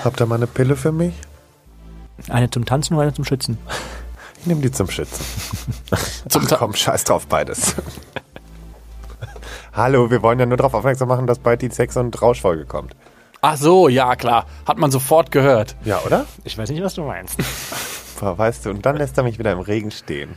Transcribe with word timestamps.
Habt 0.00 0.20
ihr 0.20 0.26
mal 0.26 0.36
eine 0.36 0.46
Pille 0.46 0.76
für 0.76 0.92
mich? 0.92 1.12
Eine 2.28 2.48
zum 2.48 2.64
Tanzen 2.64 2.94
oder 2.94 3.02
eine 3.02 3.14
zum 3.14 3.24
Schützen? 3.24 3.58
Ich 4.40 4.46
nehme 4.46 4.60
die 4.60 4.70
zum 4.70 4.88
Schützen. 4.88 5.24
zum 6.28 6.46
Ach, 6.48 6.56
komm, 6.56 6.72
scheiß 6.72 7.02
drauf 7.02 7.26
beides. 7.26 7.74
Hallo, 9.72 10.08
wir 10.08 10.22
wollen 10.22 10.38
ja 10.38 10.46
nur 10.46 10.56
darauf 10.56 10.74
aufmerksam 10.74 11.08
machen, 11.08 11.26
dass 11.26 11.40
bald 11.40 11.62
die 11.62 11.70
Sex- 11.70 11.96
und 11.96 12.22
Rauschfolge 12.22 12.64
kommt. 12.64 12.94
Ach 13.40 13.56
so, 13.56 13.88
ja 13.88 14.14
klar. 14.14 14.46
Hat 14.68 14.78
man 14.78 14.92
sofort 14.92 15.32
gehört. 15.32 15.74
Ja, 15.84 16.00
oder? 16.06 16.26
Ich 16.44 16.56
weiß 16.56 16.70
nicht, 16.70 16.84
was 16.84 16.94
du 16.94 17.02
meinst. 17.02 17.36
Boah, 18.20 18.38
weißt 18.38 18.66
du, 18.66 18.70
und 18.70 18.86
dann 18.86 18.98
lässt 18.98 19.18
er 19.18 19.24
mich 19.24 19.40
wieder 19.40 19.50
im 19.50 19.58
Regen 19.58 19.90
stehen. 19.90 20.36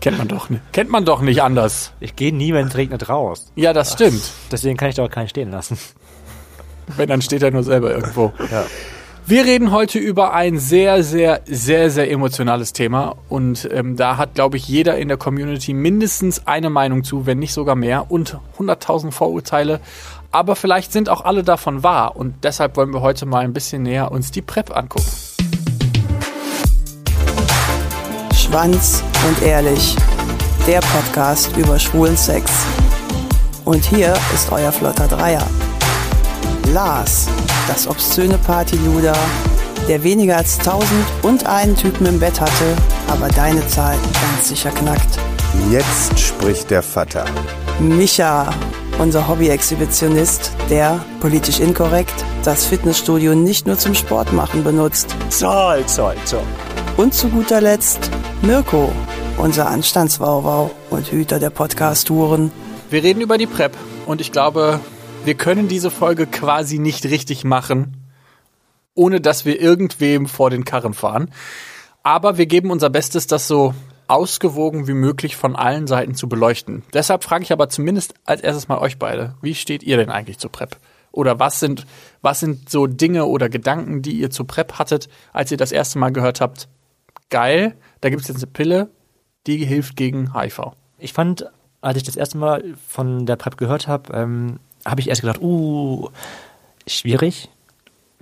Kennt 0.00 0.18
man 0.18 0.28
doch 0.28 0.50
nicht. 0.50 0.62
Kennt 0.72 0.90
man 0.90 1.04
doch 1.04 1.20
nicht 1.20 1.42
anders. 1.42 1.90
Ich 1.98 2.14
gehe 2.14 2.32
nie, 2.32 2.52
wenn 2.52 2.68
es 2.68 2.76
regnet, 2.76 3.08
raus. 3.08 3.50
Ja, 3.56 3.72
das 3.72 3.94
stimmt. 3.94 4.22
Deswegen 4.52 4.76
kann 4.76 4.88
ich 4.88 4.94
doch 4.94 5.10
keinen 5.10 5.28
stehen 5.28 5.50
lassen. 5.50 5.78
Wenn, 6.96 7.08
dann 7.08 7.22
steht 7.22 7.42
er 7.42 7.50
nur 7.50 7.62
selber 7.62 7.94
irgendwo. 7.94 8.32
Ja. 8.50 8.64
Wir 9.28 9.44
reden 9.44 9.72
heute 9.72 9.98
über 9.98 10.32
ein 10.32 10.58
sehr, 10.58 11.02
sehr, 11.04 11.42
sehr, 11.44 11.90
sehr 11.90 12.10
emotionales 12.10 12.72
Thema. 12.72 13.14
Und 13.28 13.68
ähm, 13.70 13.94
da 13.94 14.16
hat, 14.16 14.34
glaube 14.34 14.56
ich, 14.56 14.66
jeder 14.66 14.96
in 14.96 15.08
der 15.08 15.18
Community 15.18 15.74
mindestens 15.74 16.46
eine 16.46 16.70
Meinung 16.70 17.04
zu, 17.04 17.26
wenn 17.26 17.38
nicht 17.38 17.52
sogar 17.52 17.76
mehr. 17.76 18.10
Und 18.10 18.38
100.000 18.58 19.10
Vorurteile. 19.10 19.80
Aber 20.30 20.56
vielleicht 20.56 20.92
sind 20.92 21.10
auch 21.10 21.26
alle 21.26 21.42
davon 21.42 21.82
wahr. 21.82 22.16
Und 22.16 22.42
deshalb 22.42 22.78
wollen 22.78 22.90
wir 22.94 23.02
heute 23.02 23.26
mal 23.26 23.44
ein 23.44 23.52
bisschen 23.52 23.82
näher 23.82 24.12
uns 24.12 24.30
die 24.30 24.40
PrEP 24.40 24.74
angucken. 24.74 25.04
Schwanz 28.34 29.04
und 29.28 29.42
ehrlich. 29.42 29.94
Der 30.66 30.80
Podcast 30.80 31.54
über 31.58 31.78
schwulen 31.78 32.16
Sex. 32.16 32.50
Und 33.66 33.84
hier 33.84 34.14
ist 34.34 34.50
euer 34.50 34.72
flotter 34.72 35.06
Dreier. 35.06 35.46
Lars, 36.72 37.28
das 37.66 37.86
obszöne 37.86 38.38
Partyluder, 38.38 39.16
der 39.88 40.02
weniger 40.02 40.36
als 40.36 40.58
tausend 40.58 41.04
und 41.22 41.46
einen 41.46 41.76
Typen 41.76 42.06
im 42.06 42.20
Bett 42.20 42.40
hatte, 42.40 42.76
aber 43.08 43.28
deine 43.28 43.66
Zahl 43.68 43.96
ganz 43.96 44.48
sicher 44.48 44.70
knackt. 44.70 45.18
Jetzt 45.70 46.18
spricht 46.18 46.70
der 46.70 46.82
Vater. 46.82 47.24
Micha, 47.80 48.52
unser 48.98 49.28
Hobby-Exhibitionist, 49.28 50.52
der, 50.68 51.00
politisch 51.20 51.60
inkorrekt, 51.60 52.24
das 52.44 52.66
Fitnessstudio 52.66 53.34
nicht 53.34 53.66
nur 53.66 53.78
zum 53.78 53.94
Sport 53.94 54.32
machen 54.32 54.62
benutzt. 54.62 55.14
Zoll, 55.30 55.86
zoll, 55.86 56.16
zoll. 56.24 56.42
Und 56.96 57.14
zu 57.14 57.28
guter 57.28 57.60
Letzt 57.60 58.10
Mirko, 58.42 58.92
unser 59.38 59.68
Anstandswauwau 59.68 60.70
und 60.90 61.10
Hüter 61.10 61.38
der 61.38 61.50
Podcast-Touren. 61.50 62.50
Wir 62.90 63.02
reden 63.02 63.20
über 63.20 63.38
die 63.38 63.46
PrEP. 63.46 63.76
Und 64.06 64.20
ich 64.20 64.32
glaube, 64.32 64.80
wir 65.24 65.34
können 65.34 65.68
diese 65.68 65.90
Folge 65.90 66.26
quasi 66.26 66.78
nicht 66.78 67.04
richtig 67.04 67.44
machen, 67.44 67.96
ohne 68.94 69.20
dass 69.20 69.44
wir 69.44 69.60
irgendwem 69.60 70.26
vor 70.26 70.50
den 70.50 70.64
Karren 70.64 70.94
fahren. 70.94 71.30
Aber 72.02 72.38
wir 72.38 72.46
geben 72.46 72.70
unser 72.70 72.90
Bestes, 72.90 73.26
das 73.26 73.46
so 73.46 73.74
ausgewogen 74.08 74.88
wie 74.88 74.94
möglich 74.94 75.36
von 75.36 75.54
allen 75.54 75.86
Seiten 75.86 76.14
zu 76.14 76.28
beleuchten. 76.28 76.82
Deshalb 76.94 77.22
frage 77.22 77.44
ich 77.44 77.52
aber 77.52 77.68
zumindest 77.68 78.14
als 78.24 78.40
erstes 78.40 78.68
mal 78.68 78.78
euch 78.78 78.98
beide, 78.98 79.34
wie 79.42 79.54
steht 79.54 79.82
ihr 79.82 79.98
denn 79.98 80.10
eigentlich 80.10 80.38
zu 80.38 80.48
PrEP? 80.48 80.76
Oder 81.12 81.38
was 81.38 81.60
sind, 81.60 81.86
was 82.22 82.40
sind 82.40 82.70
so 82.70 82.86
Dinge 82.86 83.26
oder 83.26 83.48
Gedanken, 83.48 84.02
die 84.02 84.12
ihr 84.12 84.30
zu 84.30 84.44
PrEP 84.44 84.78
hattet, 84.78 85.08
als 85.32 85.50
ihr 85.50 85.56
das 85.58 85.72
erste 85.72 85.98
Mal 85.98 86.10
gehört 86.10 86.40
habt, 86.40 86.68
geil, 87.30 87.74
da 88.00 88.08
gibt 88.08 88.22
es 88.22 88.28
jetzt 88.28 88.42
eine 88.42 88.52
Pille, 88.52 88.90
die 89.46 89.64
hilft 89.64 89.96
gegen 89.96 90.34
HIV? 90.34 90.72
Ich 90.98 91.12
fand, 91.12 91.46
als 91.80 91.98
ich 91.98 92.02
das 92.02 92.16
erste 92.16 92.38
Mal 92.38 92.74
von 92.86 93.26
der 93.26 93.36
PrEP 93.36 93.56
gehört 93.56 93.88
habe, 93.88 94.12
ähm, 94.14 94.58
habe 94.88 95.00
ich 95.00 95.08
erst 95.08 95.20
gedacht, 95.20 95.40
uh, 95.40 96.08
schwierig. 96.86 97.48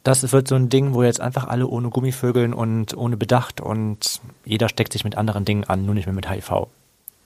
Das 0.02 0.30
wird 0.32 0.46
so 0.46 0.54
ein 0.54 0.68
Ding, 0.68 0.94
wo 0.94 1.02
jetzt 1.02 1.20
einfach 1.20 1.48
alle 1.48 1.66
ohne 1.66 1.90
Gummivögeln 1.90 2.54
und 2.54 2.96
ohne 2.96 3.16
Bedacht 3.16 3.60
und 3.60 4.20
jeder 4.44 4.68
steckt 4.68 4.92
sich 4.92 5.02
mit 5.02 5.16
anderen 5.16 5.44
Dingen 5.44 5.64
an, 5.64 5.84
nur 5.84 5.94
nicht 5.94 6.06
mehr 6.06 6.14
mit 6.14 6.30
HIV. 6.30 6.68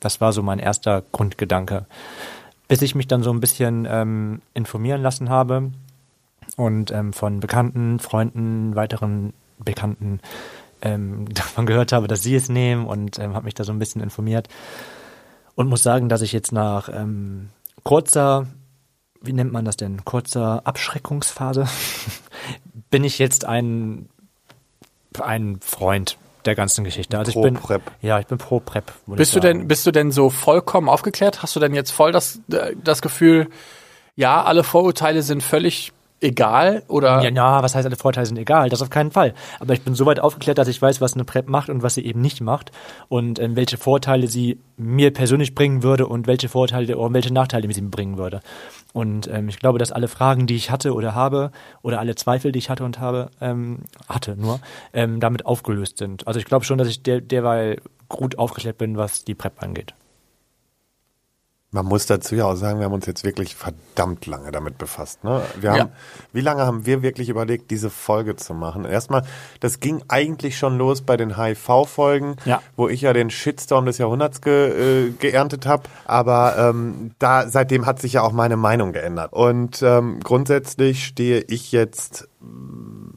Das 0.00 0.20
war 0.22 0.32
so 0.32 0.42
mein 0.42 0.58
erster 0.58 1.02
Grundgedanke. 1.12 1.84
Bis 2.68 2.80
ich 2.80 2.94
mich 2.94 3.06
dann 3.06 3.22
so 3.22 3.32
ein 3.32 3.40
bisschen 3.40 3.86
ähm, 3.90 4.40
informieren 4.54 5.02
lassen 5.02 5.28
habe 5.28 5.72
und 6.56 6.90
ähm, 6.90 7.12
von 7.12 7.40
Bekannten, 7.40 7.98
Freunden, 7.98 8.74
weiteren 8.76 9.34
Bekannten 9.58 10.20
ähm, 10.80 11.26
davon 11.34 11.66
gehört 11.66 11.92
habe, 11.92 12.08
dass 12.08 12.22
sie 12.22 12.34
es 12.34 12.48
nehmen 12.48 12.86
und 12.86 13.18
ähm, 13.18 13.34
habe 13.34 13.44
mich 13.44 13.54
da 13.54 13.64
so 13.64 13.72
ein 13.72 13.78
bisschen 13.78 14.00
informiert 14.00 14.48
und 15.54 15.68
muss 15.68 15.82
sagen, 15.82 16.08
dass 16.08 16.22
ich 16.22 16.32
jetzt 16.32 16.52
nach 16.52 16.88
ähm, 16.88 17.50
kurzer 17.82 18.46
wie 19.22 19.32
nennt 19.32 19.52
man 19.52 19.64
das 19.64 19.76
denn, 19.76 20.04
kurzer 20.04 20.62
Abschreckungsphase, 20.64 21.66
bin 22.90 23.04
ich 23.04 23.18
jetzt 23.18 23.44
ein, 23.44 24.08
ein 25.20 25.58
Freund 25.60 26.18
der 26.44 26.54
ganzen 26.54 26.84
Geschichte. 26.84 27.18
Also 27.18 27.32
pro 27.32 27.40
ich 27.40 27.52
bin 27.52 27.54
Prep. 27.54 27.82
Ja, 28.00 28.18
ich 28.18 28.26
bin 28.26 28.38
pro 28.38 28.60
Prep. 28.60 28.92
Bist 29.06 29.34
du 29.34 29.40
denn 29.40 29.68
bist 29.68 29.86
du 29.86 29.90
denn 29.90 30.10
so 30.10 30.30
vollkommen 30.30 30.88
aufgeklärt? 30.88 31.42
Hast 31.42 31.54
du 31.56 31.60
denn 31.60 31.74
jetzt 31.74 31.90
voll 31.90 32.12
das 32.12 32.40
das 32.48 33.02
Gefühl, 33.02 33.48
ja, 34.16 34.42
alle 34.42 34.64
Vorurteile 34.64 35.22
sind 35.22 35.42
völlig 35.42 35.92
egal 36.20 36.82
oder? 36.88 37.22
Ja, 37.22 37.30
na, 37.30 37.62
was 37.62 37.74
heißt 37.74 37.86
alle 37.86 37.96
Vorteile 37.96 38.26
sind 38.26 38.38
egal? 38.38 38.68
Das 38.68 38.82
auf 38.82 38.90
keinen 38.90 39.10
Fall. 39.10 39.34
Aber 39.58 39.74
ich 39.74 39.82
bin 39.82 39.94
so 39.94 40.06
weit 40.06 40.20
aufgeklärt, 40.20 40.58
dass 40.58 40.68
ich 40.68 40.80
weiß, 40.80 41.00
was 41.00 41.14
eine 41.14 41.24
PrEP 41.24 41.48
macht 41.48 41.68
und 41.68 41.82
was 41.82 41.94
sie 41.94 42.04
eben 42.04 42.20
nicht 42.20 42.40
macht 42.40 42.72
und 43.08 43.38
ähm, 43.38 43.56
welche 43.56 43.76
Vorteile 43.78 44.26
sie 44.26 44.58
mir 44.76 45.12
persönlich 45.12 45.54
bringen 45.54 45.82
würde 45.82 46.06
und 46.06 46.26
welche 46.26 46.48
Vorteile 46.48 46.96
oder 46.96 47.12
welche 47.14 47.32
Nachteile 47.32 47.72
sie 47.72 47.82
mir 47.82 47.90
bringen 47.90 48.18
würde. 48.18 48.40
Und 48.92 49.28
ähm, 49.28 49.48
ich 49.48 49.58
glaube, 49.58 49.78
dass 49.78 49.92
alle 49.92 50.08
Fragen, 50.08 50.46
die 50.46 50.56
ich 50.56 50.70
hatte 50.70 50.94
oder 50.94 51.14
habe, 51.14 51.52
oder 51.82 52.00
alle 52.00 52.14
Zweifel, 52.16 52.52
die 52.52 52.58
ich 52.58 52.70
hatte 52.70 52.84
und 52.84 52.98
habe, 52.98 53.30
ähm, 53.40 53.80
hatte 54.08 54.36
nur, 54.36 54.60
ähm, 54.92 55.20
damit 55.20 55.46
aufgelöst 55.46 55.98
sind. 55.98 56.26
Also 56.26 56.40
ich 56.40 56.46
glaube 56.46 56.64
schon, 56.64 56.78
dass 56.78 56.88
ich 56.88 57.02
der, 57.02 57.20
derweil 57.20 57.80
gut 58.08 58.38
aufgeklärt 58.38 58.78
bin, 58.78 58.96
was 58.96 59.24
die 59.24 59.34
PrEP 59.34 59.62
angeht. 59.62 59.94
Man 61.72 61.86
muss 61.86 62.06
dazu 62.06 62.34
ja 62.34 62.46
auch 62.46 62.56
sagen, 62.56 62.80
wir 62.80 62.86
haben 62.86 62.92
uns 62.94 63.06
jetzt 63.06 63.22
wirklich 63.22 63.54
verdammt 63.54 64.26
lange 64.26 64.50
damit 64.50 64.76
befasst. 64.76 65.22
Ne? 65.22 65.40
Wir 65.60 65.70
haben, 65.70 65.78
Ja. 65.78 65.88
Wie 66.32 66.40
lange 66.40 66.62
haben 66.66 66.84
wir 66.84 67.02
wirklich 67.02 67.28
überlegt, 67.28 67.70
diese 67.70 67.90
Folge 67.90 68.34
zu 68.34 68.54
machen? 68.54 68.84
Erstmal, 68.84 69.22
das 69.60 69.78
ging 69.78 70.02
eigentlich 70.08 70.58
schon 70.58 70.78
los 70.78 71.02
bei 71.02 71.16
den 71.16 71.36
HIV-Folgen, 71.36 72.34
Ja. 72.44 72.60
wo 72.74 72.88
ich 72.88 73.02
ja 73.02 73.12
den 73.12 73.30
Shitstorm 73.30 73.86
des 73.86 73.98
Jahrhunderts 73.98 74.40
ge, 74.40 75.06
äh, 75.06 75.10
geerntet 75.12 75.64
habe. 75.66 75.84
Aber 76.06 76.56
ähm, 76.58 77.12
da 77.20 77.48
seitdem 77.48 77.86
hat 77.86 78.00
sich 78.00 78.14
ja 78.14 78.22
auch 78.22 78.32
meine 78.32 78.56
Meinung 78.56 78.92
geändert. 78.92 79.32
Und 79.32 79.80
ähm, 79.82 80.18
grundsätzlich 80.24 81.04
stehe 81.06 81.40
ich 81.46 81.70
jetzt 81.70 82.28
mm, 82.40 83.10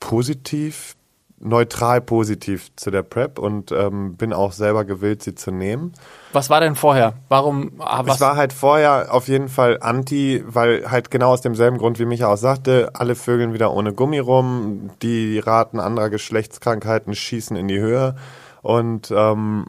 positiv, 0.00 0.96
neutral 1.38 2.00
positiv 2.00 2.74
zu 2.76 2.90
der 2.90 3.02
PrEP 3.02 3.38
und 3.38 3.72
ähm, 3.72 4.16
bin 4.16 4.32
auch 4.32 4.52
selber 4.52 4.84
gewillt, 4.84 5.22
sie 5.22 5.34
zu 5.34 5.50
nehmen. 5.50 5.92
Was 6.32 6.48
war 6.48 6.60
denn 6.60 6.74
vorher? 6.74 7.14
Warum? 7.28 7.72
ah, 7.80 8.02
Ich 8.06 8.20
war 8.20 8.36
halt 8.36 8.52
vorher 8.52 9.12
auf 9.12 9.28
jeden 9.28 9.48
Fall 9.48 9.78
anti, 9.80 10.42
weil 10.46 10.90
halt 10.90 11.10
genau 11.10 11.32
aus 11.32 11.42
demselben 11.42 11.78
Grund, 11.78 11.98
wie 11.98 12.06
Micha 12.06 12.32
auch 12.32 12.36
sagte, 12.36 12.90
alle 12.94 13.14
Vögeln 13.14 13.52
wieder 13.52 13.72
ohne 13.72 13.92
Gummi 13.92 14.18
rum, 14.20 14.90
die 15.02 15.38
Raten 15.38 15.80
anderer 15.80 16.08
Geschlechtskrankheiten 16.10 17.14
schießen 17.14 17.56
in 17.56 17.68
die 17.68 17.78
Höhe. 17.80 18.14
Und 18.62 19.12
ähm, 19.14 19.66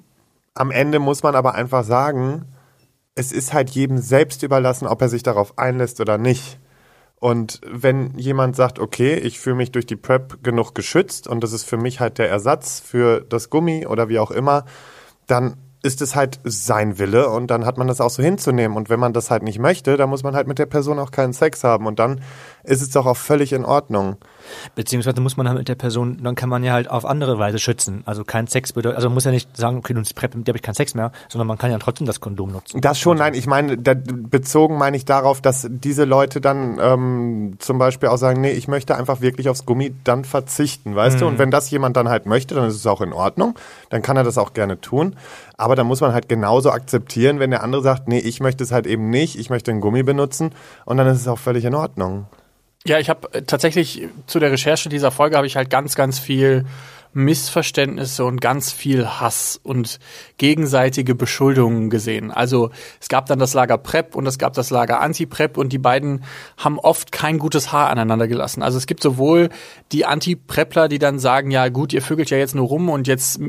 am 0.54 0.72
Ende 0.72 1.00
muss 1.00 1.24
man 1.24 1.36
aber 1.36 1.56
einfach 1.56 1.84
sagen, 1.84 2.46
es 3.16 3.32
ist 3.32 3.54
halt 3.54 3.70
jedem 3.72 3.98
selbst 3.98 4.44
überlassen, 4.44 4.88
ob 4.88 5.02
er 5.02 5.10
sich 5.10 5.24
darauf 5.24 5.58
einlässt 5.58 6.00
oder 6.00 6.18
nicht. 6.18 6.60
Und 7.20 7.62
wenn 7.66 8.18
jemand 8.18 8.56
sagt, 8.56 8.78
okay, 8.80 9.16
ich 9.16 9.40
fühle 9.40 9.56
mich 9.56 9.72
durch 9.72 9.86
die 9.86 9.96
PrEP 9.96 10.44
genug 10.44 10.76
geschützt 10.76 11.28
und 11.28 11.42
das 11.44 11.54
ist 11.54 11.64
für 11.64 11.78
mich 11.78 12.00
halt 12.00 12.18
der 12.18 12.30
Ersatz 12.30 12.80
für 12.80 13.22
das 13.22 13.50
Gummi 13.50 13.88
oder 13.88 14.10
wie 14.10 14.20
auch 14.20 14.32
immer, 14.32 14.66
dann 15.28 15.58
ist 15.82 16.02
es 16.02 16.16
halt 16.16 16.40
sein 16.44 16.98
Wille 16.98 17.30
und 17.30 17.48
dann 17.48 17.66
hat 17.66 17.78
man 17.78 17.88
das 17.88 18.02
auch 18.02 18.10
so 18.10 18.24
hinzunehmen. 18.24 18.76
Und 18.76 18.90
wenn 18.90 19.00
man 19.00 19.14
das 19.14 19.30
halt 19.30 19.44
nicht 19.44 19.60
möchte, 19.60 19.98
dann 19.98 20.10
muss 20.10 20.24
man 20.24 20.36
halt 20.36 20.48
mit 20.48 20.58
der 20.58 20.66
Person 20.66 20.98
auch 20.98 21.12
keinen 21.12 21.32
Sex 21.32 21.64
haben 21.64 21.86
und 21.86 22.00
dann 22.00 22.22
ist 22.64 22.82
es 22.82 22.90
doch 22.90 23.06
auch 23.06 23.18
völlig 23.18 23.54
in 23.54 23.64
Ordnung. 23.66 24.18
Beziehungsweise 24.76 25.22
muss 25.22 25.38
man 25.38 25.48
halt 25.48 25.58
mit 25.58 25.68
der 25.68 25.76
Person, 25.76 26.20
dann 26.24 26.36
kann 26.36 26.50
man 26.50 26.64
ja 26.64 26.74
halt 26.74 26.90
auf 26.90 27.06
andere 27.06 27.40
Weise 27.40 27.60
schützen. 27.60 28.04
Also 28.06 28.24
kein 28.24 28.48
Sex 28.48 28.74
bedeutet, 28.74 28.98
also 28.98 29.10
man 29.10 29.16
muss 29.16 29.26
ja 29.26 29.32
nicht 29.32 29.56
sagen, 29.56 29.78
okay, 29.78 29.94
du 29.94 30.02
PrEP, 30.14 30.36
mit 30.36 30.48
der 30.48 30.52
habe 30.52 30.58
ich 30.58 30.64
keinen 30.64 30.76
Sex 30.76 30.96
mehr, 30.96 31.12
sondern 31.30 31.48
man 31.48 31.58
kann 31.58 31.72
ja 31.72 31.80
trotzdem 31.80 32.08
das 32.08 32.20
Kondom 32.20 32.52
nutzen. 32.52 32.82
Das 32.82 33.00
schon, 33.00 33.18
nein, 33.18 33.34
ich 33.34 33.48
meine, 33.48 33.78
bezogen 33.78 34.78
meine 34.78 34.98
ich 34.98 35.06
darauf, 35.06 35.42
dass 35.42 35.68
diese 35.70 36.06
Leute 36.06 36.42
dann 36.42 36.78
ähm, 36.80 37.56
zum 37.60 37.78
Beispiel 37.78 38.10
auch 38.10 38.18
sagen, 38.18 38.42
nee, 38.42 38.52
ich 38.52 38.68
möchte 38.68 38.96
einfach 38.96 39.22
wirklich 39.22 39.50
aufs 39.50 39.66
Gummi 39.66 39.94
dann 40.04 40.26
verzichten, 40.26 40.96
weißt 40.96 41.22
du? 41.22 41.28
Und 41.28 41.40
wenn 41.40 41.52
das 41.52 41.70
jemand 41.72 41.98
dann 41.98 42.10
halt 42.10 42.26
möchte, 42.26 42.56
dann 42.56 42.68
ist 42.68 42.76
es 42.76 42.88
auch 42.88 43.02
in 43.02 43.14
Ordnung, 43.14 43.58
dann 43.90 44.02
kann 44.02 44.18
er 44.18 44.24
das 44.24 44.38
auch 44.38 44.54
gerne 44.54 44.80
tun. 44.82 45.16
Aber 45.58 45.76
dann 45.76 45.88
muss 45.88 46.02
man 46.02 46.14
halt 46.14 46.30
genauso 46.30 46.72
akzeptieren, 46.72 47.40
wenn 47.40 47.52
der 47.52 47.64
andere 47.64 47.82
sagt, 47.82 48.08
nee, 48.08 48.20
ich 48.20 48.40
möchte 48.40 48.64
es 48.64 48.72
halt 48.72 48.88
eben 48.88 49.10
nicht, 49.10 49.38
ich 49.40 49.50
möchte 49.50 49.72
ein 49.72 49.82
Gummi 49.82 50.04
benutzen 50.04 50.52
und 50.86 50.98
dann 50.98 51.08
ist 51.08 51.22
es 51.22 51.28
auch 51.28 51.40
völlig 51.40 51.66
in 51.66 51.76
Ordnung. 51.76 52.28
Ja, 52.88 53.00
ich 53.00 53.10
habe 53.10 53.46
tatsächlich 53.46 54.08
zu 54.28 54.40
der 54.40 54.52
Recherche 54.52 54.90
dieser 54.90 55.10
Folge 55.10 55.38
habe 55.38 55.48
ich 55.48 55.56
halt 55.56 55.72
ganz, 55.72 55.96
ganz 55.96 56.20
viel 56.20 56.66
Missverständnisse 57.16 58.26
und 58.26 58.42
ganz 58.42 58.74
viel 58.74 59.08
Hass 59.08 59.60
und 59.64 60.00
gegenseitige 60.38 61.16
Beschuldungen 61.16 61.90
gesehen. 61.90 62.30
Also 62.30 62.72
es 63.00 63.08
gab 63.08 63.26
dann 63.26 63.40
das 63.40 63.54
Lager 63.54 63.78
Prep 63.78 64.16
und 64.16 64.28
es 64.28 64.38
gab 64.38 64.54
das 64.54 64.70
Lager 64.70 65.00
Anti-Prep 65.00 65.58
und 65.58 65.72
die 65.72 65.78
beiden 65.78 66.26
haben 66.58 66.78
oft 66.78 67.14
kein 67.14 67.40
gutes 67.40 67.72
Haar 67.72 67.90
aneinander 67.90 68.28
gelassen. 68.28 68.62
Also 68.62 68.78
es 68.78 68.86
gibt 68.86 69.02
sowohl 69.02 69.50
die 69.94 70.06
Anti-Prepler, 70.06 70.90
die 70.90 71.00
dann 71.00 71.18
sagen, 71.18 71.52
ja 71.52 71.70
gut, 71.70 71.94
ihr 71.94 72.02
vögelt 72.02 72.30
ja 72.30 72.38
jetzt 72.38 72.54
nur 72.54 72.68
rum 72.68 72.90
und 72.90 73.08
jetzt 73.08 73.40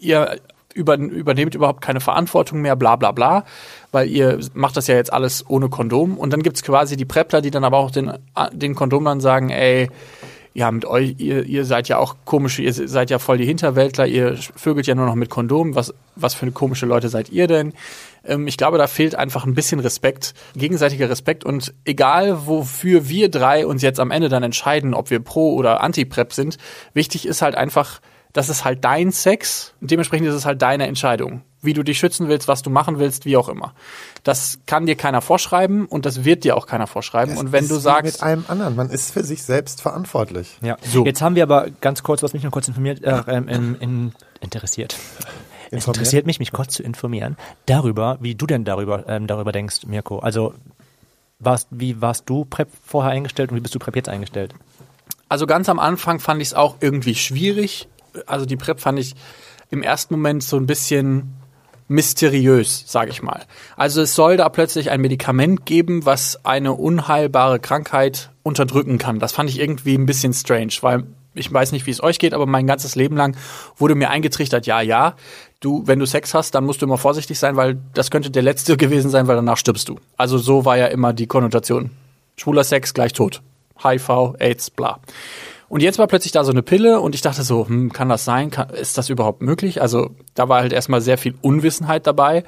ihr 0.00 0.38
über, 0.76 0.96
übernehmt 0.96 1.54
überhaupt 1.54 1.80
keine 1.80 2.00
Verantwortung 2.00 2.60
mehr, 2.60 2.76
bla 2.76 2.96
bla 2.96 3.12
bla, 3.12 3.44
weil 3.92 4.08
ihr 4.08 4.38
macht 4.54 4.76
das 4.76 4.86
ja 4.86 4.94
jetzt 4.94 5.12
alles 5.12 5.44
ohne 5.48 5.68
Kondom. 5.68 6.18
Und 6.18 6.32
dann 6.32 6.42
gibt's 6.42 6.62
quasi 6.62 6.96
die 6.96 7.04
Prepler, 7.04 7.40
die 7.40 7.50
dann 7.50 7.64
aber 7.64 7.78
auch 7.78 7.90
den, 7.90 8.12
den 8.52 8.74
Kondomern 8.74 9.20
sagen, 9.20 9.50
ey, 9.50 9.88
ja, 10.56 10.70
mit 10.70 10.86
euch, 10.86 11.16
ihr, 11.18 11.44
ihr 11.44 11.66
seid 11.66 11.88
ja 11.88 11.98
auch 11.98 12.16
komische, 12.24 12.62
ihr 12.62 12.72
seid 12.72 13.10
ja 13.10 13.18
voll 13.18 13.36
die 13.36 13.44
Hinterwäldler, 13.44 14.06
ihr 14.06 14.38
vögelt 14.56 14.86
ja 14.86 14.94
nur 14.94 15.04
noch 15.04 15.14
mit 15.14 15.28
Kondom, 15.28 15.74
was, 15.74 15.92
was 16.14 16.32
für 16.32 16.42
eine 16.42 16.52
komische 16.52 16.86
Leute 16.86 17.10
seid 17.10 17.28
ihr 17.28 17.46
denn? 17.46 17.74
Ähm, 18.24 18.46
ich 18.46 18.56
glaube, 18.56 18.78
da 18.78 18.86
fehlt 18.86 19.14
einfach 19.16 19.44
ein 19.44 19.52
bisschen 19.52 19.80
Respekt, 19.80 20.32
gegenseitiger 20.54 21.10
Respekt 21.10 21.44
und 21.44 21.74
egal, 21.84 22.46
wofür 22.46 23.06
wir 23.06 23.30
drei 23.30 23.66
uns 23.66 23.82
jetzt 23.82 24.00
am 24.00 24.10
Ende 24.10 24.30
dann 24.30 24.42
entscheiden, 24.42 24.94
ob 24.94 25.10
wir 25.10 25.20
pro 25.20 25.54
oder 25.54 25.82
anti-Prep 25.82 26.32
sind, 26.32 26.56
wichtig 26.94 27.26
ist 27.26 27.42
halt 27.42 27.54
einfach, 27.54 28.00
das 28.36 28.48
ist 28.48 28.64
halt 28.64 28.84
dein 28.84 29.12
Sex 29.12 29.72
und 29.80 29.90
dementsprechend 29.90 30.28
ist 30.28 30.34
es 30.34 30.44
halt 30.44 30.60
deine 30.60 30.86
Entscheidung 30.86 31.42
wie 31.66 31.74
du 31.74 31.82
dich 31.82 31.98
schützen 31.98 32.28
willst, 32.28 32.48
was 32.48 32.62
du 32.62 32.70
machen 32.70 32.98
willst, 32.98 33.26
wie 33.26 33.36
auch 33.36 33.48
immer. 33.48 33.74
Das 34.24 34.60
kann 34.66 34.86
dir 34.86 34.94
keiner 34.94 35.20
vorschreiben 35.20 35.86
und 35.86 36.06
das 36.06 36.24
wird 36.24 36.44
dir 36.44 36.56
auch 36.56 36.66
keiner 36.66 36.86
vorschreiben. 36.86 37.34
Das 37.34 37.40
und 37.40 37.52
wenn 37.52 37.64
ist 37.64 37.70
du 37.70 37.76
sagst, 37.76 38.04
mit 38.04 38.22
allem 38.22 38.44
anderen, 38.48 38.76
man 38.76 38.88
ist 38.88 39.12
für 39.12 39.24
sich 39.24 39.42
selbst 39.42 39.82
verantwortlich. 39.82 40.58
Ja. 40.62 40.76
So. 40.82 41.04
Jetzt 41.04 41.20
haben 41.20 41.34
wir 41.34 41.42
aber 41.42 41.68
ganz 41.80 42.02
kurz, 42.02 42.22
was 42.22 42.32
mich 42.32 42.44
noch 42.44 42.52
kurz 42.52 42.68
informiert, 42.68 43.02
äh, 43.02 43.22
ähm, 43.26 43.48
in, 43.48 43.74
in, 43.76 44.12
interessiert. 44.40 44.96
Es 45.72 45.86
interessiert 45.86 46.26
mich, 46.26 46.38
mich 46.38 46.52
kurz 46.52 46.74
zu 46.74 46.84
informieren 46.84 47.36
darüber, 47.66 48.18
wie 48.20 48.36
du 48.36 48.46
denn 48.46 48.64
darüber, 48.64 49.04
ähm, 49.08 49.26
darüber 49.26 49.50
denkst, 49.50 49.86
Mirko. 49.86 50.20
Also 50.20 50.54
warst, 51.40 51.66
wie 51.70 52.00
warst 52.00 52.30
du 52.30 52.44
Prep 52.44 52.68
vorher 52.84 53.10
eingestellt 53.10 53.50
und 53.50 53.56
wie 53.56 53.60
bist 53.60 53.74
du 53.74 53.80
Prep 53.80 53.96
jetzt 53.96 54.08
eingestellt? 54.08 54.54
also 55.28 55.46
ganz 55.46 55.68
am 55.68 55.78
Anfang 55.78 56.20
fand 56.20 56.40
ich 56.40 56.48
es 56.48 56.54
auch 56.54 56.76
irgendwie 56.80 57.14
schwierig. 57.14 57.88
Also 58.26 58.46
die 58.46 58.56
PrEP 58.56 58.80
fand 58.80 58.98
ich 58.98 59.14
im 59.70 59.82
ersten 59.82 60.14
Moment 60.14 60.42
so 60.42 60.56
ein 60.56 60.66
bisschen 60.66 61.34
mysteriös, 61.88 62.84
sage 62.86 63.10
ich 63.10 63.22
mal. 63.22 63.44
Also 63.76 64.02
es 64.02 64.14
soll 64.14 64.36
da 64.36 64.48
plötzlich 64.48 64.90
ein 64.90 65.00
Medikament 65.00 65.66
geben, 65.66 66.04
was 66.04 66.44
eine 66.44 66.72
unheilbare 66.72 67.60
Krankheit 67.60 68.30
unterdrücken 68.42 68.98
kann. 68.98 69.18
Das 69.18 69.32
fand 69.32 69.50
ich 69.50 69.60
irgendwie 69.60 69.94
ein 69.94 70.06
bisschen 70.06 70.32
strange, 70.32 70.72
weil 70.80 71.04
ich 71.34 71.52
weiß 71.52 71.72
nicht, 71.72 71.86
wie 71.86 71.90
es 71.90 72.02
euch 72.02 72.18
geht, 72.18 72.34
aber 72.34 72.46
mein 72.46 72.66
ganzes 72.66 72.94
Leben 72.94 73.16
lang 73.16 73.36
wurde 73.76 73.94
mir 73.94 74.10
eingetrichtert, 74.10 74.66
ja, 74.66 74.80
ja, 74.80 75.14
du, 75.60 75.86
wenn 75.86 75.98
du 75.98 76.06
Sex 76.06 76.34
hast, 76.34 76.54
dann 76.54 76.64
musst 76.64 76.80
du 76.80 76.86
immer 76.86 76.98
vorsichtig 76.98 77.38
sein, 77.38 77.56
weil 77.56 77.78
das 77.94 78.10
könnte 78.10 78.30
der 78.30 78.42
letzte 78.42 78.76
gewesen 78.76 79.10
sein, 79.10 79.28
weil 79.28 79.36
danach 79.36 79.58
stirbst 79.58 79.88
du. 79.88 80.00
Also 80.16 80.38
so 80.38 80.64
war 80.64 80.76
ja 80.78 80.86
immer 80.86 81.12
die 81.12 81.26
Konnotation. 81.26 81.90
Schwuler 82.36 82.64
Sex 82.64 82.94
gleich 82.94 83.12
tot. 83.12 83.42
HIV, 83.82 84.34
AIDS, 84.38 84.70
bla. 84.70 85.00
Und 85.68 85.82
jetzt 85.82 85.98
war 85.98 86.06
plötzlich 86.06 86.32
da 86.32 86.44
so 86.44 86.52
eine 86.52 86.62
Pille 86.62 87.00
und 87.00 87.14
ich 87.14 87.22
dachte 87.22 87.42
so, 87.42 87.66
hm, 87.66 87.92
kann 87.92 88.08
das 88.08 88.24
sein? 88.24 88.50
Kann, 88.50 88.70
ist 88.70 88.98
das 88.98 89.08
überhaupt 89.08 89.42
möglich? 89.42 89.82
Also 89.82 90.10
da 90.34 90.48
war 90.48 90.60
halt 90.60 90.72
erstmal 90.72 91.00
sehr 91.00 91.18
viel 91.18 91.34
Unwissenheit 91.40 92.06
dabei. 92.06 92.44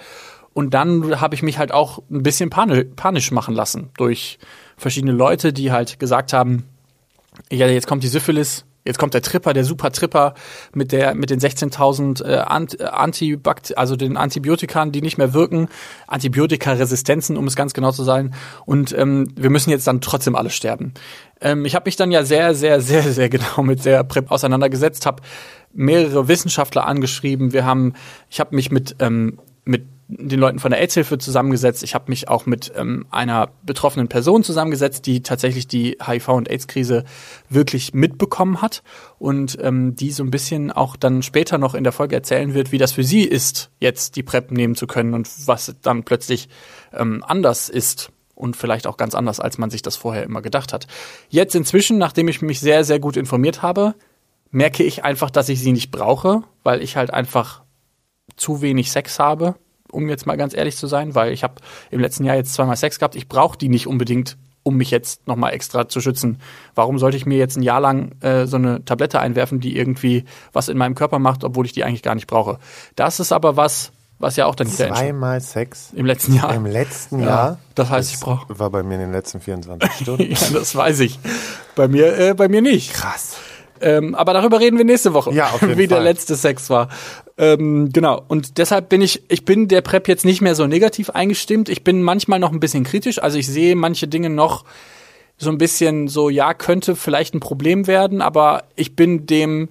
Und 0.55 0.75
dann 0.75 1.21
habe 1.21 1.35
ich 1.35 1.43
mich 1.43 1.59
halt 1.59 1.73
auch 1.73 2.01
ein 2.11 2.23
bisschen 2.23 2.51
pani 2.51 2.85
panisch 2.85 3.31
machen 3.31 3.55
lassen 3.55 3.91
durch 3.97 4.39
verschiedene 4.77 5.13
Leute, 5.13 5.53
die 5.53 5.73
halt 5.73 5.99
gesagt 5.99 6.33
haben, 6.33 6.65
ja, 7.51 7.67
jetzt 7.67 7.87
kommt 7.87 8.03
die 8.03 8.09
Syphilis, 8.09 8.65
jetzt 8.89 8.99
kommt 8.99 9.13
der 9.13 9.23
Tripper, 9.23 9.53
der 9.53 9.65
Super 9.65 9.93
Tripper 9.93 10.35
mit 10.75 10.93
der 10.93 11.15
mit 11.15 11.29
den 11.31 11.39
16.000 11.39 12.25
äh, 12.25 12.39
Ant, 12.39 12.81
Antibakt 12.81 13.77
also 13.77 13.97
den 13.97 14.17
Antibiotikern, 14.17 14.91
die 14.91 15.03
nicht 15.03 15.19
mehr 15.19 15.35
wirken, 15.35 15.69
Antibiotikaresistenzen, 16.07 17.37
um 17.37 17.47
es 17.47 17.55
ganz 17.55 17.75
genau 17.75 17.93
zu 17.93 18.03
sein. 18.03 18.35
Und 18.65 18.97
ähm, 18.97 19.29
wir 19.37 19.51
müssen 19.51 19.71
jetzt 19.71 19.87
dann 19.87 20.01
trotzdem 20.01 20.35
alle 20.35 20.51
sterben. 20.51 20.95
Ähm, 21.41 21.67
ich 21.67 21.75
habe 21.75 21.87
mich 21.87 21.97
dann 21.97 22.11
ja 22.11 22.25
sehr, 22.25 22.55
sehr, 22.55 22.81
sehr, 22.81 23.03
sehr 23.03 23.29
genau 23.29 23.63
mit 23.63 23.85
der 23.85 24.03
PrEP 24.05 24.31
auseinandergesetzt, 24.31 25.05
habe 25.05 25.23
mehrere 25.75 26.27
Wissenschaftler 26.27 26.87
angeschrieben. 26.87 27.53
Wir 27.53 27.67
haben, 27.67 27.93
ich 28.31 28.41
habe 28.41 28.57
mich 28.57 28.71
mit 28.71 28.97
ähm, 29.01 29.39
mit 29.65 29.85
den 30.09 30.41
Leuten 30.41 30.59
von 30.59 30.71
der 30.71 30.81
AIDS-Hilfe 30.81 31.19
zusammengesetzt. 31.19 31.83
Ich 31.83 31.95
habe 31.95 32.07
mich 32.09 32.29
auch 32.29 32.47
mit 32.47 32.73
ähm, 32.75 33.07
einer 33.11 33.51
betroffenen 33.63 34.09
Person 34.09 34.43
zusammengesetzt, 34.43 35.05
die 35.05 35.23
tatsächlich 35.23 35.69
die 35.69 35.99
HIV- 35.99 36.33
und 36.35 36.51
AIDS-Krise 36.51 37.05
wirklich 37.51 37.93
mitbekommen 37.93 38.63
hat 38.63 38.83
und 39.19 39.59
ähm, 39.61 39.97
die 39.97 40.11
so 40.11 40.23
ein 40.23 40.31
bisschen 40.31 40.73
auch 40.73 40.97
dann 40.97 41.23
später 41.23 41.59
noch 41.59 41.75
in 41.75 41.85
der 41.85 41.93
Folge 41.93 42.17
erzählen 42.17 42.55
wird, 42.55 42.73
wie 42.73 42.79
das 42.79 42.93
für 42.93 43.05
sie 43.05 43.23
ist, 43.23 43.71
jetzt 43.81 44.17
die 44.17 44.23
PrEP 44.23 44.51
nehmen 44.51 44.75
zu 44.75 44.87
können 44.87 45.13
und 45.13 45.29
was 45.47 45.77
dann 45.83 46.05
plötzlich 46.05 46.49
ähm, 46.95 47.23
anders 47.27 47.69
ist 47.69 48.11
und 48.35 48.57
vielleicht 48.57 48.87
auch 48.87 48.97
ganz 48.97 49.15
anders, 49.15 49.41
als 49.41 49.59
man 49.59 49.69
sich 49.69 49.83
das 49.83 49.97
vorher 49.97 50.23
immer 50.23 50.41
gedacht 50.41 50.73
hat. 50.73 50.87
Jetzt 51.29 51.55
inzwischen, 51.55 51.99
nachdem 51.99 52.29
ich 52.29 52.41
mich 52.41 52.61
sehr, 52.61 52.83
sehr 52.85 52.99
gut 52.99 53.19
informiert 53.19 53.61
habe, 53.61 53.95
merke 54.51 54.85
ich 54.85 55.05
einfach, 55.05 55.31
dass 55.31 55.51
ich 55.51 55.61
sie 55.61 55.73
nicht 55.73 55.91
brauche, 55.91 56.45
weil 56.63 56.81
ich 56.81 56.97
halt 56.97 57.13
einfach 57.13 57.63
zu 58.37 58.63
wenig 58.63 58.91
Sex 58.91 59.19
habe, 59.19 59.57
um 59.93 60.09
jetzt 60.09 60.27
mal 60.27 60.37
ganz 60.37 60.55
ehrlich 60.55 60.77
zu 60.77 60.87
sein, 60.87 61.15
weil 61.15 61.33
ich 61.33 61.43
habe 61.43 61.55
im 61.91 62.01
letzten 62.01 62.25
Jahr 62.25 62.37
jetzt 62.37 62.55
zweimal 62.55 62.77
Sex 62.77 62.99
gehabt. 62.99 63.15
Ich 63.17 63.29
brauche 63.29 63.57
die 63.59 63.69
nicht 63.69 63.87
unbedingt, 63.87 64.37
um 64.63 64.77
mich 64.77 64.91
jetzt 64.91 65.27
nochmal 65.27 65.55
extra 65.55 65.89
zu 65.89 66.01
schützen. 66.01 66.41
Warum 66.75 66.99
sollte 66.99 67.17
ich 67.17 67.25
mir 67.25 67.39
jetzt 67.39 67.57
ein 67.57 67.63
Jahr 67.63 67.81
lang 67.81 68.13
äh, 68.21 68.47
so 68.47 68.57
eine 68.57 68.85
Tablette 68.85 69.19
einwerfen, 69.21 69.61
die 69.61 69.77
irgendwie 69.77 70.25
was 70.53 70.69
in 70.69 70.77
meinem 70.77 70.95
Körper 70.95 71.19
macht, 71.19 71.43
obwohl 71.45 71.65
ich 71.65 71.73
die 71.73 71.85
eigentlich 71.85 72.03
gar 72.03 72.15
nicht 72.15 72.27
brauche? 72.27 72.59
Das 72.97 73.19
ist 73.19 73.33
aber 73.33 73.57
was, 73.57 73.93
was 74.19 74.37
ja 74.37 74.45
auch 74.45 74.55
dann. 74.57 74.67
Zweimal 74.69 75.41
Sex 75.41 75.93
im 75.95 76.05
letzten 76.05 76.35
Jahr. 76.35 76.53
im 76.55 76.67
letzten 76.67 77.21
Ja, 77.21 77.27
Jahr. 77.27 77.59
das 77.75 77.89
heißt, 77.89 78.13
ich 78.13 78.21
brauch- 78.21 78.45
War 78.49 78.69
bei 78.69 78.83
mir 78.83 78.97
in 78.97 79.01
den 79.01 79.13
letzten 79.13 79.41
24 79.41 79.91
Stunden. 80.03 80.31
ja, 80.31 80.37
das 80.53 80.77
weiß 80.77 81.01
ich. 81.01 81.19
Bei 81.75 81.89
mir, 81.89 82.19
äh, 82.19 82.35
bei 82.35 82.49
mir 82.49 82.61
nicht. 82.61 82.93
Krass. 82.93 83.38
Ähm, 83.81 84.15
aber 84.15 84.33
darüber 84.33 84.61
reden 84.61 84.79
wir 84.79 84.85
nächste 84.85 85.15
Woche, 85.15 85.33
Ja, 85.33 85.47
auf 85.51 85.61
jeden 85.63 85.77
wie 85.79 85.87
der 85.87 85.99
Fall. 85.99 86.05
letzte 86.05 86.37
Sex 86.37 86.71
war. 86.71 86.89
Ähm, 87.37 87.91
genau. 87.93 88.23
Und 88.29 88.59
deshalb 88.59 88.89
bin 88.89 89.01
ich, 89.01 89.23
ich 89.29 89.45
bin 89.45 89.69
der 89.69 89.81
Prep 89.81 90.09
jetzt 90.09 90.25
nicht 90.25 90.41
mehr 90.41 90.55
so 90.55 90.67
negativ 90.67 91.11
eingestimmt. 91.11 91.69
Ich 91.69 91.85
bin 91.85 92.03
manchmal 92.03 92.39
noch 92.39 92.53
ein 92.53 92.61
bisschen 92.61 92.85
kritisch. 92.85 93.23
Also 93.23 93.39
ich 93.39 93.47
sehe 93.47 93.77
manche 93.77 94.09
Dinge 94.09 94.31
noch 94.31 94.65
so 95.37 95.51
ein 95.51 95.59
bisschen 95.59 96.09
so, 96.09 96.29
ja, 96.31 96.53
könnte 96.53 96.97
vielleicht 96.97 97.35
ein 97.35 97.41
Problem 97.41 97.87
werden, 97.87 98.21
aber 98.23 98.65
ich 98.75 98.97
bin 98.97 99.25
dem, 99.27 99.69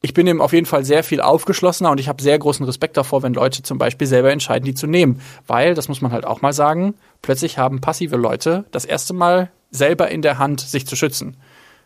ich 0.00 0.14
bin 0.14 0.24
dem 0.24 0.40
auf 0.40 0.54
jeden 0.54 0.64
Fall 0.64 0.86
sehr 0.86 1.04
viel 1.04 1.20
aufgeschlossener 1.20 1.90
und 1.90 2.00
ich 2.00 2.08
habe 2.08 2.22
sehr 2.22 2.38
großen 2.38 2.64
Respekt 2.64 2.96
davor, 2.96 3.22
wenn 3.22 3.34
Leute 3.34 3.62
zum 3.62 3.76
Beispiel 3.76 4.06
selber 4.06 4.32
entscheiden, 4.32 4.64
die 4.64 4.72
zu 4.74 4.86
nehmen. 4.86 5.20
Weil, 5.46 5.74
das 5.74 5.88
muss 5.88 6.00
man 6.00 6.12
halt 6.12 6.24
auch 6.24 6.40
mal 6.40 6.54
sagen, 6.54 6.94
plötzlich 7.20 7.58
haben 7.58 7.82
passive 7.82 8.16
Leute 8.16 8.64
das 8.70 8.86
erste 8.86 9.12
Mal 9.12 9.50
selber 9.70 10.10
in 10.10 10.22
der 10.22 10.38
Hand, 10.38 10.60
sich 10.60 10.86
zu 10.86 10.96
schützen. 10.96 11.36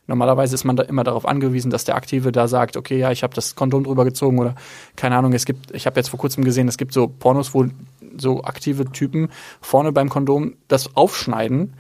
Normalerweise 0.06 0.54
ist 0.54 0.64
man 0.64 0.76
da 0.76 0.84
immer 0.84 1.04
darauf 1.04 1.26
angewiesen, 1.26 1.70
dass 1.70 1.84
der 1.84 1.96
Aktive 1.96 2.30
da 2.32 2.46
sagt, 2.48 2.76
okay, 2.76 2.98
ja, 2.98 3.10
ich 3.10 3.22
habe 3.22 3.34
das 3.34 3.56
Kondom 3.56 3.84
drüber 3.84 4.04
gezogen 4.04 4.38
oder 4.38 4.54
keine 4.94 5.16
Ahnung, 5.16 5.32
es 5.32 5.44
gibt, 5.44 5.72
ich 5.72 5.86
habe 5.86 5.98
jetzt 5.98 6.08
vor 6.08 6.18
kurzem 6.18 6.44
gesehen, 6.44 6.68
es 6.68 6.78
gibt 6.78 6.92
so 6.92 7.08
Pornos, 7.08 7.54
wo 7.54 7.66
so 8.16 8.44
aktive 8.44 8.84
Typen 8.92 9.30
vorne 9.60 9.92
beim 9.92 10.08
Kondom 10.08 10.54
das 10.68 10.96
aufschneiden 10.96 11.74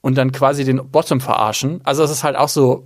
und 0.00 0.16
dann 0.16 0.32
quasi 0.32 0.64
den 0.64 0.88
Bottom 0.90 1.20
verarschen. 1.20 1.80
Also 1.84 2.04
es 2.04 2.10
ist 2.10 2.24
halt 2.24 2.36
auch 2.36 2.48
so, 2.48 2.84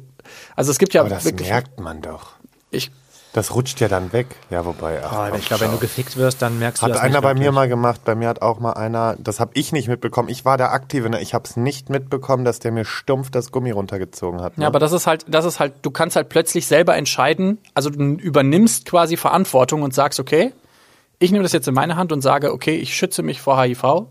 also 0.57 0.71
es 0.71 0.79
gibt 0.79 0.95
ja 0.95 1.03
Aber 1.03 1.11
das 1.11 1.25
wirklich, 1.25 1.49
merkt 1.49 1.79
man 1.81 2.01
doch. 2.01 2.33
ich, 2.71 2.91
Das 3.33 3.55
rutscht 3.55 3.81
ja 3.81 3.89
dann 3.89 4.13
weg. 4.13 4.27
Ja, 4.51 4.65
wobei. 4.65 5.03
Ach, 5.05 5.31
Oh, 5.33 5.37
ich 5.37 5.47
glaube, 5.47 5.65
wenn 5.65 5.71
du 5.73 5.79
gefickt 5.79 6.17
wirst, 6.17 6.41
dann 6.41 6.59
merkst 6.59 6.83
du 6.83 6.87
Hat 6.87 6.95
das 6.95 7.01
einer 7.01 7.21
nicht 7.21 7.23
bei 7.23 7.35
mir 7.35 7.53
mal 7.53 7.69
gemacht. 7.69 8.01
Bei 8.05 8.15
mir 8.15 8.29
hat 8.29 8.43
auch 8.43 8.59
mal 8.59 8.73
einer, 8.73 9.17
das 9.19 9.39
habe 9.39 9.51
ich 9.55 9.73
nicht 9.73 9.89
mitbekommen. 9.89 10.29
Ich 10.29 10.45
war 10.45 10.57
der 10.57 10.73
Aktive, 10.73 11.11
ne? 11.11 11.21
ich 11.21 11.35
habe 11.35 11.45
es 11.45 11.57
nicht 11.57 11.91
mitbekommen, 11.91 12.45
dass 12.45 12.59
der 12.59 12.73
mir 12.73 12.85
stumpf 12.85 13.31
das 13.31 13.53
Gummi 13.53 13.71
runtergezogen 13.71 14.41
hat. 14.41 14.57
Ne? 14.57 14.63
Ja, 14.63 14.69
aber 14.69 14.79
das 14.79 14.93
ist 14.93 15.07
halt, 15.07 15.27
das 15.29 15.45
ist 15.45 15.61
halt, 15.61 15.75
du 15.83 15.91
kannst 15.91 16.17
halt 16.17 16.29
plötzlich 16.31 16.67
selber 16.67 16.97
entscheiden, 16.97 17.59
also 17.75 17.91
du 17.91 18.03
übernimmst 18.03 18.87
quasi 18.87 19.17
Verantwortung 19.17 19.83
und 19.83 19.93
sagst, 19.95 20.21
okay, 20.21 20.53
ich 21.19 21.33
nehme 21.33 21.43
das 21.43 21.53
jetzt 21.53 21.69
in 21.69 21.75
meine 21.75 21.97
Hand 21.97 22.13
und 22.13 22.23
sage, 22.23 22.53
okay, 22.53 22.77
ich 22.77 22.97
schütze 22.97 23.23
mich 23.23 23.41
vor 23.41 23.61
HIV. 23.61 24.07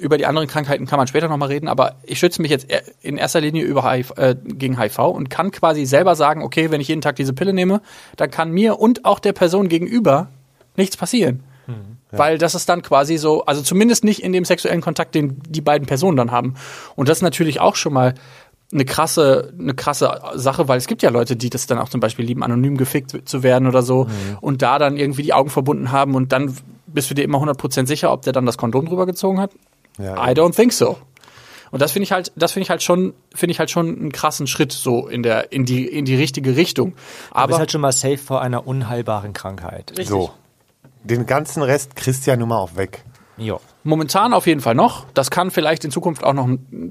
Über 0.00 0.16
die 0.16 0.26
anderen 0.26 0.48
Krankheiten 0.48 0.86
kann 0.86 0.98
man 0.98 1.06
später 1.06 1.28
nochmal 1.28 1.48
reden, 1.48 1.68
aber 1.68 1.96
ich 2.04 2.18
schütze 2.18 2.40
mich 2.40 2.50
jetzt 2.50 2.66
in 3.02 3.18
erster 3.18 3.40
Linie 3.40 3.64
über 3.64 3.90
HIV, 3.90 4.12
äh, 4.16 4.34
gegen 4.42 4.80
HIV 4.80 4.98
und 4.98 5.28
kann 5.30 5.50
quasi 5.50 5.84
selber 5.84 6.16
sagen, 6.16 6.42
okay, 6.42 6.70
wenn 6.70 6.80
ich 6.80 6.88
jeden 6.88 7.02
Tag 7.02 7.16
diese 7.16 7.32
Pille 7.32 7.52
nehme, 7.52 7.82
dann 8.16 8.30
kann 8.30 8.50
mir 8.50 8.78
und 8.78 9.04
auch 9.04 9.18
der 9.18 9.32
Person 9.32 9.68
gegenüber 9.68 10.28
nichts 10.76 10.96
passieren. 10.96 11.42
Weil 12.18 12.38
das 12.38 12.54
ist 12.54 12.68
dann 12.68 12.82
quasi 12.82 13.18
so, 13.18 13.44
also 13.44 13.62
zumindest 13.62 14.04
nicht 14.04 14.22
in 14.22 14.32
dem 14.32 14.44
sexuellen 14.44 14.80
Kontakt, 14.80 15.14
den 15.14 15.40
die 15.48 15.60
beiden 15.60 15.86
Personen 15.86 16.16
dann 16.16 16.32
haben. 16.32 16.54
Und 16.96 17.08
das 17.08 17.18
ist 17.18 17.22
natürlich 17.22 17.60
auch 17.60 17.76
schon 17.76 17.92
mal 17.92 18.14
eine 18.72 18.84
krasse, 18.84 19.52
eine 19.58 19.74
krasse 19.74 20.20
Sache, 20.34 20.68
weil 20.68 20.78
es 20.78 20.86
gibt 20.86 21.02
ja 21.02 21.10
Leute, 21.10 21.36
die 21.36 21.50
das 21.50 21.66
dann 21.66 21.78
auch 21.78 21.88
zum 21.88 22.00
Beispiel 22.00 22.24
lieben, 22.24 22.42
anonym 22.42 22.76
gefickt 22.76 23.28
zu 23.28 23.42
werden 23.42 23.66
oder 23.66 23.82
so 23.82 24.06
und 24.40 24.62
da 24.62 24.78
dann 24.78 24.96
irgendwie 24.96 25.22
die 25.22 25.32
Augen 25.32 25.50
verbunden 25.50 25.90
haben 25.90 26.14
und 26.14 26.32
dann 26.32 26.56
bist 26.86 27.10
du 27.10 27.14
dir 27.14 27.22
immer 27.22 27.38
100% 27.38 27.86
sicher, 27.86 28.12
ob 28.12 28.22
der 28.22 28.32
dann 28.32 28.46
das 28.46 28.58
Kondom 28.58 28.86
drüber 28.86 29.06
gezogen 29.06 29.40
hat? 29.40 29.52
Ja, 29.98 30.14
I 30.14 30.32
don't 30.32 30.54
think 30.54 30.72
so. 30.72 30.96
Und 31.70 31.80
das 31.80 31.92
finde 31.92 32.04
ich 32.04 32.12
halt, 32.12 32.32
das 32.34 32.52
finde 32.52 32.64
ich 32.64 32.70
halt 32.70 32.82
schon, 32.82 33.14
finde 33.34 33.52
ich 33.52 33.58
halt 33.58 33.70
schon 33.70 33.88
einen 33.96 34.12
krassen 34.12 34.46
Schritt 34.46 34.72
so 34.72 35.06
in 35.06 35.22
der, 35.22 35.52
in 35.52 35.64
die, 35.64 35.86
in 35.86 36.04
die 36.04 36.16
richtige 36.16 36.56
Richtung. 36.56 36.94
Aber 37.30 37.40
Aber 37.40 37.46
bist 37.48 37.58
halt 37.60 37.72
schon 37.72 37.80
mal 37.80 37.92
safe 37.92 38.18
vor 38.18 38.40
einer 38.40 38.66
unheilbaren 38.66 39.32
Krankheit. 39.32 39.92
So. 40.02 40.30
Den 41.04 41.26
ganzen 41.26 41.62
Rest 41.62 41.96
kriegst 41.96 42.26
du 42.26 42.32
ja 42.32 42.36
nun 42.36 42.48
mal 42.48 42.58
auch 42.58 42.76
weg. 42.76 43.04
Jo. 43.36 43.58
Momentan 43.84 44.34
auf 44.34 44.46
jeden 44.46 44.60
Fall 44.60 44.74
noch. 44.74 45.06
Das 45.14 45.30
kann 45.30 45.50
vielleicht 45.50 45.84
in 45.86 45.90
Zukunft 45.90 46.24
auch 46.24 46.34
noch 46.34 46.46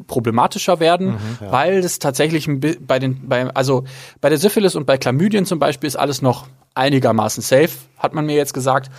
problematischer 0.07 0.79
werden, 0.79 1.17
weil 1.41 1.77
es 1.77 1.99
tatsächlich 1.99 2.49
bei 2.79 2.97
den, 2.97 3.27
bei, 3.27 3.47
also 3.53 3.83
bei 4.19 4.29
der 4.29 4.39
Syphilis 4.39 4.75
und 4.75 4.85
bei 4.87 4.97
Chlamydien 4.97 5.45
zum 5.45 5.59
Beispiel 5.59 5.87
ist 5.87 5.95
alles 5.95 6.23
noch 6.23 6.47
einigermaßen 6.73 7.43
safe, 7.43 7.69
hat 7.99 8.13
man 8.13 8.25
mir 8.25 8.35
jetzt 8.35 8.55
gesagt. 8.55 8.89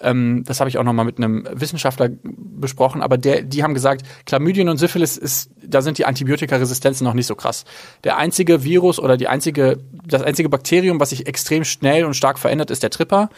Ähm, 0.00 0.44
das 0.46 0.60
habe 0.60 0.70
ich 0.70 0.78
auch 0.78 0.84
noch 0.84 0.92
mal 0.92 1.04
mit 1.04 1.18
einem 1.18 1.46
Wissenschaftler 1.52 2.10
besprochen, 2.22 3.02
aber 3.02 3.18
der, 3.18 3.42
die 3.42 3.62
haben 3.62 3.74
gesagt, 3.74 4.02
Chlamydien 4.26 4.68
und 4.68 4.78
Syphilis 4.78 5.16
ist, 5.16 5.50
da 5.62 5.82
sind 5.82 5.98
die 5.98 6.06
Antibiotikaresistenzen 6.06 7.04
noch 7.04 7.14
nicht 7.14 7.26
so 7.26 7.34
krass. 7.34 7.64
Der 8.04 8.16
einzige 8.16 8.64
Virus 8.64 8.98
oder 8.98 9.16
die 9.16 9.28
einzige, 9.28 9.78
das 10.04 10.22
einzige 10.22 10.48
Bakterium, 10.48 11.00
was 11.00 11.10
sich 11.10 11.26
extrem 11.26 11.64
schnell 11.64 12.04
und 12.04 12.14
stark 12.14 12.38
verändert, 12.38 12.70
ist 12.70 12.82
der 12.82 12.90
Tripper. 12.90 13.30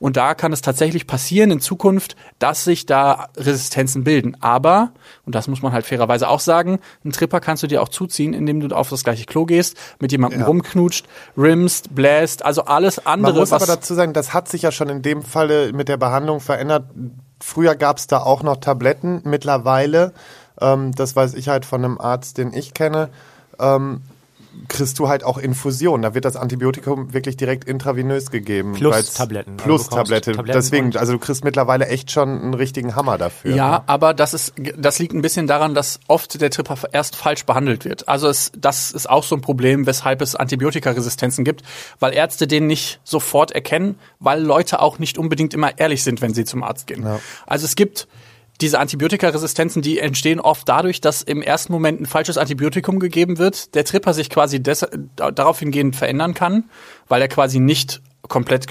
Und 0.00 0.16
da 0.16 0.34
kann 0.34 0.52
es 0.52 0.62
tatsächlich 0.62 1.06
passieren 1.06 1.50
in 1.50 1.60
Zukunft, 1.60 2.16
dass 2.38 2.64
sich 2.64 2.86
da 2.86 3.28
Resistenzen 3.36 4.02
bilden. 4.02 4.36
Aber, 4.40 4.92
und 5.26 5.34
das 5.34 5.46
muss 5.46 5.60
man 5.62 5.72
halt 5.72 5.86
fairerweise 5.86 6.26
auch 6.26 6.40
sagen, 6.40 6.80
einen 7.04 7.12
Tripper 7.12 7.38
kannst 7.38 7.62
du 7.62 7.66
dir 7.66 7.82
auch 7.82 7.90
zuziehen, 7.90 8.32
indem 8.32 8.60
du 8.60 8.74
auf 8.74 8.88
das 8.88 9.04
gleiche 9.04 9.26
Klo 9.26 9.44
gehst, 9.44 9.76
mit 10.00 10.10
jemandem 10.10 10.40
Ja. 10.40 10.46
rumknutscht, 10.46 11.06
rimst, 11.36 11.94
bläst, 11.94 12.44
also 12.44 12.64
alles 12.64 13.06
andere, 13.06 13.32
Man 13.32 13.40
muss 13.40 13.52
aber 13.52 13.66
dazu 13.66 13.94
sagen, 13.94 14.14
das 14.14 14.32
hat 14.32 14.48
sich 14.48 14.62
ja 14.62 14.72
schon 14.72 14.88
in 14.88 15.02
dem 15.02 15.22
Falle 15.22 15.72
mit 15.74 15.88
der 15.88 15.98
Behandlung 15.98 16.40
verändert. 16.40 16.84
Früher 17.38 17.74
gab 17.76 17.98
es 17.98 18.06
da 18.06 18.18
auch 18.18 18.42
noch 18.42 18.56
Tabletten. 18.56 19.20
Mittlerweile, 19.24 20.12
ähm, 20.60 20.92
das 20.94 21.14
weiß 21.14 21.34
ich 21.34 21.48
halt 21.48 21.66
von 21.66 21.84
einem 21.84 22.00
Arzt, 22.00 22.38
den 22.38 22.54
ich 22.54 22.72
kenne, 22.72 23.10
ähm, 23.58 24.00
kriegst 24.68 24.98
du 24.98 25.08
halt 25.08 25.24
auch 25.24 25.38
Infusion. 25.38 26.02
Da 26.02 26.14
wird 26.14 26.24
das 26.24 26.36
Antibiotikum 26.36 27.12
wirklich 27.12 27.36
direkt 27.36 27.64
intravenös 27.64 28.30
gegeben. 28.30 28.72
Plus 28.72 29.12
Tabletten. 29.12 29.52
Also 29.52 29.64
Plus 29.64 29.88
Tablette. 29.88 30.32
Tabletten 30.32 30.58
Deswegen, 30.58 30.96
also 30.96 31.12
du 31.12 31.18
kriegst 31.18 31.44
mittlerweile 31.44 31.86
echt 31.86 32.10
schon 32.10 32.28
einen 32.28 32.54
richtigen 32.54 32.96
Hammer 32.96 33.18
dafür. 33.18 33.54
Ja, 33.54 33.70
ne? 33.70 33.82
aber 33.86 34.14
das 34.14 34.34
ist, 34.34 34.54
das 34.76 34.98
liegt 34.98 35.14
ein 35.14 35.22
bisschen 35.22 35.46
daran, 35.46 35.74
dass 35.74 36.00
oft 36.08 36.40
der 36.40 36.50
Tripper 36.50 36.76
erst 36.92 37.16
falsch 37.16 37.44
behandelt 37.44 37.84
wird. 37.84 38.08
Also 38.08 38.28
es, 38.28 38.52
das 38.56 38.90
ist 38.90 39.08
auch 39.08 39.24
so 39.24 39.34
ein 39.34 39.40
Problem, 39.40 39.86
weshalb 39.86 40.22
es 40.22 40.34
Antibiotikaresistenzen 40.34 41.44
gibt, 41.44 41.62
weil 41.98 42.12
Ärzte 42.14 42.46
den 42.46 42.66
nicht 42.66 43.00
sofort 43.04 43.50
erkennen, 43.52 43.96
weil 44.18 44.42
Leute 44.42 44.80
auch 44.80 44.98
nicht 44.98 45.18
unbedingt 45.18 45.54
immer 45.54 45.78
ehrlich 45.78 46.02
sind, 46.02 46.20
wenn 46.20 46.34
sie 46.34 46.44
zum 46.44 46.62
Arzt 46.62 46.86
gehen. 46.86 47.06
Also 47.46 47.64
es 47.64 47.76
gibt 47.76 48.08
diese 48.60 48.78
Antibiotikaresistenzen, 48.78 49.82
die 49.82 49.98
entstehen 49.98 50.40
oft 50.40 50.68
dadurch, 50.68 51.00
dass 51.00 51.22
im 51.22 51.42
ersten 51.42 51.72
Moment 51.72 52.00
ein 52.00 52.06
falsches 52.06 52.38
Antibiotikum 52.38 52.98
gegeben 52.98 53.38
wird, 53.38 53.74
der 53.74 53.84
Tripper 53.84 54.14
sich 54.14 54.30
quasi 54.30 54.62
des, 54.62 54.86
darauf 55.16 55.58
hingehend 55.58 55.96
verändern 55.96 56.34
kann, 56.34 56.64
weil 57.08 57.22
er 57.22 57.28
quasi 57.28 57.58
nicht 57.60 58.02
komplett 58.22 58.66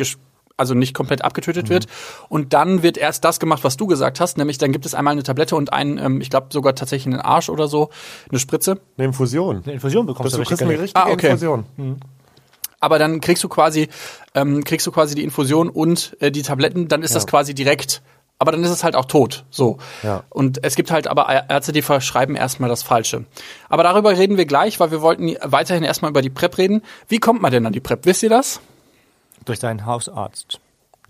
also 0.57 0.73
nicht 0.73 0.93
komplett 0.93 1.23
abgetötet 1.23 1.69
wird. 1.69 1.87
Und 2.27 2.53
dann 2.53 2.83
wird 2.83 2.97
erst 2.97 3.23
das 3.23 3.39
gemacht, 3.39 3.63
was 3.63 3.77
du 3.77 3.87
gesagt 3.87 4.19
hast, 4.19 4.37
nämlich 4.37 4.57
dann 4.57 4.73
gibt 4.73 4.85
es 4.85 4.93
einmal 4.93 5.13
eine 5.13 5.23
Tablette 5.23 5.55
und 5.55 5.71
einen, 5.71 5.97
ähm, 5.97 6.19
ich 6.21 6.29
glaube 6.29 6.47
sogar 6.51 6.75
tatsächlich 6.75 7.13
einen 7.13 7.21
Arsch 7.21 7.49
oder 7.49 7.69
so, 7.69 7.89
eine 8.29 8.39
Spritze. 8.39 8.79
Eine 8.97 9.07
Infusion. 9.07 9.61
Eine 9.63 9.73
Infusion 9.73 10.05
bekommst 10.05 10.33
Du 10.33 10.37
du 10.37 10.43
kriegst 10.43 10.61
richtig. 10.61 10.67
eine 10.67 10.83
richtige 10.83 11.05
Ah, 11.05 11.11
okay. 11.11 11.27
Infusion. 11.27 11.65
Aber 12.81 12.99
dann 12.99 13.21
kriegst 13.21 13.43
du 13.43 13.49
quasi, 13.49 13.87
ähm, 14.35 14.63
kriegst 14.63 14.85
du 14.85 14.91
quasi 14.91 15.15
die 15.15 15.23
Infusion 15.23 15.69
und 15.69 16.17
äh, 16.19 16.29
die 16.31 16.41
Tabletten, 16.41 16.87
dann 16.89 17.03
ist 17.03 17.15
das 17.15 17.25
quasi 17.25 17.53
direkt. 17.53 18.01
Aber 18.39 18.53
dann 18.53 18.63
ist 18.63 18.69
es 18.69 18.85
halt 18.85 18.95
auch 18.95 19.05
tot. 19.05 19.43
So. 19.49 19.77
Ja. 20.01 20.23
Und 20.29 20.63
es 20.63 20.75
gibt 20.75 20.91
halt 20.91 21.07
aber 21.07 21.27
Ärzte, 21.49 21.73
die 21.73 21.81
verschreiben 21.81 22.37
erstmal 22.37 22.69
das 22.69 22.83
Falsche. 22.83 23.25
Aber 23.67 23.83
darüber 23.83 24.17
reden 24.17 24.37
wir 24.37 24.45
gleich, 24.45 24.79
weil 24.79 24.91
wir 24.91 25.01
wollten 25.01 25.35
weiterhin 25.43 25.83
erstmal 25.83 26.09
über 26.09 26.21
die 26.21 26.29
PrEP 26.29 26.57
reden. 26.57 26.81
Wie 27.09 27.19
kommt 27.19 27.41
man 27.41 27.51
denn 27.51 27.65
an 27.65 27.73
die 27.73 27.81
PrEP? 27.81 28.05
Wisst 28.05 28.23
ihr 28.23 28.29
das? 28.29 28.61
Durch 29.43 29.59
deinen 29.59 29.85
Hausarzt. 29.85 30.58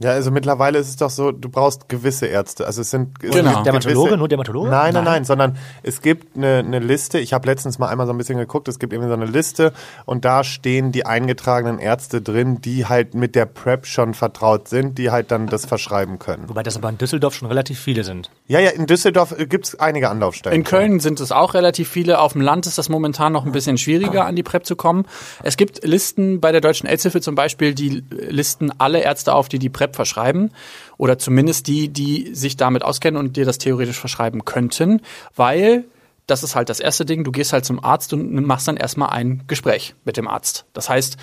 Ja, 0.01 0.11
also 0.11 0.31
mittlerweile 0.31 0.79
ist 0.79 0.87
es 0.87 0.95
doch 0.95 1.09
so, 1.09 1.31
du 1.31 1.49
brauchst 1.49 1.89
gewisse 1.89 2.25
Ärzte. 2.25 2.65
Also 2.65 2.81
es 2.81 2.89
sind 2.89 3.09
es 3.21 3.31
Genau. 3.31 3.63
Dermatologe? 3.63 4.05
gewisse- 4.05 4.17
Nur 4.17 4.27
Dermatologe? 4.29 4.69
Nein, 4.69 4.93
nein, 4.93 4.93
Nein. 4.93 5.03
nein, 5.03 5.25
sondern 5.25 5.57
es 5.83 6.01
gibt 6.01 6.37
eine, 6.37 6.59
eine 6.59 6.79
Liste. 6.79 7.19
Ich 7.19 7.33
habe 7.33 7.47
letztens 7.47 7.79
mal 7.79 7.89
einmal 7.89 8.07
so 8.07 8.13
ein 8.13 8.17
bisschen 8.17 8.37
geguckt. 8.37 8.67
Es 8.69 8.79
gibt 8.79 8.93
irgendwie 8.93 9.09
so 9.09 9.15
eine 9.15 9.25
Liste 9.25 9.73
und 10.05 10.23
da 10.23 10.43
stehen 10.45 10.93
die 10.93 11.05
eingetragenen 11.05 11.79
Ärzte 11.79 12.21
drin, 12.21 12.61
die 12.61 12.85
halt 12.85 13.13
mit 13.13 13.35
der 13.35 13.45
Prep 13.45 13.85
schon 13.85 14.13
vertraut 14.13 14.69
sind, 14.69 14.97
die 14.97 15.11
halt 15.11 15.31
dann 15.31 15.47
das 15.47 15.65
verschreiben 15.65 16.17
können. 16.17 16.47
Wobei 16.47 16.63
das 16.63 16.77
aber 16.77 16.87
in 16.89 16.97
Düsseldorf 16.97 17.35
schon 17.35 17.49
relativ 17.49 17.77
viele 17.79 18.05
sind. 18.05 18.29
Ja, 18.47 18.59
ja, 18.59 18.69
in 18.69 18.85
Düsseldorf 18.85 19.35
gibt 19.49 19.65
es 19.67 19.79
einige 19.79 20.09
Anlaufstellen. 20.09 20.55
In 20.55 20.63
Köln 20.63 20.99
sind 21.01 21.19
es 21.19 21.31
auch 21.33 21.53
relativ 21.53 21.89
viele. 21.89 22.19
Auf 22.19 22.31
dem 22.33 22.41
Land 22.41 22.65
ist 22.67 22.77
das 22.77 22.87
momentan 22.87 23.33
noch 23.33 23.45
ein 23.45 23.51
bisschen 23.51 23.77
schwieriger, 23.77 24.25
an 24.25 24.35
die 24.37 24.43
PrEP 24.43 24.65
zu 24.65 24.75
kommen. 24.77 25.05
Es 25.43 25.57
gibt 25.57 25.83
Listen 25.83 26.39
bei 26.39 26.53
der 26.53 26.61
Deutschen 26.61 26.87
AIDS-Hilfe 26.87 27.19
zum 27.19 27.35
Beispiel, 27.35 27.73
die 27.73 28.01
listen 28.29 28.71
alle 28.79 28.99
Ärzte 29.01 29.33
auf, 29.33 29.49
die 29.49 29.59
die 29.59 29.69
PrEP 29.69 29.88
verschreiben. 29.95 30.51
Oder 30.97 31.17
zumindest 31.17 31.67
die, 31.67 31.89
die 31.89 32.33
sich 32.33 32.57
damit 32.57 32.83
auskennen 32.83 33.19
und 33.19 33.37
dir 33.37 33.45
das 33.45 33.57
theoretisch 33.57 33.99
verschreiben 33.99 34.45
könnten. 34.45 35.01
Weil, 35.35 35.85
das 36.27 36.43
ist 36.43 36.55
halt 36.55 36.69
das 36.69 36.79
erste 36.79 37.05
Ding, 37.05 37.23
du 37.23 37.31
gehst 37.31 37.53
halt 37.53 37.65
zum 37.65 37.83
Arzt 37.83 38.13
und 38.13 38.33
machst 38.45 38.67
dann 38.67 38.77
erstmal 38.77 39.09
ein 39.09 39.43
Gespräch 39.47 39.95
mit 40.05 40.17
dem 40.17 40.27
Arzt. 40.27 40.65
Das 40.73 40.89
heißt, 40.89 41.17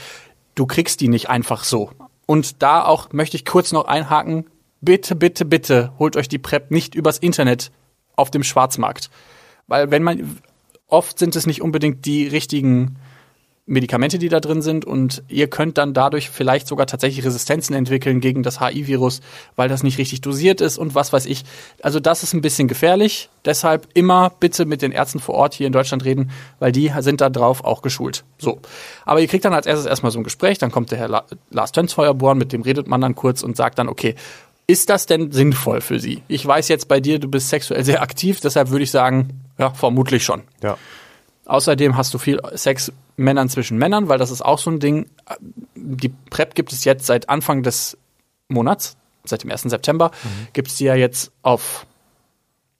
du 0.55 0.67
kriegst 0.67 1.01
die 1.01 1.09
nicht 1.09 1.29
einfach 1.29 1.65
so. 1.65 1.91
Und 2.27 2.63
da 2.63 2.85
auch 2.85 3.13
möchte 3.13 3.37
ich 3.37 3.45
kurz 3.45 3.73
noch 3.73 3.85
einhaken, 3.87 4.47
bitte, 4.81 5.15
bitte, 5.15 5.45
bitte 5.45 5.93
holt 5.99 6.17
euch 6.17 6.29
die 6.29 6.39
PrEP 6.39 6.71
nicht 6.71 6.95
übers 6.95 7.19
Internet 7.19 7.71
auf 8.17 8.31
dem 8.31 8.43
Schwarzmarkt. 8.43 9.11
Weil 9.69 9.91
wenn 9.91 10.03
man, 10.03 10.41
oft 10.89 11.19
sind 11.19 11.37
es 11.37 11.47
nicht 11.47 11.63
unbedingt 11.63 12.05
die 12.07 12.27
richtigen 12.27 12.97
Medikamente, 13.69 14.19
die 14.19 14.29
da 14.29 14.39
drin 14.39 14.63
sind 14.63 14.85
und 14.85 15.25
ihr 15.27 15.49
könnt 15.49 15.77
dann 15.77 15.93
dadurch 15.93 16.31
vielleicht 16.31 16.69
sogar 16.69 16.87
tatsächlich 16.87 17.25
Resistenzen 17.25 17.75
entwickeln 17.75 18.21
gegen 18.21 18.45
das 18.45 18.61
HI-Virus, 18.61 19.21
weil 19.57 19.69
das 19.69 19.83
nicht 19.83 19.99
richtig 19.99 20.21
dosiert 20.21 20.61
ist 20.61 20.79
und 20.79 20.95
was 20.95 21.13
weiß 21.13 21.27
ich. 21.27 21.43
Also 21.83 21.99
das 21.99 22.23
ist 22.23 22.33
ein 22.33 22.43
bisschen 22.43 22.69
gefährlich. 22.69 23.29
Deshalb 23.45 23.89
immer 23.95 24.31
bitte 24.39 24.67
mit 24.67 24.83
den 24.83 24.93
Ärzten 24.93 25.19
vor 25.19 25.35
Ort 25.35 25.55
hier 25.55 25.67
in 25.67 25.73
Deutschland 25.73 26.05
reden, 26.05 26.31
weil 26.61 26.71
die 26.71 26.93
sind 27.01 27.21
da 27.21 27.29
drauf 27.29 27.65
auch 27.65 27.83
geschult. 27.83 28.23
So. 28.39 28.61
Aber 29.05 29.21
ihr 29.21 29.27
kriegt 29.27 29.45
dann 29.45 29.55
als 29.55 29.67
erstes 29.67 29.87
erstmal 29.87 30.13
so 30.13 30.21
ein 30.21 30.25
Gespräch, 30.25 30.59
dann 30.59 30.71
kommt 30.71 30.93
der 30.93 30.99
Herr 30.99 31.09
La 31.09 31.25
Lars 31.51 31.73
Tönsfeuerborn, 31.73 32.39
mit 32.39 32.53
dem 32.53 32.63
redet 32.63 32.87
man 32.87 33.01
dann 33.01 33.17
kurz 33.17 33.43
und 33.43 33.57
sagt 33.57 33.81
dann, 33.81 33.89
okay, 33.89 34.15
ist 34.69 34.91
das 34.91 35.07
denn 35.07 35.33
sinnvoll 35.33 35.81
für 35.81 35.99
Sie? 35.99 36.23
Ich 36.29 36.47
weiß 36.47 36.69
jetzt 36.69 36.87
bei 36.87 37.01
dir, 37.01 37.19
du 37.19 37.29
bist 37.29 37.49
sexuell 37.49 37.85
sehr 37.85 38.01
aktiv, 38.01 38.41
deshalb 38.41 38.71
würde 38.71 38.85
ich 38.85 38.93
sagen, 38.93 39.43
ja, 39.59 39.71
vermutlich 39.71 40.25
schon. 40.25 40.43
Ja. 40.63 40.77
Außerdem 41.47 41.97
hast 41.97 42.13
du 42.13 42.19
viel 42.19 42.41
Sex 42.55 42.93
Männern 43.17 43.49
zwischen 43.49 43.79
Männern, 43.79 44.09
weil 44.09 44.19
das 44.19 44.31
ist 44.31 44.43
auch 44.43 44.59
so 44.59 44.71
ein 44.71 44.81
Ding. 44.81 45.07
Die 45.75 46.09
PrEP 46.09 46.55
gibt 46.55 46.73
es 46.73 46.85
jetzt 46.85 47.07
seit 47.07 47.29
Anfang 47.29 47.63
des 47.63 47.97
Monats, 48.49 48.97
seit 49.25 49.43
dem 49.43 49.51
1. 49.51 49.63
September, 49.63 50.11
gibt 50.53 50.69
es 50.69 50.77
die 50.77 50.85
ja 50.85 50.95
jetzt 50.95 51.33
auf 51.43 51.87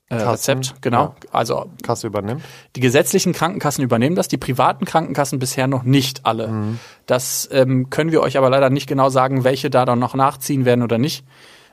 äh, 0.09 0.19
Kassen, 0.19 0.59
Rezept, 0.59 0.83
genau. 0.83 1.15
ja. 1.25 1.31
Also 1.33 1.71
Kasse 1.83 2.07
übernimmt. 2.07 2.43
die 2.77 2.81
gesetzlichen 2.81 3.33
Krankenkassen 3.33 3.83
übernehmen 3.83 4.15
das, 4.15 4.29
die 4.29 4.37
privaten 4.37 4.85
Krankenkassen 4.85 5.39
bisher 5.39 5.67
noch 5.67 5.83
nicht 5.83 6.27
alle. 6.27 6.77
Das 7.07 7.49
ähm, 7.51 7.91
können 7.91 8.13
wir 8.13 8.21
euch 8.21 8.37
aber 8.39 8.51
leider 8.51 8.71
nicht 8.71 8.89
genau 8.89 9.09
sagen, 9.09 9.43
welche 9.43 9.71
da 9.71 9.85
dann 9.85 9.99
noch 9.99 10.15
nachziehen 10.15 10.65
werden 10.65 10.83
oder 10.83 10.99
nicht. 10.99 11.25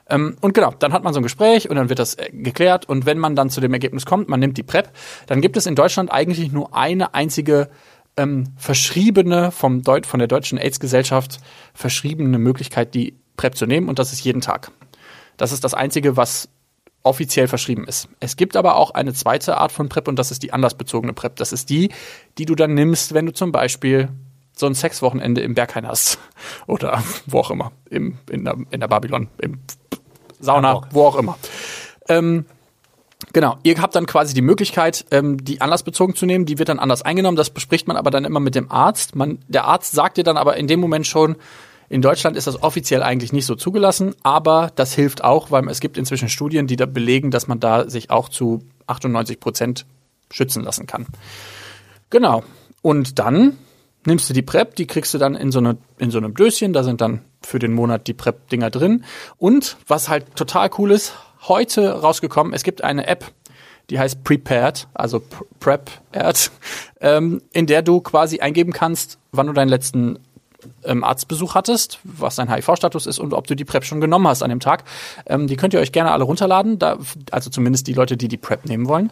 Ähm, 0.08 0.36
und 0.40 0.54
genau, 0.54 0.72
dann 0.78 0.92
hat 0.92 1.02
man 1.02 1.14
so 1.14 1.20
ein 1.20 1.22
Gespräch 1.22 1.70
und 1.70 1.76
dann 1.76 1.88
wird 1.88 1.98
das 1.98 2.14
äh, 2.14 2.30
geklärt 2.30 2.86
und 2.88 3.06
wenn 3.06 3.18
man 3.18 3.36
dann 3.36 3.50
zu 3.50 3.60
dem 3.60 3.72
Ergebnis 3.72 4.04
kommt, 4.04 4.28
man 4.28 4.40
nimmt 4.40 4.58
die 4.58 4.62
PrEP, 4.62 4.90
dann 5.26 5.40
gibt 5.40 5.56
es 5.56 5.66
in 5.66 5.74
Deutschland 5.74 6.12
eigentlich 6.12 6.52
nur 6.52 6.76
eine 6.76 7.14
einzige 7.14 7.70
ähm, 8.16 8.52
verschriebene 8.56 9.50
vom 9.50 9.82
Deut 9.82 10.06
von 10.06 10.18
der 10.18 10.28
Deutschen 10.28 10.58
AIDS-Gesellschaft 10.58 11.38
verschriebene 11.72 12.38
Möglichkeit, 12.38 12.94
die 12.94 13.16
PrEP 13.36 13.56
zu 13.56 13.66
nehmen 13.66 13.88
und 13.88 13.98
das 13.98 14.12
ist 14.12 14.22
jeden 14.22 14.40
Tag. 14.40 14.70
Das 15.36 15.52
ist 15.52 15.64
das 15.64 15.74
einzige, 15.74 16.16
was 16.16 16.48
offiziell 17.02 17.48
verschrieben 17.48 17.86
ist. 17.86 18.08
Es 18.20 18.36
gibt 18.36 18.56
aber 18.56 18.76
auch 18.76 18.90
eine 18.90 19.12
zweite 19.12 19.56
Art 19.58 19.72
von 19.72 19.88
PrEP 19.88 20.08
und 20.08 20.18
das 20.18 20.30
ist 20.30 20.42
die 20.42 20.52
anlassbezogene 20.52 21.12
PrEP. 21.12 21.36
Das 21.36 21.52
ist 21.52 21.70
die, 21.70 21.90
die 22.38 22.46
du 22.46 22.54
dann 22.54 22.74
nimmst, 22.74 23.14
wenn 23.14 23.26
du 23.26 23.32
zum 23.32 23.52
Beispiel 23.52 24.08
so 24.56 24.66
ein 24.66 24.74
Sexwochenende 24.74 25.40
im 25.40 25.54
Berghain 25.54 25.86
hast 25.86 26.18
oder 26.66 27.02
wo 27.26 27.40
auch 27.40 27.50
immer, 27.50 27.72
im, 27.90 28.18
in, 28.30 28.44
der, 28.44 28.56
in 28.70 28.80
der 28.80 28.88
Babylon, 28.88 29.28
im 29.40 29.58
Sauna, 30.44 30.68
Hamburg. 30.68 30.88
wo 30.92 31.06
auch 31.06 31.16
immer. 31.16 31.38
Ähm, 32.08 32.46
Genau, 33.32 33.56
ihr 33.62 33.80
habt 33.80 33.94
dann 33.94 34.06
quasi 34.06 34.34
die 34.34 34.42
Möglichkeit, 34.42 35.06
ähm, 35.10 35.42
die 35.42 35.60
anlassbezogen 35.60 36.14
zu 36.14 36.26
nehmen. 36.26 36.44
Die 36.46 36.58
wird 36.58 36.68
dann 36.68 36.78
anders 36.78 37.02
eingenommen. 37.02 37.36
Das 37.36 37.50
bespricht 37.50 37.88
man 37.88 37.96
aber 37.96 38.10
dann 38.10 38.24
immer 38.24 38.38
mit 38.38 38.54
dem 38.54 38.70
Arzt. 38.70 39.16
Man, 39.16 39.38
der 39.48 39.64
Arzt 39.64 39.92
sagt 39.92 40.18
dir 40.18 40.24
dann 40.24 40.36
aber 40.36 40.56
in 40.56 40.66
dem 40.66 40.78
Moment 40.78 41.06
schon, 41.06 41.36
in 41.88 42.02
Deutschland 42.02 42.36
ist 42.36 42.46
das 42.46 42.62
offiziell 42.62 43.02
eigentlich 43.02 43.32
nicht 43.32 43.46
so 43.46 43.54
zugelassen, 43.54 44.14
aber 44.22 44.72
das 44.74 44.94
hilft 44.94 45.22
auch, 45.22 45.50
weil 45.50 45.68
es 45.68 45.80
gibt 45.80 45.98
inzwischen 45.98 46.28
Studien, 46.28 46.66
die 46.66 46.76
da 46.76 46.86
belegen, 46.86 47.30
dass 47.30 47.46
man 47.46 47.60
da 47.60 47.88
sich 47.88 48.10
auch 48.10 48.28
zu 48.28 48.62
98 48.86 49.38
Prozent 49.38 49.86
schützen 50.30 50.62
lassen 50.62 50.86
kann. 50.86 51.06
Genau. 52.10 52.42
Und 52.82 53.18
dann 53.18 53.58
nimmst 54.06 54.28
du 54.28 54.34
die 54.34 54.42
PrEP, 54.42 54.76
die 54.76 54.86
kriegst 54.86 55.14
du 55.14 55.18
dann 55.18 55.34
in 55.34 55.52
so, 55.52 55.58
eine, 55.58 55.76
in 55.98 56.10
so 56.10 56.18
einem 56.18 56.34
Döschen, 56.34 56.72
da 56.72 56.82
sind 56.82 57.00
dann 57.00 57.20
für 57.42 57.58
den 57.58 57.72
Monat 57.72 58.06
die 58.06 58.14
PrEP-Dinger 58.14 58.70
drin. 58.70 59.04
Und 59.38 59.76
was 59.86 60.08
halt 60.08 60.36
total 60.36 60.70
cool 60.78 60.90
ist, 60.90 61.14
heute 61.42 62.00
rausgekommen, 62.00 62.52
es 62.52 62.62
gibt 62.62 62.82
eine 62.82 63.06
App, 63.06 63.32
die 63.90 63.98
heißt 63.98 64.24
Prepared, 64.24 64.88
also 64.94 65.22
Prepared, 65.60 66.50
ähm, 67.00 67.42
in 67.52 67.66
der 67.66 67.82
du 67.82 68.00
quasi 68.00 68.40
eingeben 68.40 68.72
kannst, 68.72 69.18
wann 69.32 69.46
du 69.46 69.52
deinen 69.52 69.68
letzten 69.68 70.18
ähm, 70.84 71.04
Arztbesuch 71.04 71.54
hattest, 71.54 71.98
was 72.04 72.36
dein 72.36 72.52
HIV-Status 72.52 73.06
ist 73.06 73.18
und 73.18 73.34
ob 73.34 73.46
du 73.46 73.54
die 73.54 73.64
PrEP 73.64 73.84
schon 73.84 74.00
genommen 74.00 74.28
hast 74.28 74.42
an 74.42 74.50
dem 74.50 74.60
Tag. 74.60 74.84
Ähm, 75.26 75.46
die 75.46 75.56
könnt 75.56 75.74
ihr 75.74 75.80
euch 75.80 75.92
gerne 75.92 76.12
alle 76.12 76.24
runterladen, 76.24 76.78
da, 76.78 76.98
also 77.30 77.50
zumindest 77.50 77.86
die 77.86 77.92
Leute, 77.92 78.16
die 78.16 78.28
die 78.28 78.36
PrEP 78.36 78.66
nehmen 78.66 78.88
wollen. 78.88 79.10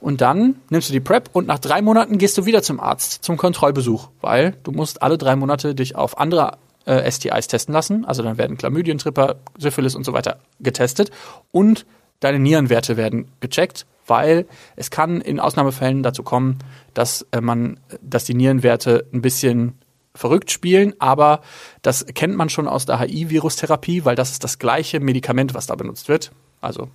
Und 0.00 0.20
dann 0.20 0.56
nimmst 0.70 0.88
du 0.88 0.92
die 0.92 1.00
PrEP 1.00 1.30
und 1.32 1.46
nach 1.46 1.58
drei 1.58 1.82
Monaten 1.82 2.18
gehst 2.18 2.36
du 2.38 2.46
wieder 2.46 2.62
zum 2.62 2.80
Arzt, 2.80 3.24
zum 3.24 3.36
Kontrollbesuch, 3.36 4.08
weil 4.20 4.56
du 4.62 4.72
musst 4.72 5.02
alle 5.02 5.18
drei 5.18 5.36
Monate 5.36 5.74
dich 5.74 5.96
auf 5.96 6.18
andere 6.18 6.58
äh, 6.84 7.10
STIs 7.10 7.46
testen 7.46 7.72
lassen. 7.72 8.04
Also 8.04 8.22
dann 8.22 8.38
werden 8.38 8.56
Chlamydien, 8.56 8.98
Tripper, 8.98 9.36
Syphilis 9.58 9.94
und 9.94 10.04
so 10.04 10.12
weiter 10.12 10.38
getestet 10.60 11.10
und 11.50 11.86
deine 12.20 12.38
Nierenwerte 12.38 12.96
werden 12.96 13.26
gecheckt, 13.40 13.86
weil 14.06 14.46
es 14.76 14.90
kann 14.90 15.20
in 15.20 15.40
Ausnahmefällen 15.40 16.02
dazu 16.02 16.22
kommen, 16.22 16.58
dass 16.94 17.26
äh, 17.32 17.40
man, 17.40 17.78
dass 18.00 18.24
die 18.24 18.34
Nierenwerte 18.34 19.06
ein 19.12 19.22
bisschen 19.22 19.78
verrückt 20.14 20.50
spielen, 20.50 20.94
aber 20.98 21.40
das 21.80 22.06
kennt 22.06 22.36
man 22.36 22.48
schon 22.48 22.68
aus 22.68 22.86
der 22.86 23.00
HI-Virustherapie, 23.00 24.04
weil 24.04 24.16
das 24.16 24.30
ist 24.30 24.44
das 24.44 24.58
gleiche 24.58 25.00
Medikament, 25.00 25.54
was 25.54 25.66
da 25.66 25.74
benutzt 25.74 26.08
wird. 26.08 26.32
Also 26.60 26.88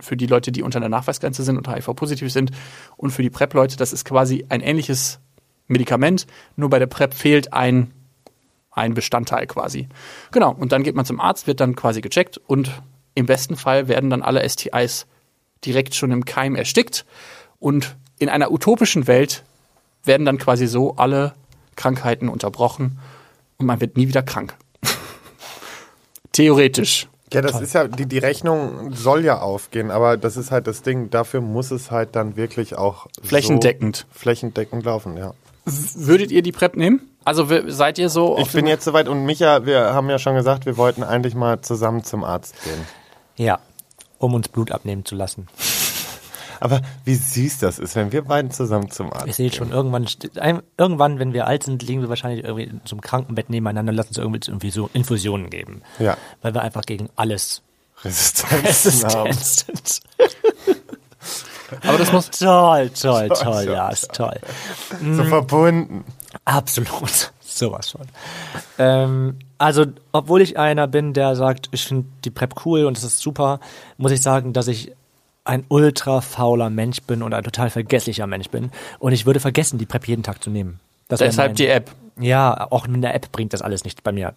für 0.00 0.16
die 0.16 0.26
Leute, 0.26 0.50
die 0.50 0.62
unter 0.62 0.80
der 0.80 0.88
Nachweisgrenze 0.88 1.42
sind 1.42 1.56
und 1.56 1.68
HIV-positiv 1.68 2.32
sind 2.32 2.50
und 2.96 3.10
für 3.10 3.22
die 3.22 3.30
PrEP-Leute, 3.30 3.76
das 3.76 3.92
ist 3.92 4.04
quasi 4.04 4.46
ein 4.48 4.60
ähnliches 4.60 5.20
Medikament, 5.66 6.26
nur 6.56 6.70
bei 6.70 6.78
der 6.78 6.86
PrEP 6.86 7.14
fehlt 7.14 7.52
ein, 7.52 7.92
ein 8.70 8.94
Bestandteil 8.94 9.46
quasi. 9.46 9.88
Genau, 10.32 10.52
und 10.52 10.72
dann 10.72 10.82
geht 10.82 10.94
man 10.94 11.04
zum 11.04 11.20
Arzt, 11.20 11.46
wird 11.46 11.60
dann 11.60 11.76
quasi 11.76 12.00
gecheckt 12.00 12.38
und 12.46 12.70
im 13.14 13.26
besten 13.26 13.56
Fall 13.56 13.88
werden 13.88 14.10
dann 14.10 14.22
alle 14.22 14.46
STIs 14.48 15.06
direkt 15.64 15.94
schon 15.94 16.10
im 16.10 16.24
Keim 16.24 16.56
erstickt 16.56 17.04
und 17.58 17.96
in 18.18 18.28
einer 18.28 18.50
utopischen 18.50 19.06
Welt 19.06 19.44
werden 20.02 20.26
dann 20.26 20.38
quasi 20.38 20.66
so 20.66 20.96
alle 20.96 21.34
Krankheiten 21.76 22.28
unterbrochen 22.28 22.98
und 23.58 23.66
man 23.66 23.80
wird 23.80 23.96
nie 23.96 24.08
wieder 24.08 24.22
krank. 24.22 24.56
Theoretisch. 26.32 27.08
Ja, 27.32 27.42
das 27.42 27.60
ist 27.60 27.74
ja, 27.74 27.88
die, 27.88 28.06
die 28.06 28.18
Rechnung 28.18 28.92
soll 28.92 29.24
ja 29.24 29.40
aufgehen, 29.40 29.90
aber 29.90 30.16
das 30.16 30.36
ist 30.36 30.52
halt 30.52 30.68
das 30.68 30.82
Ding, 30.82 31.10
dafür 31.10 31.40
muss 31.40 31.72
es 31.72 31.90
halt 31.90 32.14
dann 32.14 32.36
wirklich 32.36 32.76
auch 32.76 33.08
Flächendeckend. 33.22 33.96
So 33.96 34.18
flächendeckend 34.18 34.84
laufen, 34.84 35.16
ja. 35.16 35.34
Würdet 35.64 36.30
ihr 36.30 36.42
die 36.42 36.52
PrEP 36.52 36.76
nehmen? 36.76 37.00
Also 37.24 37.48
seid 37.68 37.98
ihr 37.98 38.10
so 38.10 38.36
Ich 38.38 38.52
bin 38.52 38.66
jetzt 38.66 38.84
soweit 38.84 39.08
und 39.08 39.24
Micha, 39.24 39.64
wir 39.64 39.94
haben 39.94 40.10
ja 40.10 40.18
schon 40.18 40.34
gesagt, 40.34 40.66
wir 40.66 40.76
wollten 40.76 41.02
eigentlich 41.02 41.34
mal 41.34 41.62
zusammen 41.62 42.04
zum 42.04 42.22
Arzt 42.22 42.54
gehen. 42.62 42.86
Ja, 43.36 43.58
um 44.18 44.34
uns 44.34 44.48
Blut 44.48 44.70
abnehmen 44.70 45.04
zu 45.04 45.14
lassen. 45.14 45.48
Aber 46.60 46.80
wie 47.04 47.14
süß 47.14 47.58
das 47.58 47.78
ist, 47.78 47.96
wenn 47.96 48.12
wir 48.12 48.22
beiden 48.22 48.50
zusammen 48.50 48.90
zum 48.90 49.12
Arzt 49.12 49.26
Ich 49.26 49.36
sehe 49.36 49.52
schon, 49.52 49.70
irgendwann, 49.70 50.06
irgendwann, 50.76 51.18
wenn 51.18 51.32
wir 51.32 51.46
alt 51.46 51.62
sind, 51.62 51.82
liegen 51.82 52.02
wir 52.02 52.08
wahrscheinlich 52.08 52.44
irgendwie 52.44 52.70
zum 52.84 53.00
Krankenbett 53.00 53.50
nebeneinander 53.50 53.90
und 53.90 53.96
lassen 53.96 54.08
uns 54.08 54.18
irgendwie, 54.18 54.40
irgendwie 54.46 54.70
so 54.70 54.90
Infusionen 54.92 55.50
geben. 55.50 55.82
Ja. 55.98 56.16
Weil 56.42 56.54
wir 56.54 56.62
einfach 56.62 56.82
gegen 56.82 57.08
alles 57.16 57.62
Resistenzen 58.02 59.04
haben. 59.08 59.26
resistent 59.26 59.88
sind. 59.88 60.02
aber 61.82 61.98
das 61.98 62.12
muss 62.12 62.30
Toll, 62.30 62.90
toll, 62.90 63.28
toll, 63.28 63.64
so, 63.64 63.72
ja, 63.72 63.88
ist 63.88 64.12
toll. 64.12 64.38
So 65.00 65.24
verbunden. 65.24 66.04
Absolut. 66.44 67.32
Sowas 67.40 67.90
von. 67.90 68.06
Ähm, 68.78 69.38
also, 69.58 69.86
obwohl 70.10 70.42
ich 70.42 70.58
einer 70.58 70.88
bin, 70.88 71.12
der 71.12 71.36
sagt, 71.36 71.68
ich 71.70 71.84
finde 71.84 72.08
die 72.24 72.30
PrEP 72.30 72.66
cool 72.66 72.84
und 72.84 72.98
es 72.98 73.04
ist 73.04 73.20
super, 73.20 73.60
muss 73.96 74.12
ich 74.12 74.20
sagen, 74.20 74.52
dass 74.52 74.66
ich 74.66 74.92
ein 75.44 75.64
ultra 75.68 76.20
fauler 76.20 76.70
Mensch 76.70 77.02
bin 77.02 77.22
und 77.22 77.34
ein 77.34 77.44
total 77.44 77.70
vergesslicher 77.70 78.26
Mensch 78.26 78.48
bin. 78.48 78.70
Und 78.98 79.12
ich 79.12 79.26
würde 79.26 79.40
vergessen, 79.40 79.78
die 79.78 79.86
PrEP 79.86 80.08
jeden 80.08 80.22
Tag 80.22 80.42
zu 80.42 80.50
nehmen. 80.50 80.80
Das 81.08 81.18
deshalb 81.20 81.50
mein- 81.50 81.56
die 81.56 81.66
App. 81.66 81.90
Ja, 82.18 82.68
auch 82.70 82.86
mit 82.86 83.02
der 83.02 83.14
App 83.14 83.30
bringt 83.32 83.52
das 83.52 83.60
alles 83.60 83.84
nicht 83.84 84.02
bei 84.02 84.12
mir. 84.12 84.34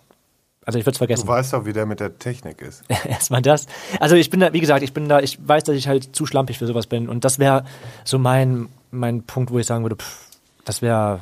Also 0.65 0.79
ich 0.79 0.83
würde 0.85 0.91
es 0.95 0.97
Du 0.97 0.99
vergessen. 0.99 1.27
weißt 1.27 1.53
doch, 1.53 1.65
wie 1.65 1.71
der 1.71 1.85
mit 1.85 2.01
der 2.01 2.17
Technik 2.19 2.61
ist. 2.61 2.83
Erstmal 3.07 3.41
das. 3.41 3.67
Also 4.01 4.15
ich 4.15 4.29
bin 4.29 4.41
da, 4.41 4.51
wie 4.51 4.59
gesagt, 4.59 4.83
ich 4.83 4.91
bin 4.93 5.07
da, 5.07 5.19
ich 5.21 5.37
weiß, 5.47 5.63
dass 5.63 5.75
ich 5.77 5.87
halt 5.87 6.13
zu 6.15 6.25
schlampig 6.25 6.57
für 6.57 6.67
sowas 6.67 6.87
bin. 6.87 7.07
Und 7.07 7.23
das 7.23 7.39
wäre 7.39 7.63
so 8.03 8.19
mein, 8.19 8.67
mein 8.91 9.23
Punkt, 9.23 9.51
wo 9.51 9.59
ich 9.59 9.65
sagen 9.65 9.83
würde, 9.85 9.95
pff, 9.95 10.25
das 10.65 10.81
wäre 10.81 11.21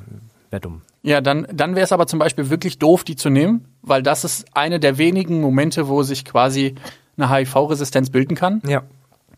wär 0.50 0.60
dumm. 0.60 0.82
Ja, 1.04 1.22
dann, 1.22 1.46
dann 1.54 1.76
wäre 1.76 1.84
es 1.84 1.92
aber 1.92 2.08
zum 2.08 2.18
Beispiel 2.18 2.50
wirklich 2.50 2.80
doof, 2.80 3.04
die 3.04 3.16
zu 3.16 3.30
nehmen, 3.30 3.66
weil 3.84 4.02
das 4.02 4.24
ist 4.24 4.46
eine 4.58 4.80
der 4.80 4.98
wenigen 4.98 5.42
Momente, 5.42 5.88
wo 5.88 6.02
sich 6.02 6.26
quasi 6.26 6.74
eine 7.16 7.30
HIV-Resistenz 7.30 8.10
bilden 8.10 8.34
kann. 8.36 8.64
Ja. 8.66 8.82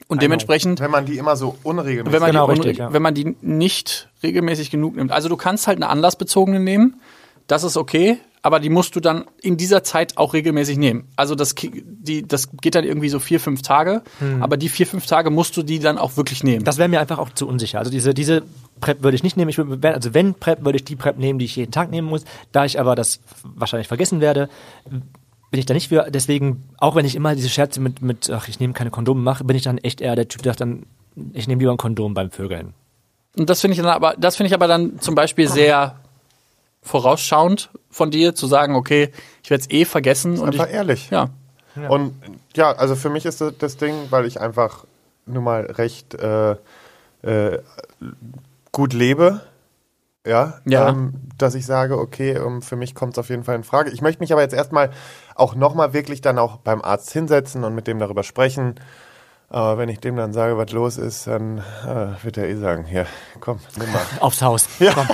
Und 0.07 0.21
dementsprechend, 0.21 0.79
Wenn 0.79 0.91
man 0.91 1.05
die 1.05 1.17
immer 1.17 1.35
so 1.35 1.57
unregelmäßig 1.63 2.13
wenn 2.13 2.21
man, 2.21 2.31
Genau, 2.31 2.45
richtig, 2.45 2.77
ja. 2.77 2.93
wenn 2.93 3.01
man 3.01 3.13
die 3.13 3.35
nicht 3.41 4.09
regelmäßig 4.23 4.71
genug 4.71 4.95
nimmt. 4.95 5.11
Also 5.11 5.27
du 5.29 5.35
kannst 5.35 5.67
halt 5.67 5.77
eine 5.77 5.89
anlassbezogene 5.89 6.59
nehmen, 6.61 7.01
das 7.47 7.63
ist 7.63 7.75
okay, 7.77 8.17
aber 8.41 8.61
die 8.61 8.69
musst 8.69 8.95
du 8.95 9.01
dann 9.01 9.25
in 9.41 9.57
dieser 9.57 9.83
Zeit 9.83 10.17
auch 10.17 10.33
regelmäßig 10.33 10.77
nehmen. 10.77 11.09
Also 11.17 11.35
das, 11.35 11.55
die, 11.55 12.25
das 12.25 12.49
geht 12.61 12.75
dann 12.75 12.85
irgendwie 12.85 13.09
so 13.09 13.19
vier, 13.19 13.41
fünf 13.41 13.61
Tage, 13.61 14.01
aber 14.39 14.55
die 14.55 14.69
vier, 14.69 14.87
fünf 14.87 15.05
Tage 15.05 15.29
musst 15.29 15.57
du 15.57 15.63
die 15.63 15.79
dann 15.79 15.97
auch 15.97 16.15
wirklich 16.15 16.41
nehmen. 16.43 16.63
Das 16.63 16.77
wäre 16.77 16.87
mir 16.87 17.01
einfach 17.01 17.17
auch 17.17 17.31
zu 17.31 17.45
unsicher. 17.45 17.79
Also 17.79 17.91
diese, 17.91 18.13
diese 18.13 18.43
PrEP 18.79 19.03
würde 19.03 19.15
ich 19.15 19.23
nicht 19.23 19.35
nehmen. 19.35 19.49
Ich 19.49 19.57
wenn- 19.57 19.83
also 19.93 20.13
wenn 20.13 20.33
PrEP, 20.35 20.63
würde 20.63 20.77
ich 20.77 20.85
die 20.85 20.95
PrEP 20.95 21.17
nehmen, 21.17 21.39
die 21.39 21.45
ich 21.45 21.55
jeden 21.57 21.71
Tag 21.73 21.91
nehmen 21.91 22.07
muss. 22.07 22.23
Da 22.53 22.63
ich 22.63 22.79
aber 22.79 22.95
das 22.95 23.19
wahrscheinlich 23.43 23.89
vergessen 23.89 24.21
werde, 24.21 24.47
bin 25.51 25.59
ich 25.59 25.65
da 25.65 25.73
nicht 25.73 25.89
für. 25.89 26.07
Deswegen, 26.09 26.63
auch 26.77 26.95
wenn 26.95 27.05
ich 27.05 27.15
immer 27.15 27.35
diese 27.35 27.49
Scherze 27.49 27.79
mit, 27.79 28.01
mit 28.01 28.29
ach, 28.29 28.47
ich 28.47 28.59
nehme 28.59 28.73
keine 28.73 28.91
Kondome 28.91 29.21
mache, 29.21 29.43
bin 29.43 29.55
ich 29.55 29.63
dann 29.63 29.77
echt 29.77 30.01
eher 30.01 30.15
der 30.15 30.27
Typ, 30.27 30.41
der 30.43 30.51
sagt 30.53 30.61
dann, 30.61 30.85
ich 31.33 31.47
nehme 31.47 31.59
lieber 31.59 31.71
ein 31.71 31.77
Kondom 31.77 32.13
beim 32.13 32.31
Vögeln. 32.31 32.73
Und 33.37 33.49
das 33.49 33.61
finde 33.61 33.73
ich 33.73 33.81
dann 33.81 33.87
aber, 33.89 34.15
das 34.17 34.35
finde 34.35 34.47
ich 34.47 34.53
aber 34.53 34.67
dann 34.67 34.99
zum 34.99 35.15
Beispiel 35.15 35.47
sehr 35.47 35.95
vorausschauend 36.81 37.69
von 37.89 38.11
dir, 38.11 38.33
zu 38.35 38.47
sagen, 38.47 38.75
okay, 38.75 39.11
ich 39.43 39.49
werde 39.49 39.61
es 39.61 39.69
eh 39.69 39.85
vergessen 39.85 40.39
und 40.39 40.55
ich, 40.55 40.61
Einfach 40.61 40.73
ehrlich. 40.73 41.09
ja. 41.09 41.29
Und 41.89 42.13
ja, 42.55 42.71
also 42.71 42.95
für 42.95 43.09
mich 43.09 43.25
ist 43.25 43.39
das, 43.39 43.53
das 43.59 43.77
Ding, 43.77 43.93
weil 44.09 44.25
ich 44.25 44.41
einfach 44.41 44.85
nun 45.27 45.43
mal 45.43 45.65
recht 45.65 46.15
äh, 46.15 46.55
äh, 47.21 47.59
gut 48.71 48.93
lebe, 48.93 49.41
ja, 50.25 50.59
Ja. 50.65 50.89
Ähm, 50.89 51.13
dass 51.37 51.55
ich 51.55 51.65
sage, 51.65 51.97
okay, 51.99 52.31
ähm, 52.31 52.61
für 52.61 52.75
mich 52.75 52.95
kommt 52.95 53.13
es 53.13 53.19
auf 53.19 53.29
jeden 53.29 53.43
Fall 53.43 53.55
in 53.55 53.63
Frage. 53.63 53.91
Ich 53.91 54.01
möchte 54.01 54.21
mich 54.21 54.31
aber 54.33 54.41
jetzt 54.41 54.53
erstmal 54.53 54.91
auch 55.35 55.55
nochmal 55.55 55.93
wirklich 55.93 56.21
dann 56.21 56.39
auch 56.39 56.57
beim 56.57 56.81
Arzt 56.81 57.11
hinsetzen 57.11 57.63
und 57.63 57.75
mit 57.75 57.87
dem 57.87 57.99
darüber 57.99 58.23
sprechen. 58.23 58.75
Aber 59.49 59.77
wenn 59.77 59.87
ich 59.87 59.99
dem 59.99 60.17
dann 60.17 60.33
sage, 60.33 60.57
was 60.57 60.71
los 60.71 60.97
ist, 60.97 61.27
dann 61.27 61.59
äh, 61.85 62.23
wird 62.23 62.37
er 62.37 62.49
eh 62.49 62.55
sagen, 62.55 62.83
hier, 62.83 63.05
komm, 63.39 63.59
nimm 63.77 63.91
mal. 63.91 64.01
Aufs 64.19 64.41
Haus. 64.41 64.67
Komm. 64.93 65.07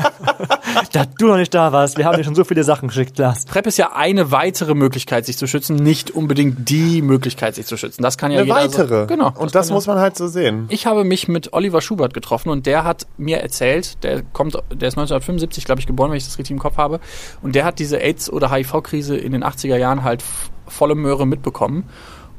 da 0.92 1.04
du 1.04 1.26
noch 1.26 1.36
nicht 1.36 1.54
da 1.54 1.72
warst, 1.72 1.98
wir 1.98 2.04
haben 2.04 2.16
dir 2.16 2.24
schon 2.24 2.34
so 2.34 2.44
viele 2.44 2.64
Sachen 2.64 2.88
geschickt, 2.88 3.18
Lars. 3.18 3.44
PrEP 3.44 3.66
ist 3.66 3.78
ja 3.78 3.92
eine 3.94 4.30
weitere 4.30 4.74
Möglichkeit, 4.74 5.26
sich 5.26 5.36
zu 5.36 5.46
schützen, 5.46 5.76
nicht 5.76 6.10
unbedingt 6.10 6.68
die 6.68 7.02
Möglichkeit, 7.02 7.54
sich 7.54 7.66
zu 7.66 7.76
schützen. 7.76 8.02
Das 8.02 8.18
kann 8.18 8.30
ja 8.30 8.38
Eine 8.38 8.46
jeder 8.46 8.56
weitere. 8.56 9.00
So, 9.02 9.06
genau. 9.06 9.32
Und 9.36 9.54
das 9.54 9.70
muss 9.70 9.86
man 9.86 9.98
halt 9.98 10.16
so 10.16 10.28
sehen. 10.28 10.66
Ich 10.68 10.86
habe 10.86 11.04
mich 11.04 11.28
mit 11.28 11.52
Oliver 11.52 11.80
Schubert 11.80 12.14
getroffen 12.14 12.50
und 12.50 12.66
der 12.66 12.84
hat 12.84 13.06
mir 13.18 13.38
erzählt, 13.38 14.02
der 14.04 14.22
kommt, 14.22 14.54
der 14.54 14.88
ist 14.88 14.98
1975, 14.98 15.64
glaube 15.64 15.80
ich, 15.80 15.86
geboren, 15.86 16.10
wenn 16.10 16.18
ich 16.18 16.24
das 16.24 16.38
richtig 16.38 16.52
im 16.52 16.58
Kopf 16.58 16.76
habe, 16.76 17.00
und 17.42 17.54
der 17.54 17.64
hat 17.64 17.78
diese 17.78 17.98
AIDS- 17.98 18.30
oder 18.30 18.50
HIV-Krise 18.50 19.16
in 19.16 19.32
den 19.32 19.44
80er 19.44 19.76
Jahren 19.76 20.04
halt 20.04 20.22
volle 20.66 20.94
Möhre 20.94 21.26
mitbekommen 21.26 21.88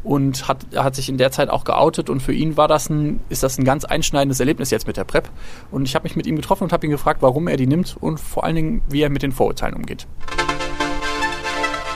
und 0.03 0.47
hat, 0.47 0.65
hat 0.75 0.95
sich 0.95 1.09
in 1.09 1.17
der 1.17 1.31
Zeit 1.31 1.49
auch 1.49 1.63
geoutet 1.63 2.09
und 2.09 2.21
für 2.21 2.33
ihn 2.33 2.57
war 2.57 2.67
das 2.67 2.89
ein, 2.89 3.19
ist 3.29 3.43
das 3.43 3.57
ein 3.57 3.63
ganz 3.63 3.85
einschneidendes 3.85 4.39
Erlebnis 4.39 4.71
jetzt 4.71 4.87
mit 4.87 4.97
der 4.97 5.03
PrEP. 5.03 5.29
Und 5.69 5.85
ich 5.85 5.95
habe 5.95 6.03
mich 6.03 6.15
mit 6.15 6.25
ihm 6.25 6.35
getroffen 6.35 6.63
und 6.63 6.73
habe 6.73 6.85
ihn 6.85 6.91
gefragt, 6.91 7.21
warum 7.21 7.47
er 7.47 7.57
die 7.57 7.67
nimmt 7.67 7.97
und 7.99 8.19
vor 8.19 8.43
allen 8.43 8.55
Dingen, 8.55 8.81
wie 8.89 9.01
er 9.01 9.09
mit 9.09 9.21
den 9.21 9.31
Vorurteilen 9.31 9.75
umgeht. 9.75 10.07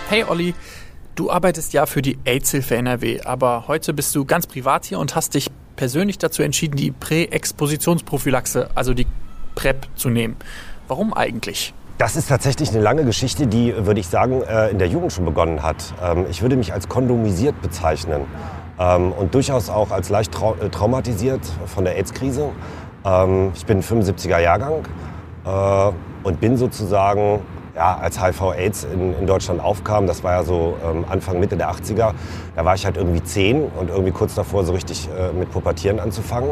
Hey 0.09 0.23
Olli, 0.27 0.53
du 1.15 1.31
arbeitest 1.31 1.73
ja 1.73 1.87
für 1.87 2.01
die 2.01 2.17
AIDS-Hilfe 2.25 2.75
NRW, 2.75 3.21
aber 3.21 3.67
heute 3.67 3.93
bist 3.93 4.13
du 4.15 4.25
ganz 4.25 4.45
privat 4.45 4.85
hier 4.85 4.99
und 4.99 5.15
hast 5.15 5.33
dich 5.33 5.49
persönlich 5.75 6.17
dazu 6.17 6.43
entschieden, 6.43 6.75
die 6.75 6.91
Präexpositionsprophylaxe, 6.91 8.69
also 8.75 8.93
die 8.93 9.07
PrEP, 9.55 9.87
zu 9.95 10.09
nehmen. 10.09 10.35
Warum 10.87 11.13
eigentlich? 11.13 11.73
Das 11.97 12.17
ist 12.17 12.27
tatsächlich 12.27 12.71
eine 12.71 12.81
lange 12.81 13.05
Geschichte, 13.05 13.47
die, 13.47 13.73
würde 13.85 14.01
ich 14.01 14.09
sagen, 14.09 14.41
äh, 14.41 14.67
in 14.69 14.79
der 14.79 14.89
Jugend 14.89 15.13
schon 15.13 15.23
begonnen 15.23 15.63
hat. 15.63 15.93
Ähm, 16.03 16.25
Ich 16.29 16.41
würde 16.41 16.57
mich 16.57 16.73
als 16.73 16.89
kondomisiert 16.89 17.61
bezeichnen 17.61 18.23
ähm, 18.77 19.13
und 19.13 19.33
durchaus 19.33 19.69
auch 19.69 19.91
als 19.91 20.09
leicht 20.09 20.35
äh, 20.35 20.67
traumatisiert 20.67 21.39
von 21.67 21.85
der 21.85 21.95
AIDS-Krise. 21.95 22.49
Ähm, 23.05 23.51
Ich 23.55 23.65
bin 23.65 23.81
75er 23.81 24.39
Jahrgang 24.39 24.85
äh, 25.45 25.91
und 26.27 26.41
bin 26.41 26.57
sozusagen, 26.57 27.39
ja, 27.77 27.97
als 27.97 28.21
HIV-AIDS 28.21 28.87
in, 28.93 29.25
Deutschland 29.25 29.61
aufkam, 29.61 30.05
das 30.05 30.21
war 30.21 30.33
ja 30.33 30.43
so 30.43 30.75
Anfang, 31.09 31.39
Mitte 31.39 31.55
der 31.55 31.71
80er, 31.71 32.13
da 32.55 32.65
war 32.65 32.75
ich 32.75 32.85
halt 32.85 32.95
irgendwie 32.97 33.21
zehn 33.23 33.63
und 33.63 33.89
irgendwie 33.89 34.11
kurz 34.11 34.33
davor 34.33 34.63
so 34.63 34.71
richtig 34.71 35.09
mit 35.37 35.51
Pubertieren 35.51 35.99
anzufangen 35.99 36.51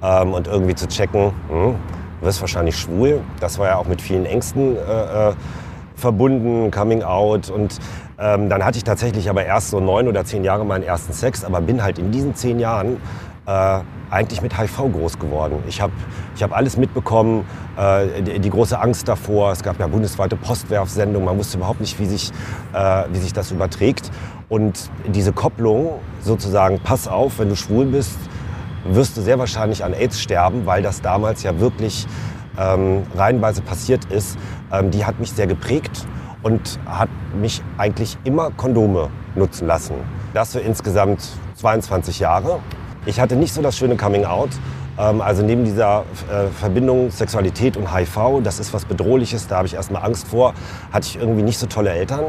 und 0.00 0.46
irgendwie 0.46 0.74
zu 0.74 0.88
checken, 0.88 1.32
hm, 1.50 1.74
wirst 2.24 2.40
wahrscheinlich 2.40 2.76
schwul. 2.76 3.20
Das 3.40 3.58
war 3.58 3.68
ja 3.68 3.76
auch 3.76 3.86
mit 3.86 4.00
vielen 4.00 4.26
Ängsten 4.26 4.76
äh, 4.76 5.30
äh, 5.30 5.32
verbunden, 5.96 6.70
Coming 6.70 7.02
Out. 7.02 7.50
Und 7.50 7.78
ähm, 8.18 8.48
dann 8.48 8.64
hatte 8.64 8.78
ich 8.78 8.84
tatsächlich 8.84 9.28
aber 9.28 9.44
erst 9.44 9.70
so 9.70 9.80
neun 9.80 10.08
oder 10.08 10.24
zehn 10.24 10.44
Jahre 10.44 10.64
meinen 10.64 10.82
ersten 10.82 11.12
Sex, 11.12 11.44
aber 11.44 11.60
bin 11.60 11.82
halt 11.82 11.98
in 11.98 12.10
diesen 12.10 12.34
zehn 12.34 12.58
Jahren 12.58 12.98
äh, 13.46 13.80
eigentlich 14.10 14.42
mit 14.42 14.58
HIV 14.58 14.92
groß 14.92 15.18
geworden. 15.18 15.62
Ich 15.68 15.80
habe 15.80 15.92
ich 16.36 16.42
hab 16.42 16.56
alles 16.56 16.76
mitbekommen, 16.76 17.44
äh, 17.76 18.22
die, 18.22 18.38
die, 18.38 18.50
große 18.50 18.78
Angst 18.78 19.08
davor. 19.08 19.52
Es 19.52 19.62
gab 19.62 19.78
ja 19.80 19.86
bundesweite 19.86 20.36
Postwerfsendungen, 20.36 21.26
man 21.26 21.36
wusste 21.36 21.56
überhaupt 21.56 21.80
nicht, 21.80 21.98
wie 21.98 22.06
sich, 22.06 22.30
äh, 22.72 23.04
wie 23.12 23.18
sich 23.18 23.32
das 23.32 23.50
überträgt. 23.50 24.10
Und 24.48 24.90
diese 25.06 25.32
Kopplung 25.32 26.00
sozusagen, 26.20 26.80
pass 26.80 27.08
auf, 27.08 27.38
wenn 27.38 27.48
du 27.48 27.56
schwul 27.56 27.86
bist, 27.86 28.18
wirst 28.84 29.16
du 29.16 29.22
sehr 29.22 29.38
wahrscheinlich 29.38 29.84
an 29.84 29.94
AIDS 29.94 30.20
sterben, 30.20 30.66
weil 30.66 30.82
das 30.82 31.00
damals 31.00 31.42
ja 31.42 31.58
wirklich 31.60 32.06
ähm, 32.58 33.02
reihenweise 33.16 33.62
passiert 33.62 34.04
ist, 34.06 34.38
ähm, 34.72 34.90
die 34.90 35.04
hat 35.04 35.18
mich 35.18 35.32
sehr 35.32 35.46
geprägt 35.46 36.06
und 36.42 36.78
hat 36.86 37.08
mich 37.40 37.62
eigentlich 37.78 38.16
immer 38.24 38.50
Kondome 38.50 39.08
nutzen 39.34 39.66
lassen. 39.66 39.94
Das 40.34 40.52
für 40.52 40.60
insgesamt 40.60 41.26
22 41.56 42.20
Jahre. 42.20 42.60
Ich 43.06 43.20
hatte 43.20 43.36
nicht 43.36 43.52
so 43.52 43.62
das 43.62 43.76
schöne 43.76 43.96
Coming 43.96 44.24
Out. 44.24 44.50
Ähm, 44.98 45.20
also 45.20 45.42
neben 45.42 45.64
dieser 45.64 46.04
äh, 46.30 46.46
Verbindung 46.48 47.10
Sexualität 47.10 47.76
und 47.76 47.94
HIV, 47.94 48.42
das 48.42 48.60
ist 48.60 48.72
was 48.72 48.84
Bedrohliches, 48.84 49.46
da 49.48 49.56
habe 49.56 49.66
ich 49.66 49.74
erstmal 49.74 50.04
Angst 50.04 50.28
vor, 50.28 50.54
hatte 50.92 51.08
ich 51.08 51.16
irgendwie 51.16 51.42
nicht 51.42 51.58
so 51.58 51.66
tolle 51.66 51.90
Eltern 51.90 52.24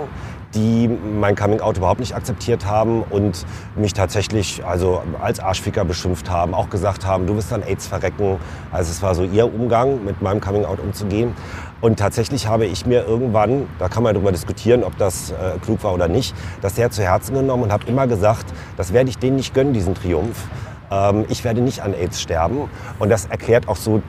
die 0.55 0.87
mein 0.87 1.35
Coming-out 1.35 1.77
überhaupt 1.77 1.99
nicht 1.99 2.15
akzeptiert 2.15 2.65
haben 2.65 3.03
und 3.03 3.45
mich 3.75 3.93
tatsächlich 3.93 4.65
also 4.65 5.01
als 5.21 5.39
Arschficker 5.39 5.85
beschimpft 5.85 6.29
haben, 6.29 6.53
auch 6.53 6.69
gesagt 6.69 7.05
haben, 7.05 7.27
du 7.27 7.35
wirst 7.35 7.51
dann 7.51 7.61
AIDS 7.61 7.87
verrecken. 7.87 8.37
Also 8.71 8.91
es 8.91 9.01
war 9.01 9.13
so 9.13 9.23
ihr 9.23 9.53
Umgang, 9.53 10.03
mit 10.03 10.21
meinem 10.21 10.41
Coming-out 10.41 10.79
umzugehen. 10.79 11.33
Und 11.81 11.99
tatsächlich 11.99 12.47
habe 12.47 12.65
ich 12.65 12.85
mir 12.85 13.05
irgendwann, 13.05 13.67
da 13.79 13.89
kann 13.89 14.01
man 14.01 14.13
darüber 14.13 14.31
diskutieren, 14.31 14.83
ob 14.83 14.97
das 14.97 15.31
äh, 15.31 15.59
klug 15.61 15.83
war 15.83 15.93
oder 15.93 16.07
nicht, 16.07 16.33
das 16.61 16.75
sehr 16.75 16.89
zu 16.89 17.03
Herzen 17.03 17.35
genommen 17.35 17.63
und 17.63 17.71
habe 17.71 17.85
immer 17.87 18.07
gesagt, 18.07 18.45
das 18.77 18.93
werde 18.93 19.09
ich 19.09 19.17
denen 19.17 19.35
nicht 19.35 19.53
gönnen, 19.53 19.73
diesen 19.73 19.93
Triumph 19.93 20.47
ähm, 20.91 21.25
ich 21.29 21.43
werde 21.43 21.61
nicht 21.61 21.81
an 21.81 21.93
AIDS 21.93 22.21
sterben. 22.21 22.69
Und 22.99 23.09
das 23.09 23.25
erklärt 23.25 23.67
auch 23.67 23.75
so 23.75 24.01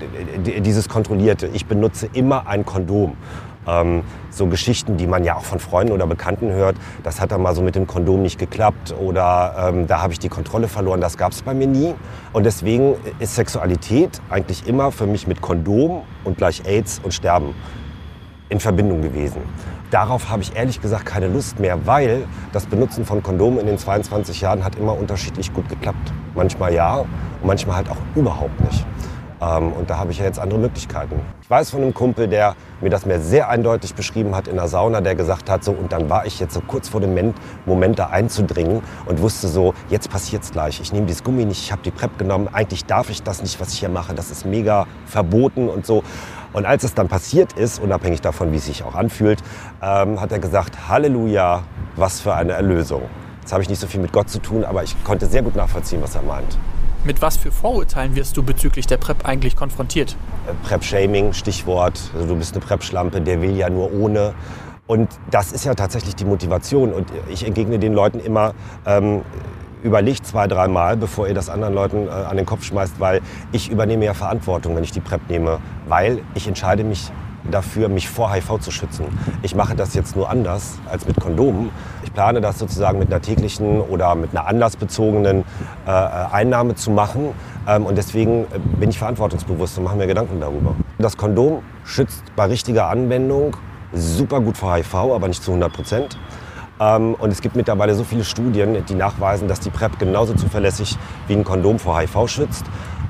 dieses 0.45 0.89
Kontrollierte. 0.89 1.49
Ich 1.49 1.67
benutze 1.67 2.09
immer 2.13 2.47
ein 2.47 2.65
Kondom. 2.67 3.17
Ähm, 3.67 4.03
so 4.31 4.47
Geschichten, 4.47 4.97
die 4.97 5.07
man 5.07 5.25
ja 5.25 5.37
auch 5.37 5.45
von 5.45 5.59
Freunden 5.59 5.93
oder 5.93 6.07
Bekannten 6.07 6.53
hört, 6.53 6.77
das 7.03 7.21
hat 7.21 7.33
dann 7.33 7.43
mal 7.43 7.55
so 7.55 7.63
mit 7.63 7.75
dem 7.75 7.87
Kondom 7.87 8.23
nicht 8.23 8.39
geklappt 8.39 8.95
oder 8.99 9.69
ähm, 9.69 9.87
da 9.87 10.03
habe 10.03 10.13
ich 10.13 10.19
die 10.19 10.29
Kontrolle 10.29 10.69
verloren, 10.69 11.01
das 11.01 11.17
gab 11.17 11.33
es 11.33 11.43
bei 11.43 11.55
mir 11.55 11.67
nie. 11.67 11.95
Und 12.33 12.45
deswegen 12.45 12.95
ist 13.19 13.35
Sexualität 13.35 14.21
eigentlich 14.31 14.67
immer 14.67 14.93
für 14.93 15.07
mich 15.07 15.27
mit 15.27 15.41
Kondom 15.41 16.03
und 16.25 16.37
gleich 16.37 16.63
AIDS 16.67 17.01
und 17.03 17.15
Sterben 17.15 17.55
in 18.49 18.61
Verbindung 18.61 19.03
gewesen. 19.03 19.43
Darauf 19.91 20.31
habe 20.31 20.43
ich 20.43 20.57
ehrlich 20.57 20.81
gesagt 20.81 21.07
keine 21.07 21.29
Lust 21.29 21.61
mehr, 21.61 21.87
weil 21.87 22.25
das 22.53 22.67
Benutzen 22.67 23.05
von 23.05 23.23
Kondomen 23.23 23.61
in 23.61 23.67
den 23.67 23.79
22 23.79 24.41
Jahren 24.41 24.65
hat 24.65 24.77
immer 24.77 24.99
unterschiedlich 24.99 25.53
gut 25.55 25.69
geklappt. 25.69 26.13
Manchmal 26.35 26.75
ja 26.75 26.97
und 26.97 27.09
manchmal 27.45 27.77
halt 27.77 27.91
auch 27.91 27.97
überhaupt 28.17 28.61
nicht. 28.61 28.85
Ähm, 29.41 29.73
und 29.73 29.91
da 29.91 29.99
habe 29.99 30.13
ich 30.13 30.19
ja 30.19 30.25
jetzt 30.25 30.39
andere 30.39 30.59
Möglichkeiten. 30.59 31.21
Ich 31.43 31.51
weiß 31.51 31.71
von 31.71 31.83
einem 31.83 31.95
Kumpel, 31.95 32.29
der 32.29 32.55
mir 32.81 32.91
das 32.91 33.07
mir 33.07 33.21
sehr 33.21 33.49
eindeutig 33.49 33.95
beschrieben 33.95 34.35
hat 34.35 34.49
in 34.49 34.57
der 34.57 34.69
Sauna, 34.69 35.01
der 35.01 35.15
gesagt 35.15 35.51
hat, 35.51 35.65
so, 35.65 35.73
und 35.73 35.93
dann 35.93 36.09
war 36.11 36.27
ich 36.27 36.41
jetzt 36.41 36.55
so 36.55 36.61
kurz 36.61 36.89
vor 36.89 37.01
dem 37.01 37.35
Moment, 37.67 37.99
da 37.99 38.07
einzudringen 38.07 38.83
und 39.07 39.21
wusste 39.21 39.49
so, 39.49 39.75
jetzt 39.89 40.11
passiert's 40.11 40.53
gleich. 40.53 40.81
Ich 40.81 40.93
nehme 40.93 41.07
dieses 41.07 41.25
Gummi 41.25 41.45
nicht, 41.45 41.63
ich 41.63 41.73
habe 41.73 41.83
die 41.83 41.91
PrEP 41.91 42.19
genommen. 42.19 42.49
Eigentlich 42.53 42.85
darf 42.85 43.11
ich 43.11 43.23
das 43.23 43.43
nicht, 43.43 43.61
was 43.61 43.73
ich 43.73 43.81
hier 43.81 43.89
mache. 43.89 44.15
Das 44.15 44.31
ist 44.31 44.45
mega 44.45 44.87
verboten 45.07 45.69
und 45.69 45.87
so. 45.87 46.03
Und 46.53 46.65
als 46.65 46.85
es 46.85 46.95
dann 46.95 47.09
passiert 47.09 47.53
ist, 47.53 47.79
unabhängig 47.81 48.23
davon, 48.23 48.53
wie 48.53 48.57
es 48.57 48.67
sich 48.67 48.83
auch 48.83 48.95
anfühlt, 48.95 49.43
ähm, 49.83 50.21
hat 50.21 50.33
er 50.33 50.39
gesagt, 50.39 50.89
Halleluja, 50.89 51.63
was 51.97 52.21
für 52.21 52.35
eine 52.35 52.53
Erlösung. 52.53 53.03
Jetzt 53.41 53.53
habe 53.53 53.63
ich 53.63 53.69
nicht 53.69 53.81
so 53.81 53.87
viel 53.87 54.01
mit 54.01 54.13
Gott 54.13 54.29
zu 54.29 54.41
tun, 54.41 54.65
aber 54.65 54.83
ich 54.83 54.97
konnte 55.05 55.27
sehr 55.27 55.43
gut 55.43 55.55
nachvollziehen, 55.55 56.03
was 56.03 56.15
er 56.15 56.23
meint. 56.23 56.59
Mit 57.07 57.23
was 57.23 57.37
für 57.37 57.53
Vorurteilen 57.53 58.17
wirst 58.17 58.37
du 58.37 58.43
bezüglich 58.43 58.89
der 58.89 58.97
PrEP 58.97 59.25
eigentlich 59.25 59.55
konfrontiert? 59.55 60.17
PrEP-Shaming, 60.65 61.35
Stichwort. 61.35 62.01
Also 62.13 62.27
du 62.27 62.35
bist 62.35 62.57
eine 62.57 62.65
PrEP-Schlampe, 62.65 63.21
der 63.21 63.41
will 63.41 63.57
ja 63.57 63.71
nur 63.71 63.93
ohne. 63.93 64.35
Und 64.89 65.09
das 65.31 65.53
ist 65.53 65.65
ja 65.65 65.75
tatsächlich 65.75 66.17
die 66.17 66.25
Motivation. 66.25 66.93
Und 66.93 67.07
ich 67.29 67.47
entgegne 67.47 67.79
den 67.79 67.93
Leuten 67.93 68.19
immer, 68.19 68.55
ähm, 68.87 69.23
überlegt 69.85 70.27
zwei, 70.27 70.49
dreimal, 70.49 70.97
bevor 70.97 71.29
ihr 71.29 71.35
das 71.35 71.49
anderen 71.49 71.75
Leuten 71.75 72.09
äh, 72.09 72.11
an 72.11 72.37
den 72.37 72.45
Kopf 72.45 72.65
schmeißt, 72.65 72.99
weil 72.99 73.21
ich 73.53 73.71
übernehme 73.71 74.05
ja 74.05 74.13
Verantwortung, 74.13 74.75
wenn 74.75 74.83
ich 74.83 74.91
die 74.91 75.01
PrEP 75.01 75.31
nehme, 75.31 75.61
weil 75.87 76.23
ich 76.35 76.49
entscheide 76.49 76.83
mich 76.83 77.13
dafür, 77.53 77.89
mich 77.89 78.09
vor 78.09 78.33
HIV 78.33 78.59
zu 78.59 78.73
schützen. 78.73 79.07
Ich 79.43 79.55
mache 79.55 79.77
das 79.77 79.95
jetzt 79.95 80.17
nur 80.17 80.29
anders 80.29 80.79
als 80.91 81.07
mit 81.07 81.21
Kondomen. 81.21 81.71
Plane 82.17 82.41
das 82.41 82.59
sozusagen 82.59 82.99
mit 82.99 83.13
einer 83.13 83.21
täglichen 83.21 83.83
oder 83.83 84.15
mit 84.15 84.31
einer 84.31 84.47
anlassbezogenen 84.47 85.45
äh, 85.87 85.91
Einnahme 85.91 86.75
zu 86.75 86.91
machen. 86.91 87.35
Ähm, 87.69 87.85
und 87.85 87.99
deswegen 87.99 88.45
äh, 88.45 88.59
bin 88.81 88.89
ich 88.89 88.99
verantwortungsbewusst 88.99 89.77
und 89.77 89.85
mache 89.85 89.97
mir 89.97 90.07
Gedanken 90.07 90.41
darüber. 90.41 90.75
Das 90.99 91.19
Kondom 91.19 91.63
schützt 91.85 92.23
bei 92.35 92.47
richtiger 92.47 92.89
Anwendung 92.89 93.59
super 93.93 94.41
gut 94.41 94.57
vor 94.57 94.75
HIV, 94.75 94.95
aber 94.95 95.29
nicht 95.29 95.43
zu 95.43 95.51
100 95.51 95.71
Prozent. 95.71 96.19
Ähm, 96.81 97.15
und 97.17 97.31
es 97.31 97.43
gibt 97.43 97.55
mittlerweile 97.55 97.95
so 97.95 98.03
viele 98.03 98.25
Studien, 98.25 98.83
die 98.89 98.95
nachweisen, 98.95 99.47
dass 99.47 99.61
die 99.61 99.71
PrEP 99.71 99.99
genauso 99.99 100.33
zuverlässig 100.33 100.97
wie 101.29 101.35
ein 101.35 101.45
Kondom 101.45 101.79
vor 101.79 102.01
HIV 102.01 102.29
schützt. 102.29 102.65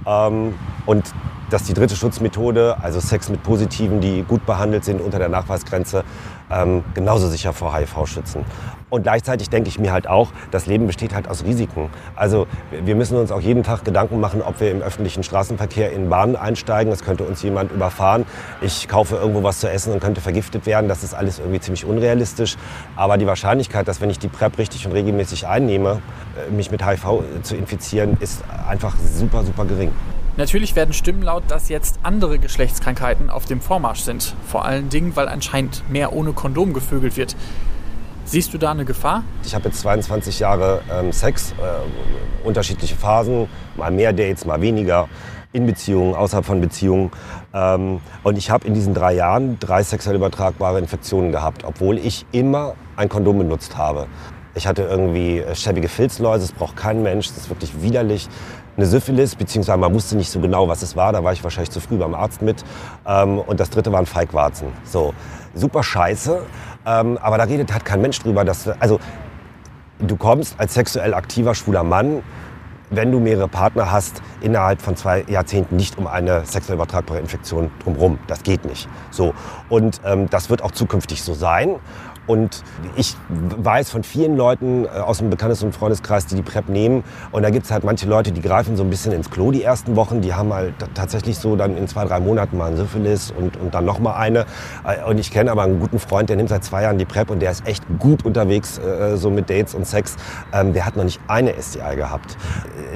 Ähm, 0.04 0.54
und 0.84 1.04
dass 1.50 1.62
die 1.62 1.74
dritte 1.74 1.94
Schutzmethode, 1.94 2.76
also 2.82 2.98
Sex 2.98 3.28
mit 3.28 3.42
Positiven, 3.44 4.00
die 4.00 4.24
gut 4.24 4.44
behandelt 4.46 4.84
sind 4.84 5.00
unter 5.00 5.20
der 5.20 5.28
Nachweisgrenze, 5.28 6.02
ähm, 6.50 6.84
genauso 6.94 7.28
sicher 7.28 7.52
vor 7.52 7.76
HIV 7.76 8.06
schützen. 8.06 8.44
Und 8.88 9.02
gleichzeitig 9.02 9.50
denke 9.50 9.68
ich 9.68 9.80
mir 9.80 9.92
halt 9.92 10.06
auch, 10.06 10.30
das 10.52 10.66
Leben 10.66 10.86
besteht 10.86 11.12
halt 11.12 11.28
aus 11.28 11.44
Risiken. 11.44 11.90
Also 12.14 12.46
wir 12.70 12.94
müssen 12.94 13.16
uns 13.16 13.32
auch 13.32 13.40
jeden 13.40 13.64
Tag 13.64 13.84
Gedanken 13.84 14.20
machen, 14.20 14.42
ob 14.42 14.60
wir 14.60 14.70
im 14.70 14.80
öffentlichen 14.80 15.24
Straßenverkehr 15.24 15.92
in 15.92 16.08
Bahnen 16.08 16.36
einsteigen. 16.36 16.92
Es 16.92 17.02
könnte 17.02 17.24
uns 17.24 17.42
jemand 17.42 17.72
überfahren. 17.72 18.24
Ich 18.60 18.86
kaufe 18.86 19.16
irgendwo 19.16 19.42
was 19.42 19.58
zu 19.58 19.68
essen 19.68 19.92
und 19.92 20.00
könnte 20.00 20.20
vergiftet 20.20 20.66
werden. 20.66 20.88
Das 20.88 21.02
ist 21.02 21.14
alles 21.14 21.40
irgendwie 21.40 21.58
ziemlich 21.58 21.84
unrealistisch. 21.84 22.56
Aber 22.94 23.18
die 23.18 23.26
Wahrscheinlichkeit, 23.26 23.88
dass 23.88 24.00
wenn 24.00 24.10
ich 24.10 24.20
die 24.20 24.28
PrEP 24.28 24.56
richtig 24.58 24.86
und 24.86 24.92
regelmäßig 24.92 25.48
einnehme, 25.48 26.00
äh, 26.36 26.52
mich 26.52 26.70
mit 26.70 26.86
HIV 26.86 27.24
zu 27.42 27.56
infizieren, 27.56 28.16
ist 28.20 28.44
einfach 28.68 28.94
super, 28.98 29.42
super 29.42 29.64
gering. 29.64 29.90
Natürlich 30.36 30.76
werden 30.76 30.92
Stimmen 30.92 31.22
laut, 31.22 31.44
dass 31.48 31.70
jetzt 31.70 31.98
andere 32.02 32.38
Geschlechtskrankheiten 32.38 33.30
auf 33.30 33.46
dem 33.46 33.60
Vormarsch 33.60 34.02
sind. 34.02 34.34
Vor 34.46 34.64
allen 34.64 34.90
Dingen, 34.90 35.16
weil 35.16 35.28
anscheinend 35.28 35.82
mehr 35.90 36.12
ohne 36.12 36.34
Kondom 36.34 36.72
gevögelt 36.72 37.16
wird. 37.16 37.34
Siehst 38.28 38.52
du 38.52 38.58
da 38.58 38.72
eine 38.72 38.84
Gefahr? 38.84 39.22
Ich 39.44 39.54
habe 39.54 39.66
jetzt 39.66 39.78
22 39.82 40.40
Jahre 40.40 40.82
ähm, 40.92 41.12
Sex, 41.12 41.52
äh, 41.52 42.44
unterschiedliche 42.46 42.96
Phasen, 42.96 43.46
mal 43.76 43.92
mehr 43.92 44.12
Dates, 44.12 44.44
mal 44.44 44.60
weniger, 44.60 45.08
in 45.52 45.64
Beziehungen, 45.64 46.16
außerhalb 46.16 46.44
von 46.44 46.60
Beziehungen. 46.60 47.12
Ähm, 47.54 48.00
und 48.24 48.36
ich 48.36 48.50
habe 48.50 48.66
in 48.66 48.74
diesen 48.74 48.94
drei 48.94 49.14
Jahren 49.14 49.60
drei 49.60 49.84
sexuell 49.84 50.16
übertragbare 50.16 50.80
Infektionen 50.80 51.30
gehabt, 51.30 51.62
obwohl 51.62 51.98
ich 51.98 52.26
immer 52.32 52.74
ein 52.96 53.08
Kondom 53.08 53.38
benutzt 53.38 53.76
habe. 53.76 54.08
Ich 54.56 54.66
hatte 54.66 54.82
irgendwie 54.82 55.38
äh, 55.38 55.54
schäbige 55.54 55.88
Filzläuse, 55.88 56.48
das 56.48 56.52
braucht 56.52 56.76
kein 56.76 57.04
Mensch, 57.04 57.28
das 57.28 57.36
ist 57.36 57.48
wirklich 57.48 57.80
widerlich 57.80 58.28
eine 58.76 58.86
Syphilis, 58.86 59.36
beziehungsweise 59.36 59.78
man 59.78 59.94
wusste 59.94 60.16
nicht 60.16 60.30
so 60.30 60.40
genau, 60.40 60.66
was 60.66 60.82
es 60.82 60.96
war. 60.96 61.12
Da 61.12 61.22
war 61.22 61.32
ich 61.32 61.44
wahrscheinlich 61.44 61.70
zu 61.70 61.80
früh 61.80 61.96
beim 61.96 62.14
Arzt 62.14 62.42
mit. 62.42 62.64
Ähm, 63.06 63.38
und 63.38 63.60
das 63.60 63.70
dritte 63.70 63.92
waren 63.92 64.04
Feigwarzen. 64.04 64.72
So, 64.84 65.14
super 65.54 65.84
scheiße. 65.84 66.42
Ähm, 66.86 67.18
aber 67.18 67.36
da 67.36 67.44
redet 67.44 67.72
halt 67.72 67.84
kein 67.84 68.00
Mensch 68.00 68.18
drüber. 68.20 68.44
Dass, 68.44 68.68
also, 68.68 69.00
du 69.98 70.16
kommst 70.16 70.58
als 70.58 70.74
sexuell 70.74 71.14
aktiver 71.14 71.54
schwuler 71.54 71.82
Mann, 71.82 72.22
wenn 72.90 73.10
du 73.10 73.18
mehrere 73.18 73.48
Partner 73.48 73.90
hast, 73.90 74.22
innerhalb 74.40 74.80
von 74.80 74.94
zwei 74.94 75.24
Jahrzehnten 75.26 75.74
nicht 75.74 75.98
um 75.98 76.06
eine 76.06 76.44
sexuell 76.44 76.76
übertragbare 76.76 77.18
Infektion 77.18 77.70
drumherum. 77.82 78.18
Das 78.28 78.44
geht 78.44 78.64
nicht. 78.64 78.88
So. 79.10 79.34
Und 79.68 80.00
ähm, 80.04 80.30
das 80.30 80.50
wird 80.50 80.62
auch 80.62 80.70
zukünftig 80.70 81.22
so 81.22 81.34
sein. 81.34 81.74
Und 82.26 82.62
ich 82.96 83.16
weiß 83.28 83.90
von 83.90 84.02
vielen 84.02 84.36
Leuten 84.36 84.84
äh, 84.84 84.88
aus 84.88 85.18
dem 85.18 85.30
Bekanntes- 85.30 85.62
und 85.62 85.74
Freundeskreis, 85.74 86.26
die 86.26 86.34
die 86.34 86.42
PrEP 86.42 86.68
nehmen. 86.68 87.04
Und 87.32 87.42
da 87.42 87.50
gibt 87.50 87.66
es 87.66 87.70
halt 87.70 87.84
manche 87.84 88.06
Leute, 88.08 88.32
die 88.32 88.42
greifen 88.42 88.76
so 88.76 88.82
ein 88.82 88.90
bisschen 88.90 89.12
ins 89.12 89.30
Klo 89.30 89.50
die 89.50 89.62
ersten 89.62 89.96
Wochen. 89.96 90.20
Die 90.20 90.34
haben 90.34 90.52
halt 90.52 90.74
tatsächlich 90.94 91.38
so 91.38 91.56
dann 91.56 91.76
in 91.76 91.88
zwei, 91.88 92.04
drei 92.04 92.20
Monaten 92.20 92.56
mal 92.56 92.70
ein 92.70 92.76
Syphilis 92.76 93.30
und, 93.30 93.56
und 93.56 93.74
dann 93.74 93.84
noch 93.84 93.98
mal 93.98 94.14
eine. 94.14 94.46
Äh, 94.84 95.08
und 95.08 95.18
ich 95.18 95.30
kenne 95.30 95.50
aber 95.50 95.62
einen 95.62 95.80
guten 95.80 95.98
Freund, 95.98 96.28
der 96.28 96.36
nimmt 96.36 96.48
seit 96.48 96.64
zwei 96.64 96.82
Jahren 96.82 96.98
die 96.98 97.04
PrEP 97.04 97.30
und 97.30 97.40
der 97.40 97.50
ist 97.50 97.66
echt 97.66 97.84
gut 97.98 98.24
unterwegs, 98.24 98.78
äh, 98.78 99.16
so 99.16 99.30
mit 99.30 99.48
Dates 99.48 99.74
und 99.74 99.86
Sex. 99.86 100.16
Ähm, 100.52 100.72
der 100.72 100.86
hat 100.86 100.96
noch 100.96 101.04
nicht 101.04 101.20
eine 101.28 101.54
STI 101.60 101.96
gehabt. 101.96 102.36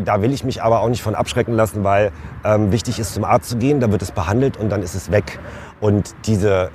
Da 0.05 0.23
will 0.23 0.33
ich 0.33 0.45
mich 0.45 0.63
aber 0.63 0.81
auch 0.81 0.89
nicht 0.89 1.03
von 1.03 1.15
abschrecken 1.15 1.55
lassen, 1.55 1.85
weil 1.85 2.13
ähm, 2.45 2.73
wichtig 2.73 2.99
ist, 2.99 3.15
zum 3.15 3.25
Arzt 3.25 3.51
zu 3.51 3.57
gehen. 3.57 3.81
Da 3.81 3.91
wird 3.93 4.03
es 4.03 4.11
behandelt 4.11 4.57
und 4.57 4.71
dann 4.71 4.83
ist 4.83 4.95
es 4.95 5.11
weg. 5.11 5.39
Und 5.81 6.15
diese 6.27 6.71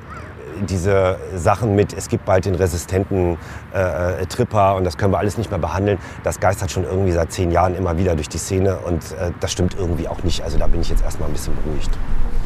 diese 0.67 1.17
Sachen 1.35 1.75
mit, 1.75 1.93
es 1.93 2.07
gibt 2.07 2.25
bald 2.25 2.45
den 2.45 2.55
resistenten 2.55 3.37
äh, 3.73 4.21
äh, 4.21 4.25
Tripper 4.25 4.75
und 4.75 4.83
das 4.83 4.97
können 4.97 5.13
wir 5.13 5.19
alles 5.19 5.37
nicht 5.37 5.49
mehr 5.49 5.59
behandeln, 5.59 5.97
das 6.23 6.39
geistert 6.39 6.71
schon 6.71 6.83
irgendwie 6.83 7.11
seit 7.11 7.31
zehn 7.31 7.51
Jahren 7.51 7.75
immer 7.75 7.97
wieder 7.97 8.15
durch 8.15 8.29
die 8.29 8.37
Szene 8.37 8.77
und 8.77 9.03
äh, 9.11 9.31
das 9.39 9.51
stimmt 9.51 9.75
irgendwie 9.77 10.07
auch 10.07 10.23
nicht. 10.23 10.41
Also 10.43 10.57
da 10.57 10.67
bin 10.67 10.81
ich 10.81 10.89
jetzt 10.89 11.03
erstmal 11.03 11.29
ein 11.29 11.33
bisschen 11.33 11.55
beruhigt. 11.55 11.91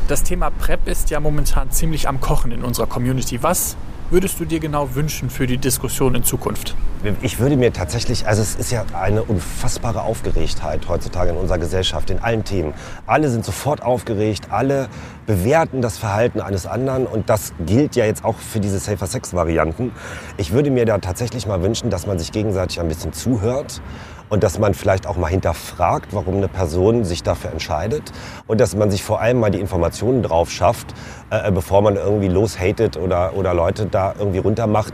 Das 0.08 0.24
Thema 0.24 0.50
PrEP 0.50 0.88
ist 0.88 1.10
ja 1.12 1.20
momentan 1.20 1.70
ziemlich 1.70 2.08
am 2.08 2.20
Kochen 2.20 2.52
in 2.52 2.64
unserer 2.64 2.88
Community. 2.88 3.44
Was 3.44 3.78
würdest 4.12 4.40
du 4.40 4.46
dir 4.46 4.60
genau 4.60 4.96
wünschen 4.96 5.30
für 5.30 5.46
die 5.46 5.58
Diskussion 5.58 6.16
in 6.16 6.24
Zukunft? 6.24 6.76
Ich 7.22 7.40
würde 7.40 7.56
mir 7.56 7.72
tatsächlich, 7.72 8.28
also 8.28 8.42
es 8.42 8.56
ist 8.56 8.72
ja 8.72 8.84
eine 8.94 9.24
unfassbare 9.24 10.02
Aufgeregtheit 10.02 10.88
heutzutage 10.90 11.30
in 11.30 11.38
unserer 11.38 11.60
Gesellschaft, 11.60 12.10
in 12.10 12.20
allen 12.20 12.44
Themen. 12.44 12.74
Alle 13.06 13.30
sind 13.30 13.46
sofort 13.46 13.84
aufgeregt, 13.84 14.48
alle 14.50 14.90
bewerten 15.28 15.82
das 15.82 15.98
Verhalten 15.98 16.42
eines 16.42 16.66
anderen 16.66 17.06
und 17.06 17.30
das 17.30 17.54
gilt 17.66 17.96
ja 17.96 18.06
jetzt 18.06 18.26
auch 18.26 18.38
für 18.38 18.60
diese 18.60 18.80
Safer 18.80 19.06
Sex 19.06 19.34
Varianten. 19.34 19.92
Ich 20.38 20.52
würde 20.52 20.72
mir 20.72 20.86
da 20.86 20.98
tatsächlich 20.98 21.46
mal 21.46 21.62
wünschen, 21.62 21.90
dass 21.90 22.08
man 22.08 22.18
sich 22.18 22.32
gegenseitig 22.32 22.80
ein 22.80 22.88
bisschen 22.88 23.14
zuhört 23.14 23.82
und 24.30 24.44
dass 24.44 24.60
man 24.60 24.74
vielleicht 24.74 25.08
auch 25.08 25.18
mal 25.18 25.28
hinterfragt, 25.28 26.14
warum 26.14 26.38
eine 26.38 26.48
Person 26.48 27.04
sich 27.04 27.24
dafür 27.24 27.52
entscheidet 27.52 28.12
und 28.48 28.62
dass 28.62 28.76
man 28.76 28.92
sich 28.92 29.04
vor 29.04 29.22
allem 29.22 29.40
mal 29.40 29.52
die 29.52 29.60
Informationen 29.60 30.24
drauf 30.24 30.52
schafft, 30.52 30.94
äh, 31.30 31.52
bevor 31.52 31.82
man 31.82 31.96
irgendwie 31.96 32.28
loshatet 32.28 32.98
oder, 32.98 33.36
oder 33.36 33.54
Leute 33.54 33.86
da 33.86 34.14
irgendwie 34.18 34.40
runtermacht. 34.40 34.94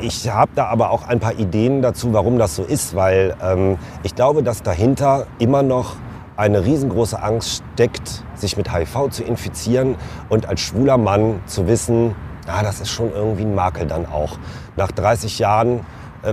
Ich 0.00 0.30
habe 0.30 0.52
da 0.54 0.66
aber 0.66 0.90
auch 0.90 1.06
ein 1.06 1.20
paar 1.20 1.38
Ideen 1.38 1.82
dazu, 1.82 2.14
warum 2.14 2.38
das 2.38 2.56
so 2.56 2.62
ist, 2.62 2.94
weil 2.94 3.36
ähm, 3.42 3.78
ich 4.02 4.14
glaube, 4.14 4.42
dass 4.42 4.62
dahinter 4.62 5.26
immer 5.38 5.62
noch 5.62 5.96
eine 6.36 6.64
riesengroße 6.64 7.22
Angst 7.22 7.62
steckt, 7.74 8.24
sich 8.34 8.56
mit 8.56 8.72
HIV 8.72 9.10
zu 9.10 9.22
infizieren 9.22 9.96
und 10.30 10.46
als 10.46 10.62
schwuler 10.62 10.96
Mann 10.96 11.40
zu 11.44 11.68
wissen, 11.68 12.14
ah, 12.46 12.62
das 12.62 12.80
ist 12.80 12.88
schon 12.88 13.12
irgendwie 13.12 13.42
ein 13.42 13.54
Makel 13.54 13.86
dann 13.86 14.06
auch. 14.06 14.38
Nach 14.76 14.90
30 14.90 15.38
Jahren 15.38 15.80
äh, 15.80 15.82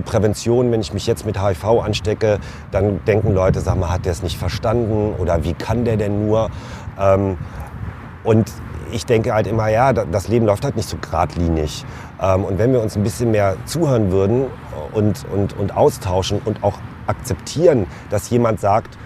Prävention, 0.04 0.70
wenn 0.70 0.80
ich 0.80 0.92
mich 0.92 1.06
jetzt 1.06 1.24
mit 1.26 1.42
HIV 1.42 1.64
anstecke, 1.82 2.38
dann 2.70 3.04
denken 3.06 3.34
Leute, 3.34 3.60
sag 3.60 3.76
mal, 3.76 3.90
hat 3.90 4.04
der 4.04 4.12
es 4.12 4.22
nicht 4.22 4.38
verstanden 4.38 5.14
oder 5.18 5.44
wie 5.44 5.54
kann 5.54 5.84
der 5.84 5.96
denn 5.96 6.26
nur? 6.26 6.50
Ähm, 6.98 7.38
und 8.24 8.50
ich 8.92 9.06
denke 9.06 9.34
halt 9.34 9.46
immer, 9.46 9.68
ja, 9.68 9.92
das 9.92 10.28
Leben 10.28 10.46
läuft 10.46 10.64
halt 10.64 10.76
nicht 10.76 10.88
so 10.88 10.96
geradlinig. 10.98 11.84
Ähm, 12.20 12.44
und 12.44 12.58
wenn 12.58 12.72
wir 12.72 12.80
uns 12.80 12.96
ein 12.96 13.02
bisschen 13.02 13.30
mehr 13.30 13.56
zuhören 13.64 14.10
würden 14.10 14.46
und, 14.92 15.24
und, 15.32 15.56
und 15.58 15.76
austauschen 15.76 16.40
und 16.44 16.62
auch 16.62 16.78
akzeptieren, 17.06 17.86
dass 18.10 18.30
jemand 18.30 18.60
sagt, 18.60 18.98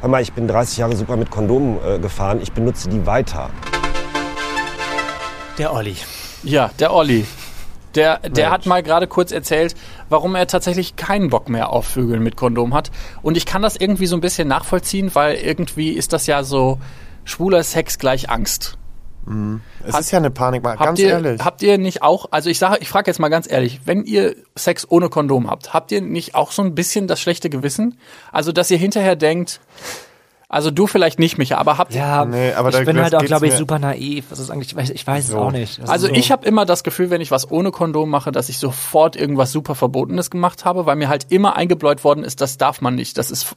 hör 0.00 0.08
mal, 0.08 0.22
ich 0.22 0.32
bin 0.32 0.48
30 0.48 0.78
Jahre 0.78 0.96
super 0.96 1.16
mit 1.16 1.30
Kondomen 1.30 1.78
äh, 1.86 1.98
gefahren, 1.98 2.40
ich 2.42 2.52
benutze 2.52 2.88
die 2.88 3.06
weiter. 3.06 3.50
Der 5.58 5.74
Olli. 5.74 5.96
Ja, 6.42 6.70
der 6.78 6.94
Olli. 6.94 7.26
Der, 7.94 8.18
der 8.20 8.50
hat 8.50 8.66
mal 8.66 8.82
gerade 8.82 9.06
kurz 9.06 9.32
erzählt, 9.32 9.74
warum 10.08 10.34
er 10.34 10.46
tatsächlich 10.46 10.96
keinen 10.96 11.30
Bock 11.30 11.48
mehr 11.48 11.70
auf 11.70 11.86
Vögeln 11.86 12.22
mit 12.22 12.36
Kondom 12.36 12.74
hat. 12.74 12.90
Und 13.22 13.36
ich 13.36 13.46
kann 13.46 13.62
das 13.62 13.76
irgendwie 13.76 14.06
so 14.06 14.16
ein 14.16 14.20
bisschen 14.20 14.48
nachvollziehen, 14.48 15.10
weil 15.14 15.36
irgendwie 15.36 15.90
ist 15.90 16.12
das 16.12 16.26
ja 16.26 16.44
so 16.44 16.78
schwuler 17.24 17.62
Sex 17.62 17.98
gleich 17.98 18.30
Angst. 18.30 18.78
Mhm. 19.26 19.60
Es 19.86 19.94
hat, 19.94 20.00
ist 20.00 20.10
ja 20.10 20.18
eine 20.18 20.30
Panik, 20.30 20.62
mal 20.62 20.76
ganz 20.76 20.98
ihr, 20.98 21.08
ehrlich. 21.08 21.42
Habt 21.44 21.62
ihr 21.62 21.78
nicht 21.78 22.02
auch, 22.02 22.26
also 22.30 22.50
ich 22.50 22.58
sage, 22.58 22.78
ich 22.80 22.88
frage 22.88 23.10
jetzt 23.10 23.18
mal 23.18 23.28
ganz 23.28 23.50
ehrlich, 23.50 23.80
wenn 23.84 24.04
ihr 24.04 24.34
Sex 24.56 24.86
ohne 24.88 25.08
Kondom 25.08 25.50
habt, 25.50 25.74
habt 25.74 25.92
ihr 25.92 26.00
nicht 26.00 26.34
auch 26.34 26.52
so 26.52 26.62
ein 26.62 26.74
bisschen 26.74 27.06
das 27.06 27.20
schlechte 27.20 27.50
Gewissen? 27.50 27.98
Also, 28.32 28.52
dass 28.52 28.70
ihr 28.70 28.78
hinterher 28.78 29.16
denkt, 29.16 29.60
also 30.52 30.72
du 30.72 30.88
vielleicht 30.88 31.20
nicht, 31.20 31.38
Micha, 31.38 31.58
aber 31.58 31.78
habt 31.78 31.94
Ja, 31.94 32.24
nee, 32.24 32.52
aber 32.52 32.76
ich 32.76 32.84
bin 32.84 33.00
halt 33.00 33.14
auch, 33.14 33.22
glaube 33.24 33.46
ich, 33.46 33.54
super 33.54 33.78
naiv. 33.78 34.26
Das 34.30 34.40
ist 34.40 34.50
eigentlich, 34.50 34.70
ich 34.70 34.76
weiß, 34.76 34.90
ich 34.90 35.06
weiß 35.06 35.28
so. 35.28 35.34
es 35.34 35.38
auch 35.38 35.52
nicht. 35.52 35.80
Das 35.80 35.88
also 35.88 36.08
so. 36.08 36.12
ich 36.12 36.32
habe 36.32 36.44
immer 36.44 36.66
das 36.66 36.82
Gefühl, 36.82 37.08
wenn 37.10 37.20
ich 37.20 37.30
was 37.30 37.52
ohne 37.52 37.70
Kondom 37.70 38.10
mache, 38.10 38.32
dass 38.32 38.48
ich 38.48 38.58
sofort 38.58 39.14
irgendwas 39.14 39.52
super 39.52 39.76
Verbotenes 39.76 40.28
gemacht 40.28 40.64
habe, 40.64 40.86
weil 40.86 40.96
mir 40.96 41.08
halt 41.08 41.26
immer 41.28 41.54
eingebläut 41.54 42.02
worden 42.02 42.24
ist, 42.24 42.40
das 42.40 42.58
darf 42.58 42.80
man 42.80 42.96
nicht. 42.96 43.16
Das 43.16 43.30
ist, 43.30 43.54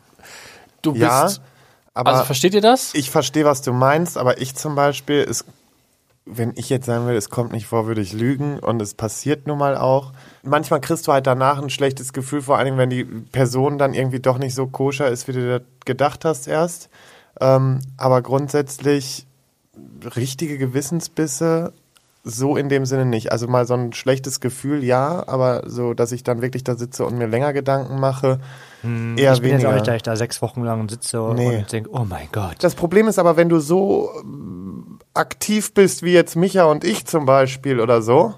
du 0.84 0.94
ja, 0.94 1.24
bist. 1.24 1.42
Aber 1.96 2.12
also 2.12 2.26
versteht 2.26 2.54
ihr 2.54 2.62
das? 2.62 2.94
Ich 2.94 3.10
verstehe, 3.10 3.44
was 3.44 3.64
du 3.64 3.74
meinst, 3.74 4.16
aber 4.16 4.40
ich 4.40 4.54
zum 4.54 4.76
Beispiel, 4.76 5.24
ist, 5.24 5.46
wenn 6.26 6.54
ich 6.56 6.70
jetzt 6.70 6.86
sagen 6.86 7.06
will, 7.06 7.16
es 7.16 7.30
kommt 7.30 7.52
nicht 7.52 7.68
vor, 7.68 7.86
würde 7.86 8.02
ich 8.02 8.14
lügen 8.14 8.60
und 8.60 8.82
es 8.82 8.94
passiert 8.94 9.46
nun 9.46 9.58
mal 9.58 9.76
auch. 9.76 10.14
Manchmal 10.44 10.80
kriegst 10.80 11.08
du 11.08 11.12
halt 11.12 11.28
danach 11.28 11.62
ein 11.62 11.70
schlechtes 11.70 12.14
Gefühl, 12.14 12.42
vor 12.42 12.58
allem 12.58 12.78
wenn 12.78 12.90
die 12.90 13.04
Person 13.04 13.78
dann 13.78 13.94
irgendwie 13.94 14.20
doch 14.20 14.38
nicht 14.38 14.56
so 14.56 14.68
koscher 14.68 15.10
ist, 15.10 15.28
wie 15.28 15.34
du 15.34 15.62
gedacht 15.86 16.24
hast 16.24 16.48
erst. 16.48 16.90
Ähm, 17.42 17.80
aber 17.98 18.22
grundsätzlich 18.22 19.26
richtige 20.16 20.58
Gewissensbisse 20.58 21.74
so 22.24 22.56
in 22.56 22.70
dem 22.70 22.86
Sinne 22.86 23.06
nicht. 23.06 23.32
Also 23.34 23.48
mal 23.48 23.66
so 23.68 23.74
ein 23.74 23.92
schlechtes 23.92 24.40
Gefühl, 24.40 24.84
ja, 24.84 25.28
aber 25.28 25.64
so, 25.66 25.94
dass 25.94 26.14
ich 26.14 26.24
dann 26.24 26.42
wirklich 26.42 26.64
da 26.64 26.76
sitze 26.76 27.06
und 27.06 27.18
mir 27.18 27.28
länger 27.28 27.52
Gedanken 27.52 28.00
mache, 28.00 28.40
hm, 28.82 29.18
eher 29.18 29.34
ich 29.34 29.42
bin 29.42 29.52
weniger. 29.52 29.60
jetzt 29.60 29.68
auch 29.68 29.74
nicht, 29.74 29.88
dass 29.88 29.96
ich 29.96 30.04
da 30.04 30.16
sechs 30.16 30.42
Wochen 30.42 30.64
lang 30.64 30.88
sitze 30.88 31.18
nee. 31.36 31.58
und 31.58 31.72
denke, 31.72 31.90
oh 31.92 32.06
mein 32.08 32.30
Gott. 32.32 32.56
Das 32.60 32.76
Problem 32.76 33.10
ist 33.10 33.20
aber, 33.20 33.36
wenn 33.36 33.50
du 33.50 33.60
so 33.60 34.10
aktiv 35.14 35.74
bist 35.74 36.04
wie 36.04 36.14
jetzt 36.14 36.36
Micha 36.36 36.64
und 36.66 36.84
ich 36.84 37.06
zum 37.06 37.26
Beispiel 37.26 37.80
oder 37.80 38.02
so, 38.02 38.36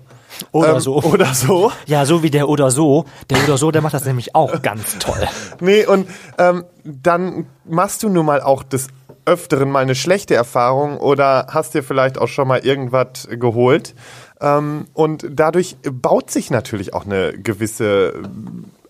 oder 0.52 0.74
ähm, 0.74 0.80
so. 0.80 1.02
Oder 1.04 1.34
so. 1.34 1.72
Ja, 1.86 2.06
so 2.06 2.24
wie 2.24 2.30
der 2.30 2.50
oder 2.50 2.72
so. 2.72 3.06
Der 3.30 3.44
oder 3.44 3.58
so, 3.58 3.72
der 3.72 3.82
macht 3.82 3.94
das 3.94 4.06
nämlich 4.06 4.36
auch 4.36 4.62
ganz 4.62 4.98
toll. 5.00 5.28
Nee, 5.60 5.86
und 5.86 6.08
ähm, 6.38 6.66
dann 6.84 7.48
machst 7.64 8.04
du 8.04 8.10
nun 8.10 8.26
mal 8.26 8.42
auch 8.42 8.64
des 8.64 8.88
Öfteren 9.26 9.72
mal 9.72 9.80
eine 9.80 9.96
schlechte 9.96 10.36
Erfahrung 10.36 10.98
oder 10.98 11.48
hast 11.50 11.74
dir 11.74 11.84
vielleicht 11.84 12.18
auch 12.18 12.28
schon 12.28 12.48
mal 12.48 12.60
irgendwas 12.60 13.28
geholt. 13.30 13.96
Ähm, 14.40 14.86
und 14.94 15.26
dadurch 15.30 15.78
baut 15.84 16.30
sich 16.30 16.52
natürlich 16.52 16.94
auch 16.94 17.06
eine 17.06 17.34
gewisse 17.34 18.14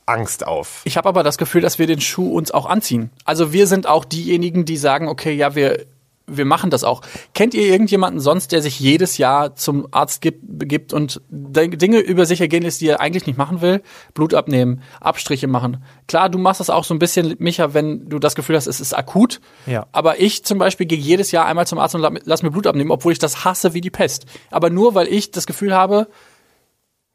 Angst 0.06 0.45
auf. 0.45 0.82
Ich 0.84 0.98
habe 0.98 1.10
aber 1.10 1.24
das 1.24 1.38
Gefühl, 1.38 1.62
dass 1.62 1.80
wir 1.80 1.88
den 1.88 2.02
Schuh 2.02 2.34
uns 2.36 2.52
auch 2.52 2.65
anziehen. 2.65 3.12
Also 3.24 3.54
wir 3.54 3.65
sind 3.67 3.88
auch 3.88 4.06
diejenigen, 4.06 4.65
die 4.65 4.78
sagen, 4.78 5.08
okay, 5.08 5.34
ja, 5.34 5.56
wir 5.56 5.86
wir 6.27 6.45
machen 6.45 6.69
das 6.69 6.83
auch. 6.83 7.01
Kennt 7.33 7.53
ihr 7.53 7.63
irgendjemanden 7.63 8.19
sonst, 8.19 8.51
der 8.51 8.61
sich 8.61 8.79
jedes 8.79 9.17
Jahr 9.17 9.55
zum 9.55 9.88
Arzt 9.91 10.21
gibt, 10.21 10.39
gibt 10.67 10.93
und 10.93 11.21
Dinge 11.29 11.99
über 11.99 12.25
sich 12.25 12.41
ergehen 12.41 12.63
lässt, 12.63 12.81
die 12.81 12.88
er 12.88 12.99
eigentlich 13.01 13.27
nicht 13.27 13.38
machen 13.38 13.61
will? 13.61 13.81
Blut 14.13 14.33
abnehmen, 14.33 14.81
Abstriche 14.99 15.47
machen. 15.47 15.83
Klar, 16.07 16.29
du 16.29 16.38
machst 16.38 16.59
das 16.59 16.69
auch 16.69 16.83
so 16.83 16.93
ein 16.93 16.99
bisschen, 16.99 17.35
Micha, 17.39 17.73
wenn 17.73 18.09
du 18.09 18.19
das 18.19 18.35
Gefühl 18.35 18.55
hast, 18.55 18.67
es 18.67 18.79
ist 18.79 18.93
akut. 18.93 19.39
Ja. 19.65 19.88
Aber 19.91 20.19
ich 20.19 20.43
zum 20.45 20.57
Beispiel 20.57 20.85
gehe 20.85 20.97
jedes 20.97 21.31
Jahr 21.31 21.45
einmal 21.45 21.67
zum 21.67 21.79
Arzt 21.79 21.95
und 21.95 22.21
lass 22.25 22.43
mir 22.43 22.51
Blut 22.51 22.67
abnehmen, 22.67 22.91
obwohl 22.91 23.11
ich 23.11 23.19
das 23.19 23.45
hasse 23.45 23.73
wie 23.73 23.81
die 23.81 23.91
Pest. 23.91 24.25
Aber 24.51 24.69
nur, 24.69 24.95
weil 24.95 25.07
ich 25.07 25.31
das 25.31 25.45
Gefühl 25.45 25.75
habe, 25.75 26.07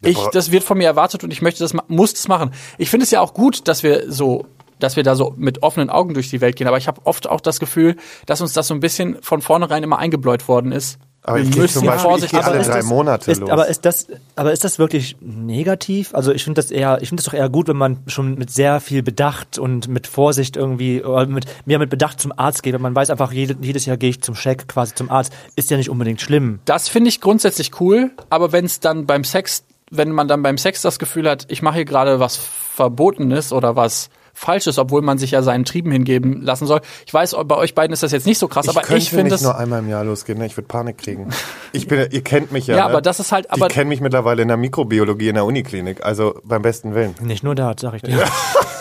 ich, 0.03 0.19
das 0.33 0.51
wird 0.51 0.65
von 0.65 0.79
mir 0.79 0.87
erwartet 0.87 1.25
und 1.25 1.31
ich 1.31 1.43
möchte 1.43 1.63
das, 1.63 1.75
muss 1.89 2.15
das 2.15 2.27
machen. 2.27 2.53
Ich 2.79 2.89
finde 2.89 3.05
es 3.05 3.11
ja 3.11 3.21
auch 3.21 3.35
gut, 3.35 3.69
dass 3.69 3.83
wir 3.83 4.11
so 4.11 4.47
dass 4.83 4.97
wir 4.97 5.03
da 5.03 5.15
so 5.15 5.35
mit 5.37 5.63
offenen 5.63 5.91
Augen 5.91 6.15
durch 6.15 6.31
die 6.31 6.41
Welt 6.41 6.57
gehen. 6.57 6.67
Aber 6.67 6.79
ich 6.79 6.89
habe 6.89 7.01
oft 7.05 7.29
auch 7.29 7.41
das 7.41 7.61
Gefühl, 7.61 7.97
dass 8.27 8.41
uns 8.41 8.53
das 8.53 8.67
so 8.67 8.75
ein 8.75 8.81
bisschen 8.81 9.19
von 9.23 9.43
vornherein 9.43 9.83
immer 9.83 9.99
eingebläut 9.99 10.49
worden 10.49 10.73
ist. 10.73 10.99
Aber 11.23 11.37
wir 11.37 11.45
ich 11.45 11.55
müssen 11.55 11.81
zum 11.81 11.87
Beispiel, 11.87 12.25
ich 12.25 12.31
gehe 12.31 12.43
alle 12.43 12.63
drei 12.63 12.79
das, 12.79 12.87
Monate 12.87 13.31
ist, 13.31 13.41
los. 13.41 13.51
Aber 13.51 13.67
ist 13.67 13.85
das, 13.85 14.07
aber 14.37 14.53
ist 14.53 14.65
das 14.65 14.79
wirklich 14.79 15.17
negativ? 15.21 16.15
Also 16.15 16.33
ich 16.33 16.45
finde 16.45 16.63
das 16.63 16.71
eher, 16.71 16.99
ich 17.03 17.09
finde 17.09 17.23
das 17.23 17.31
doch 17.31 17.39
eher 17.39 17.51
gut, 17.51 17.69
wenn 17.69 17.77
man 17.77 17.99
schon 18.07 18.37
mit 18.37 18.51
sehr 18.51 18.81
viel 18.81 19.03
Bedacht 19.03 19.59
und 19.59 19.87
mit 19.89 20.07
Vorsicht 20.07 20.57
irgendwie, 20.57 21.05
oder 21.05 21.27
mit, 21.27 21.45
mehr 21.67 21.79
mit 21.79 21.91
Bedacht 21.91 22.21
zum 22.21 22.33
Arzt 22.35 22.63
geht, 22.63 22.73
wenn 22.73 22.81
man 22.81 22.95
weiß 22.95 23.11
einfach, 23.11 23.33
jede, 23.33 23.57
jedes 23.61 23.85
Jahr 23.85 23.99
gehe 23.99 24.11
ich 24.11 24.23
zum 24.23 24.35
Check 24.35 24.67
quasi 24.67 24.95
zum 24.95 25.11
Arzt, 25.11 25.33
ist 25.57 25.71
ja 25.71 25.77
nicht 25.77 25.91
unbedingt 25.91 26.23
schlimm. 26.23 26.61
Das 26.65 26.89
finde 26.89 27.11
ich 27.11 27.21
grundsätzlich 27.21 27.79
cool, 27.81 28.13
aber 28.31 28.53
wenn 28.53 28.65
es 28.65 28.81
dann 28.81 29.05
beim 29.05 29.25
Sex, 29.25 29.65
wenn 29.91 30.13
man 30.13 30.27
dann 30.27 30.43
beim 30.43 30.57
Sex 30.57 30.81
das 30.81 30.99
Gefühl 30.99 31.29
hat, 31.29 31.45
ich 31.49 31.61
mache 31.61 31.77
hier 31.77 31.85
gerade 31.85 32.19
was 32.19 32.37
Verbotenes 32.37 33.53
oder 33.53 33.77
was 33.77 34.09
falsch 34.41 34.67
ist, 34.67 34.79
obwohl 34.79 35.03
man 35.03 35.19
sich 35.19 35.33
ja 35.33 35.43
seinen 35.43 35.65
Trieben 35.65 35.93
hingeben 35.93 36.41
lassen 36.41 36.67
soll. 36.67 36.81
Ich 37.07 37.13
weiß, 37.13 37.37
bei 37.45 37.57
euch 37.57 37.75
beiden 37.75 37.93
ist 37.93 38.03
das 38.03 38.11
jetzt 38.11 38.27
nicht 38.27 38.39
so 38.39 38.49
krass, 38.49 38.67
ich 38.67 38.77
aber 38.77 38.97
ich 38.97 39.11
finde 39.11 39.35
es 39.35 39.43
nur 39.43 39.57
einmal 39.57 39.81
im 39.81 39.89
Jahr 39.89 40.03
losgehen, 40.03 40.39
ne? 40.39 40.47
ich 40.47 40.57
würde 40.57 40.67
Panik 40.67 40.99
kriegen. 40.99 41.29
Ich 41.73 41.87
bin, 41.87 42.09
ihr 42.11 42.23
kennt 42.23 42.51
mich 42.51 42.67
ja. 42.67 42.77
Ja, 42.77 42.85
ne? 42.85 42.91
aber 42.91 43.03
das 43.03 43.21
ist 43.21 43.33
halt. 43.33 43.51
Aber 43.51 43.67
ich 43.67 43.73
kenne 43.73 43.91
mich 43.91 44.01
mittlerweile 44.01 44.43
in 44.43 44.49
der 44.49 44.57
Mikrobiologie 44.57 45.29
in 45.29 45.35
der 45.35 45.45
Uniklinik, 45.45 46.05
also 46.05 46.41
beim 46.43 46.63
besten 46.63 46.95
Willen. 46.95 47.15
Nicht 47.21 47.45
nur 47.45 47.55
da, 47.55 47.75
sag 47.79 47.95
ich 47.95 48.03
dir. 48.03 48.17
Ja. 48.17 48.25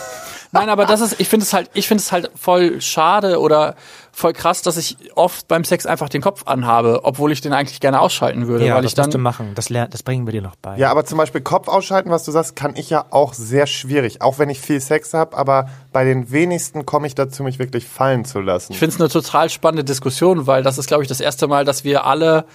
Nein, 0.51 0.69
aber 0.69 0.85
das 0.85 1.01
ist, 1.01 1.19
ich 1.19 1.29
finde 1.29 1.43
es 1.43 1.53
halt, 1.53 1.69
ich 1.73 1.87
finde 1.87 2.01
es 2.01 2.11
halt 2.11 2.31
voll 2.35 2.81
schade 2.81 3.39
oder 3.39 3.75
voll 4.11 4.33
krass, 4.33 4.61
dass 4.63 4.77
ich 4.77 4.97
oft 5.15 5.47
beim 5.47 5.63
Sex 5.63 5.85
einfach 5.85 6.09
den 6.09 6.21
Kopf 6.21 6.43
anhabe, 6.45 7.01
obwohl 7.03 7.31
ich 7.31 7.41
den 7.41 7.53
eigentlich 7.53 7.79
gerne 7.79 7.99
ausschalten 8.01 8.47
würde, 8.47 8.65
ja, 8.65 8.75
weil 8.75 8.81
das 8.81 8.91
ich 8.91 8.95
dann 8.95 9.05
musst 9.05 9.13
du 9.13 9.19
machen. 9.19 9.51
Das 9.55 9.69
lernen, 9.69 9.91
das 9.91 10.03
bringen 10.03 10.25
wir 10.25 10.33
dir 10.33 10.41
noch 10.41 10.55
bei. 10.55 10.77
Ja, 10.77 10.89
aber 10.89 11.05
zum 11.05 11.17
Beispiel 11.17 11.41
Kopf 11.41 11.67
ausschalten, 11.67 12.09
was 12.09 12.23
du 12.25 12.31
sagst, 12.31 12.55
kann 12.55 12.75
ich 12.75 12.89
ja 12.89 13.05
auch 13.11 13.33
sehr 13.33 13.67
schwierig, 13.67 14.21
auch 14.21 14.39
wenn 14.39 14.49
ich 14.49 14.59
viel 14.59 14.81
Sex 14.81 15.13
habe, 15.13 15.37
aber 15.37 15.69
bei 15.93 16.03
den 16.03 16.31
wenigsten 16.31 16.85
komme 16.85 17.07
ich 17.07 17.15
dazu, 17.15 17.43
mich 17.43 17.59
wirklich 17.59 17.85
fallen 17.85 18.25
zu 18.25 18.41
lassen. 18.41 18.73
Ich 18.73 18.79
finde 18.79 18.95
es 18.95 19.01
eine 19.01 19.09
total 19.09 19.49
spannende 19.49 19.83
Diskussion, 19.83 20.47
weil 20.47 20.63
das 20.63 20.77
ist, 20.77 20.87
glaube 20.87 21.03
ich, 21.03 21.09
das 21.09 21.21
erste 21.21 21.47
Mal, 21.47 21.63
dass 21.63 21.83
wir 21.83 22.05
alle 22.05 22.45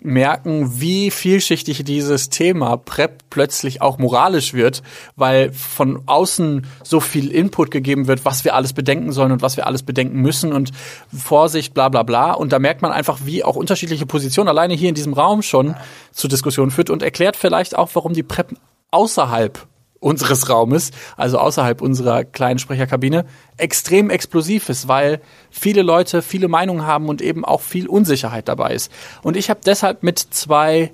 merken, 0.00 0.80
wie 0.80 1.10
vielschichtig 1.10 1.84
dieses 1.84 2.28
Thema 2.28 2.76
PrEP 2.76 3.22
plötzlich 3.30 3.80
auch 3.80 3.98
moralisch 3.98 4.52
wird, 4.52 4.82
weil 5.16 5.52
von 5.52 6.02
außen 6.06 6.66
so 6.84 7.00
viel 7.00 7.30
Input 7.30 7.70
gegeben 7.70 8.06
wird, 8.06 8.24
was 8.24 8.44
wir 8.44 8.54
alles 8.54 8.72
bedenken 8.72 9.12
sollen 9.12 9.32
und 9.32 9.42
was 9.42 9.56
wir 9.56 9.66
alles 9.66 9.82
bedenken 9.82 10.20
müssen 10.20 10.52
und 10.52 10.72
Vorsicht, 11.12 11.74
bla 11.74 11.88
bla 11.88 12.02
bla. 12.02 12.32
Und 12.32 12.52
da 12.52 12.58
merkt 12.58 12.82
man 12.82 12.92
einfach, 12.92 13.20
wie 13.24 13.44
auch 13.44 13.56
unterschiedliche 13.56 14.06
Positionen 14.06 14.48
alleine 14.48 14.74
hier 14.74 14.90
in 14.90 14.94
diesem 14.94 15.14
Raum 15.14 15.42
schon 15.42 15.74
zu 16.12 16.28
Diskussionen 16.28 16.70
führt 16.70 16.90
und 16.90 17.02
erklärt 17.02 17.36
vielleicht 17.36 17.76
auch, 17.76 17.90
warum 17.94 18.12
die 18.12 18.22
PrEP 18.22 18.54
außerhalb 18.90 19.66
unseres 20.00 20.48
Raumes, 20.48 20.92
also 21.16 21.38
außerhalb 21.38 21.80
unserer 21.80 22.24
kleinen 22.24 22.58
Sprecherkabine, 22.58 23.24
extrem 23.56 24.10
explosiv 24.10 24.68
ist, 24.68 24.88
weil 24.88 25.20
viele 25.50 25.82
Leute 25.82 26.22
viele 26.22 26.48
Meinungen 26.48 26.86
haben 26.86 27.08
und 27.08 27.20
eben 27.20 27.44
auch 27.44 27.60
viel 27.60 27.88
Unsicherheit 27.88 28.48
dabei 28.48 28.74
ist. 28.74 28.92
Und 29.22 29.36
ich 29.36 29.50
habe 29.50 29.60
deshalb 29.64 30.02
mit 30.02 30.18
zwei 30.18 30.92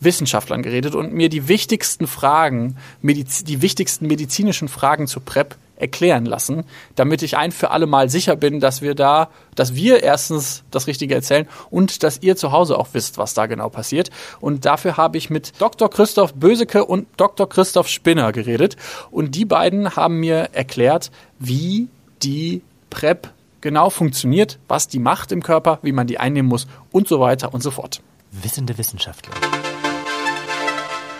Wissenschaftlern 0.00 0.62
geredet 0.62 0.94
und 0.94 1.12
mir 1.12 1.28
die 1.28 1.48
wichtigsten 1.48 2.06
Fragen, 2.06 2.76
die 3.02 3.62
wichtigsten 3.62 4.06
medizinischen 4.06 4.68
Fragen 4.68 5.06
zu 5.06 5.20
PrEP 5.20 5.56
erklären 5.80 6.26
lassen, 6.26 6.64
damit 6.94 7.22
ich 7.22 7.36
ein 7.36 7.52
für 7.52 7.70
alle 7.70 7.86
Mal 7.86 8.08
sicher 8.10 8.36
bin, 8.36 8.60
dass 8.60 8.82
wir 8.82 8.94
da, 8.94 9.30
dass 9.54 9.74
wir 9.74 10.02
erstens 10.02 10.62
das 10.70 10.86
Richtige 10.86 11.14
erzählen 11.14 11.48
und 11.70 12.02
dass 12.02 12.22
ihr 12.22 12.36
zu 12.36 12.52
Hause 12.52 12.78
auch 12.78 12.88
wisst, 12.92 13.18
was 13.18 13.34
da 13.34 13.46
genau 13.46 13.68
passiert. 13.68 14.10
Und 14.40 14.64
dafür 14.64 14.96
habe 14.96 15.18
ich 15.18 15.30
mit 15.30 15.52
Dr. 15.60 15.90
Christoph 15.90 16.34
Böseke 16.34 16.84
und 16.84 17.08
Dr. 17.16 17.48
Christoph 17.48 17.88
Spinner 17.88 18.32
geredet. 18.32 18.76
Und 19.10 19.34
die 19.34 19.44
beiden 19.44 19.96
haben 19.96 20.20
mir 20.20 20.50
erklärt, 20.52 21.10
wie 21.38 21.88
die 22.22 22.62
PrEP 22.90 23.30
genau 23.60 23.90
funktioniert, 23.90 24.58
was 24.68 24.88
die 24.88 24.98
macht 24.98 25.32
im 25.32 25.42
Körper, 25.42 25.78
wie 25.82 25.92
man 25.92 26.06
die 26.06 26.18
einnehmen 26.18 26.48
muss 26.48 26.66
und 26.92 27.08
so 27.08 27.20
weiter 27.20 27.52
und 27.54 27.62
so 27.62 27.70
fort. 27.70 28.00
Wissende 28.30 28.76
Wissenschaftler. 28.78 29.34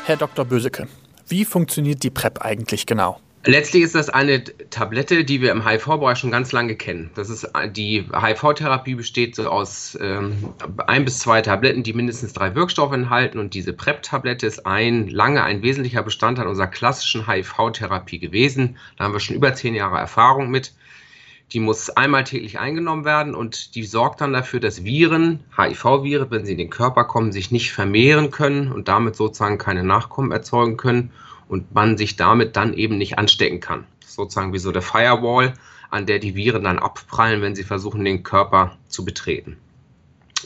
Herr 0.05 0.17
Dr. 0.17 0.45
Böseke, 0.45 0.89
wie 1.29 1.45
funktioniert 1.45 2.03
die 2.03 2.11
PrEP 2.11 2.41
eigentlich 2.43 2.87
genau? 2.87 3.21
Letztlich 3.45 3.85
ist 3.85 3.95
das 3.95 4.11
eine 4.11 4.45
Tablette, 4.45 5.25
die 5.25 5.41
wir 5.41 5.51
im 5.53 5.67
HIV-Bereich 5.67 6.19
schon 6.19 6.31
ganz 6.31 6.53
lange 6.53 6.77
kennen. 6.77 7.11
Das 7.15 7.31
ist 7.31 7.51
die 7.75 8.05
HIV-Therapie 8.13 8.95
besteht 8.95 9.35
so 9.35 9.49
aus 9.49 9.97
ähm, 9.99 10.51
ein 10.87 11.07
bis 11.07 11.21
zwei 11.21 11.41
Tabletten, 11.41 11.83
die 11.83 11.95
mindestens 11.95 12.35
drei 12.35 12.55
Wirkstoffe 12.55 12.93
enthalten. 12.93 13.39
Und 13.39 13.55
diese 13.55 13.73
PrEP-Tablette 13.73 14.47
ist 14.47 14.67
ein 14.67 15.09
lange 15.09 15.43
ein 15.43 15.63
wesentlicher 15.63 16.03
Bestandteil 16.03 16.49
unserer 16.49 16.67
klassischen 16.67 17.27
HIV-Therapie 17.27 18.19
gewesen. 18.19 18.77
Da 18.99 19.05
haben 19.05 19.15
wir 19.15 19.21
schon 19.21 19.37
über 19.37 19.55
zehn 19.55 19.75
Jahre 19.75 19.97
Erfahrung 19.97 20.51
mit. 20.51 20.75
Die 21.53 21.61
muss 21.61 21.89
einmal 21.89 22.25
täglich 22.25 22.59
eingenommen 22.59 23.07
werden 23.07 23.35
und 23.35 23.75
die 23.75 23.85
sorgt 23.85 24.21
dann 24.21 24.35
dafür, 24.35 24.61
dass 24.61 24.85
Viren, 24.85 25.41
HIV-Viren, 25.57 26.31
wenn 26.31 26.45
sie 26.45 26.53
in 26.53 26.59
den 26.59 26.71
Körper 26.71 27.05
kommen, 27.05 27.33
sich 27.33 27.51
nicht 27.51 27.73
vermehren 27.73 28.31
können 28.31 28.71
und 28.71 28.87
damit 28.89 29.17
sozusagen 29.17 29.57
keine 29.57 29.83
Nachkommen 29.83 30.31
erzeugen 30.31 30.77
können 30.77 31.11
und 31.51 31.75
man 31.75 31.99
sich 31.99 32.15
damit 32.15 32.55
dann 32.57 32.75
eben 32.75 32.97
nicht 32.97 33.19
anstecken 33.19 33.59
kann. 33.59 33.85
Sozusagen 34.07 34.53
wie 34.53 34.59
so 34.59 34.71
der 34.71 34.83
Firewall, 34.83 35.55
an 35.91 36.07
der 36.07 36.21
die 36.21 36.37
Viren 36.37 36.63
dann 36.63 36.79
abprallen, 36.79 37.43
wenn 37.43 37.57
sie 37.57 37.65
versuchen, 37.65 38.05
den 38.05 38.23
Körper 38.23 38.79
zu 38.89 39.05
betreten. 39.05 39.57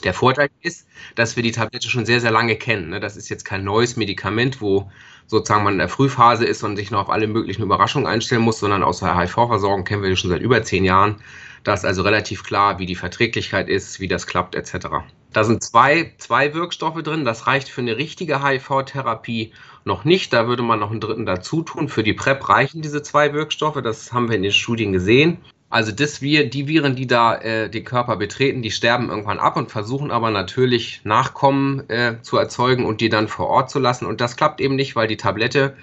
Der 0.03 0.15
Vorteil 0.15 0.49
ist, 0.63 0.89
dass 1.15 1.37
wir 1.37 1.43
die 1.43 1.53
Tablette 1.53 1.91
schon 1.91 2.07
sehr, 2.07 2.23
sehr 2.23 2.31
lange 2.31 2.57
kennen. 2.57 2.89
Ne? 2.89 3.01
Das 3.01 3.17
ist 3.17 3.29
jetzt 3.29 3.45
kein 3.45 3.65
neues 3.65 3.97
Medikament, 3.97 4.63
wo 4.63 4.91
sozusagen 5.27 5.63
man 5.63 5.75
in 5.75 5.79
der 5.79 5.91
Frühphase 5.91 6.47
ist 6.47 6.63
und 6.63 6.77
sich 6.77 6.91
noch 6.91 7.01
auf 7.01 7.11
alle 7.11 7.27
möglichen 7.27 7.63
Überraschungen 7.63 8.09
einstellen 8.09 8.43
muss, 8.43 8.59
sondern 8.59 8.83
aus 8.83 9.01
der 9.01 9.17
HIV-Versorgung 9.17 9.85
kennen 9.85 10.03
wir 10.03 10.11
die 10.11 10.17
schon 10.17 10.31
seit 10.31 10.41
über 10.41 10.63
zehn 10.63 10.85
Jahren. 10.85 11.17
Da 11.65 11.75
ist 11.75 11.85
also 11.85 12.03
relativ 12.03 12.45
klar, 12.45 12.79
wie 12.79 12.87
die 12.87 12.95
Verträglichkeit 12.95 13.69
ist, 13.69 14.01
wie 14.01 14.09
das 14.09 14.27
klappt, 14.27 14.55
etc. 14.55 14.87
Da 15.35 15.43
sind 15.43 15.65
zwei, 15.65 16.15
zwei 16.19 16.55
Wirkstoffe 16.55 17.03
drin. 17.03 17.25
Das 17.25 17.49
reicht 17.49 17.69
für 17.69 17.81
eine 17.81 17.97
richtige 17.97 18.43
HIV-Therapie 18.43 19.53
noch 19.85 20.05
nicht. 20.05 20.33
Da 20.33 20.47
würde 20.47 20.63
man 20.63 20.79
noch 20.79 20.93
einen 20.93 21.01
dritten 21.01 21.27
dazu 21.27 21.63
tun. 21.63 21.89
Für 21.89 22.05
die 22.05 22.13
PrEP 22.13 22.49
reichen 22.49 22.83
diese 22.83 23.03
zwei 23.03 23.35
Wirkstoffe. 23.35 23.83
Das 23.83 24.13
haben 24.13 24.29
wir 24.29 24.37
in 24.37 24.45
den 24.45 24.53
Studien 24.53 24.93
gesehen. 24.93 25.39
Also 25.71 25.91
das 25.91 26.23
wir, 26.23 26.49
die 26.49 26.69
Viren, 26.69 26.95
die 26.95 27.09
da 27.09 27.35
äh, 27.35 27.69
den 27.69 27.85
Körper 27.85 28.17
betreten, 28.17 28.63
die 28.63 28.71
sterben 28.71 29.09
irgendwann 29.09 29.41
ab 29.41 29.57
und 29.57 29.73
versuchen 29.73 30.13
aber 30.13 30.31
natürlich 30.31 31.01
Nachkommen 31.03 31.91
äh, 31.91 32.23
zu 32.23 32.37
erzeugen 32.37 32.87
und 32.87 33.01
die 33.01 33.09
dann 33.09 33.27
vor 33.27 33.49
Ort 33.49 33.71
zu 33.71 33.81
lassen. 33.81 34.07
Und 34.07 34.21
das 34.21 34.37
klappt 34.37 34.61
eben 34.61 34.77
nicht, 34.77 34.95
weil 34.95 35.09
die 35.09 35.17
Tablette 35.17 35.77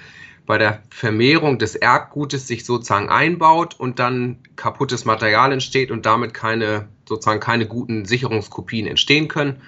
bei 0.46 0.58
der 0.58 0.82
Vermehrung 0.90 1.60
des 1.60 1.76
Erbgutes 1.76 2.48
sich 2.48 2.66
sozusagen 2.66 3.10
einbaut 3.10 3.80
und 3.80 4.00
dann 4.00 4.38
kaputtes 4.56 5.06
Material 5.06 5.52
entsteht 5.52 5.92
und 5.92 6.06
damit 6.06 6.34
keine 6.34 6.88
sozusagen 7.08 7.40
keine 7.40 7.68
guten 7.68 8.06
Sicherungskopien 8.06 8.88
entstehen 8.88 9.28
können 9.28 9.62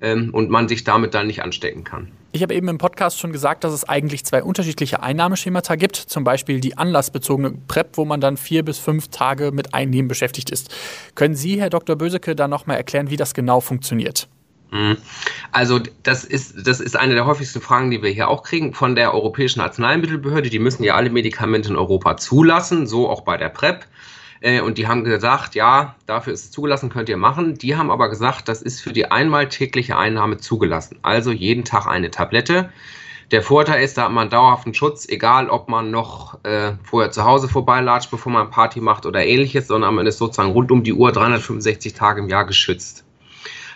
ähm, 0.00 0.30
und 0.32 0.50
man 0.50 0.68
sich 0.68 0.84
damit 0.84 1.14
dann 1.14 1.26
nicht 1.26 1.42
anstecken 1.42 1.84
kann. 1.84 2.08
Ich 2.32 2.42
habe 2.42 2.54
eben 2.54 2.68
im 2.68 2.78
Podcast 2.78 3.18
schon 3.18 3.32
gesagt, 3.32 3.64
dass 3.64 3.72
es 3.72 3.88
eigentlich 3.88 4.24
zwei 4.24 4.42
unterschiedliche 4.42 5.02
Einnahmeschemata 5.02 5.76
gibt. 5.76 5.96
Zum 5.96 6.24
Beispiel 6.24 6.60
die 6.60 6.76
anlassbezogene 6.76 7.52
PrEP, 7.66 7.96
wo 7.96 8.04
man 8.04 8.20
dann 8.20 8.36
vier 8.36 8.62
bis 8.62 8.78
fünf 8.78 9.08
Tage 9.08 9.52
mit 9.52 9.74
Einnehmen 9.74 10.08
beschäftigt 10.08 10.50
ist. 10.50 10.74
Können 11.14 11.34
Sie, 11.34 11.60
Herr 11.60 11.70
Dr. 11.70 11.96
Böseke, 11.96 12.36
da 12.36 12.48
nochmal 12.48 12.76
erklären, 12.76 13.10
wie 13.10 13.16
das 13.16 13.32
genau 13.32 13.60
funktioniert? 13.60 14.28
Mhm. 14.70 14.96
Also 15.52 15.80
das 16.02 16.24
ist, 16.24 16.66
das 16.66 16.80
ist 16.80 16.96
eine 16.96 17.14
der 17.14 17.26
häufigsten 17.26 17.60
Fragen, 17.60 17.90
die 17.90 18.02
wir 18.02 18.10
hier 18.10 18.28
auch 18.28 18.42
kriegen 18.42 18.74
von 18.74 18.94
der 18.94 19.14
Europäischen 19.14 19.60
Arzneimittelbehörde. 19.60 20.50
Die 20.50 20.58
müssen 20.58 20.82
ja 20.82 20.94
alle 20.94 21.10
Medikamente 21.10 21.70
in 21.70 21.76
Europa 21.76 22.16
zulassen, 22.16 22.86
so 22.86 23.08
auch 23.08 23.22
bei 23.22 23.36
der 23.36 23.48
PrEP. 23.48 23.86
Äh, 24.40 24.60
und 24.60 24.78
die 24.78 24.86
haben 24.86 25.04
gesagt, 25.04 25.54
ja, 25.54 25.94
dafür 26.06 26.32
ist 26.32 26.44
es 26.44 26.50
zugelassen, 26.50 26.90
könnt 26.90 27.08
ihr 27.08 27.16
machen. 27.16 27.54
Die 27.54 27.76
haben 27.76 27.90
aber 27.90 28.08
gesagt, 28.08 28.48
das 28.48 28.62
ist 28.62 28.80
für 28.80 28.92
die 28.92 29.10
einmal 29.10 29.48
tägliche 29.48 29.96
Einnahme 29.96 30.38
zugelassen. 30.38 30.98
Also 31.02 31.32
jeden 31.32 31.64
Tag 31.64 31.86
eine 31.86 32.10
Tablette. 32.10 32.70
Der 33.32 33.42
Vorteil 33.42 33.82
ist, 33.82 33.98
da 33.98 34.04
hat 34.04 34.12
man 34.12 34.30
dauerhaften 34.30 34.72
Schutz, 34.72 35.08
egal 35.08 35.48
ob 35.48 35.68
man 35.68 35.90
noch 35.90 36.44
äh, 36.44 36.74
vorher 36.84 37.10
zu 37.10 37.24
Hause 37.24 37.48
vorbeilatscht, 37.48 38.10
bevor 38.10 38.30
man 38.30 38.50
Party 38.50 38.80
macht 38.80 39.04
oder 39.04 39.24
ähnliches, 39.24 39.66
sondern 39.66 39.96
man 39.96 40.06
ist 40.06 40.18
sozusagen 40.18 40.52
rund 40.52 40.70
um 40.70 40.84
die 40.84 40.92
Uhr 40.92 41.10
365 41.10 41.94
Tage 41.94 42.20
im 42.20 42.28
Jahr 42.28 42.44
geschützt. 42.44 43.05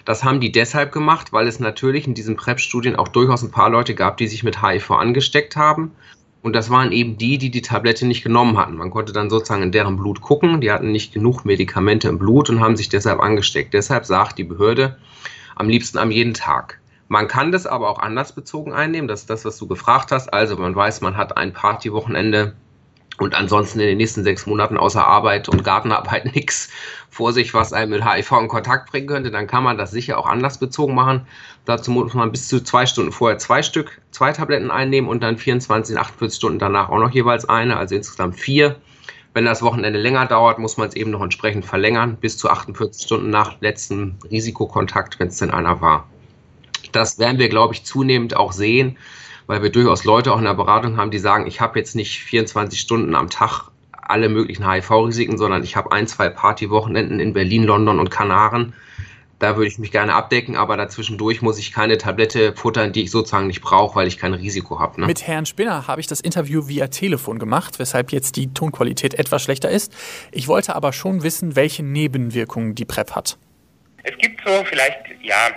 Das 0.04 0.24
haben 0.24 0.40
die 0.40 0.52
deshalb 0.52 0.92
gemacht, 0.92 1.32
weil 1.32 1.46
es 1.46 1.60
natürlich 1.60 2.06
in 2.06 2.14
diesen 2.14 2.36
PrEP-Studien 2.36 2.96
auch 2.96 3.08
durchaus 3.08 3.42
ein 3.42 3.50
paar 3.50 3.70
Leute 3.70 3.94
gab, 3.94 4.16
die 4.16 4.26
sich 4.26 4.42
mit 4.42 4.62
HIV 4.62 4.90
angesteckt 4.92 5.56
haben 5.56 5.92
und 6.42 6.54
das 6.54 6.70
waren 6.70 6.92
eben 6.92 7.18
die, 7.18 7.36
die 7.36 7.50
die 7.50 7.60
Tablette 7.60 8.06
nicht 8.06 8.22
genommen 8.22 8.56
hatten. 8.56 8.76
Man 8.76 8.90
konnte 8.90 9.12
dann 9.12 9.28
sozusagen 9.28 9.62
in 9.62 9.72
deren 9.72 9.96
Blut 9.96 10.22
gucken. 10.22 10.60
Die 10.60 10.72
hatten 10.72 10.90
nicht 10.90 11.12
genug 11.12 11.44
Medikamente 11.44 12.08
im 12.08 12.18
Blut 12.18 12.48
und 12.48 12.60
haben 12.60 12.76
sich 12.76 12.88
deshalb 12.88 13.20
angesteckt. 13.20 13.74
Deshalb 13.74 14.06
sagt 14.06 14.38
die 14.38 14.44
Behörde 14.44 14.96
am 15.54 15.68
liebsten 15.68 15.98
am 15.98 16.10
jeden 16.10 16.32
Tag. 16.32 16.80
Man 17.08 17.28
kann 17.28 17.52
das 17.52 17.66
aber 17.66 17.90
auch 17.90 17.98
anders 17.98 18.34
bezogen 18.34 18.72
einnehmen. 18.72 19.08
Das 19.08 19.20
ist 19.20 19.30
das, 19.30 19.44
was 19.44 19.58
du 19.58 19.66
gefragt 19.66 20.12
hast. 20.12 20.32
Also 20.32 20.56
man 20.56 20.74
weiß, 20.74 21.02
man 21.02 21.16
hat 21.16 21.36
ein 21.36 21.52
Partywochenende 21.52 22.54
und 23.20 23.34
ansonsten 23.34 23.80
in 23.80 23.86
den 23.86 23.98
nächsten 23.98 24.24
sechs 24.24 24.46
Monaten 24.46 24.78
außer 24.78 25.06
Arbeit 25.06 25.48
und 25.48 25.62
Gartenarbeit 25.62 26.24
nichts 26.34 26.70
vor 27.10 27.32
sich, 27.32 27.52
was 27.52 27.72
einem 27.72 27.90
mit 27.90 28.04
HIV 28.04 28.32
in 28.32 28.48
Kontakt 28.48 28.90
bringen 28.90 29.06
könnte, 29.06 29.30
dann 29.30 29.46
kann 29.46 29.62
man 29.62 29.76
das 29.76 29.90
sicher 29.90 30.18
auch 30.18 30.26
anlassbezogen 30.26 30.94
machen. 30.94 31.26
Dazu 31.66 31.90
muss 31.90 32.14
man 32.14 32.32
bis 32.32 32.48
zu 32.48 32.62
zwei 32.62 32.86
Stunden 32.86 33.12
vorher 33.12 33.36
zwei 33.38 33.62
Stück, 33.62 34.00
zwei 34.10 34.32
Tabletten 34.32 34.70
einnehmen 34.70 35.08
und 35.08 35.22
dann 35.22 35.36
24, 35.36 35.98
48 35.98 36.36
Stunden 36.36 36.58
danach 36.58 36.88
auch 36.88 36.98
noch 36.98 37.10
jeweils 37.10 37.44
eine, 37.44 37.76
also 37.76 37.94
insgesamt 37.94 38.40
vier. 38.40 38.76
Wenn 39.34 39.44
das 39.44 39.62
Wochenende 39.62 40.00
länger 40.00 40.24
dauert, 40.26 40.58
muss 40.58 40.78
man 40.78 40.88
es 40.88 40.96
eben 40.96 41.10
noch 41.10 41.22
entsprechend 41.22 41.66
verlängern, 41.66 42.16
bis 42.20 42.38
zu 42.38 42.48
48 42.48 43.04
Stunden 43.04 43.28
nach 43.28 43.60
letztem 43.60 44.16
Risikokontakt, 44.30 45.20
wenn 45.20 45.28
es 45.28 45.36
denn 45.36 45.50
einer 45.50 45.80
war. 45.80 46.08
Das 46.92 47.18
werden 47.18 47.38
wir, 47.38 47.50
glaube 47.50 47.74
ich, 47.74 47.84
zunehmend 47.84 48.34
auch 48.34 48.52
sehen, 48.52 48.96
weil 49.50 49.64
wir 49.64 49.70
durchaus 49.70 50.04
Leute 50.04 50.32
auch 50.32 50.38
in 50.38 50.44
der 50.44 50.54
Beratung 50.54 50.96
haben, 50.96 51.10
die 51.10 51.18
sagen, 51.18 51.48
ich 51.48 51.60
habe 51.60 51.76
jetzt 51.76 51.96
nicht 51.96 52.20
24 52.20 52.78
Stunden 52.78 53.16
am 53.16 53.28
Tag 53.30 53.64
alle 53.90 54.28
möglichen 54.28 54.70
HIV-Risiken, 54.70 55.38
sondern 55.38 55.64
ich 55.64 55.74
habe 55.74 55.90
ein, 55.90 56.06
zwei 56.06 56.28
Partywochenenden 56.28 57.18
in 57.18 57.32
Berlin, 57.32 57.64
London 57.64 57.98
und 57.98 58.12
Kanaren. 58.12 58.74
Da 59.40 59.56
würde 59.56 59.66
ich 59.66 59.80
mich 59.80 59.90
gerne 59.90 60.14
abdecken, 60.14 60.54
aber 60.54 60.76
dazwischendurch 60.76 61.42
muss 61.42 61.58
ich 61.58 61.72
keine 61.72 61.98
Tablette 61.98 62.52
futtern, 62.54 62.92
die 62.92 63.02
ich 63.02 63.10
sozusagen 63.10 63.48
nicht 63.48 63.60
brauche, 63.60 63.96
weil 63.96 64.06
ich 64.06 64.18
kein 64.18 64.34
Risiko 64.34 64.78
habe. 64.78 65.00
Ne? 65.00 65.08
Mit 65.08 65.26
Herrn 65.26 65.46
Spinner 65.46 65.88
habe 65.88 66.00
ich 66.00 66.06
das 66.06 66.20
Interview 66.20 66.68
via 66.68 66.86
Telefon 66.86 67.40
gemacht, 67.40 67.80
weshalb 67.80 68.12
jetzt 68.12 68.36
die 68.36 68.54
Tonqualität 68.54 69.14
etwas 69.14 69.42
schlechter 69.42 69.68
ist. 69.68 69.92
Ich 70.30 70.46
wollte 70.46 70.76
aber 70.76 70.92
schon 70.92 71.24
wissen, 71.24 71.56
welche 71.56 71.82
Nebenwirkungen 71.82 72.76
die 72.76 72.84
PrEP 72.84 73.16
hat. 73.16 73.36
Es 74.02 74.16
gibt 74.18 74.40
so 74.46 74.64
vielleicht, 74.64 74.98
ja, 75.20 75.50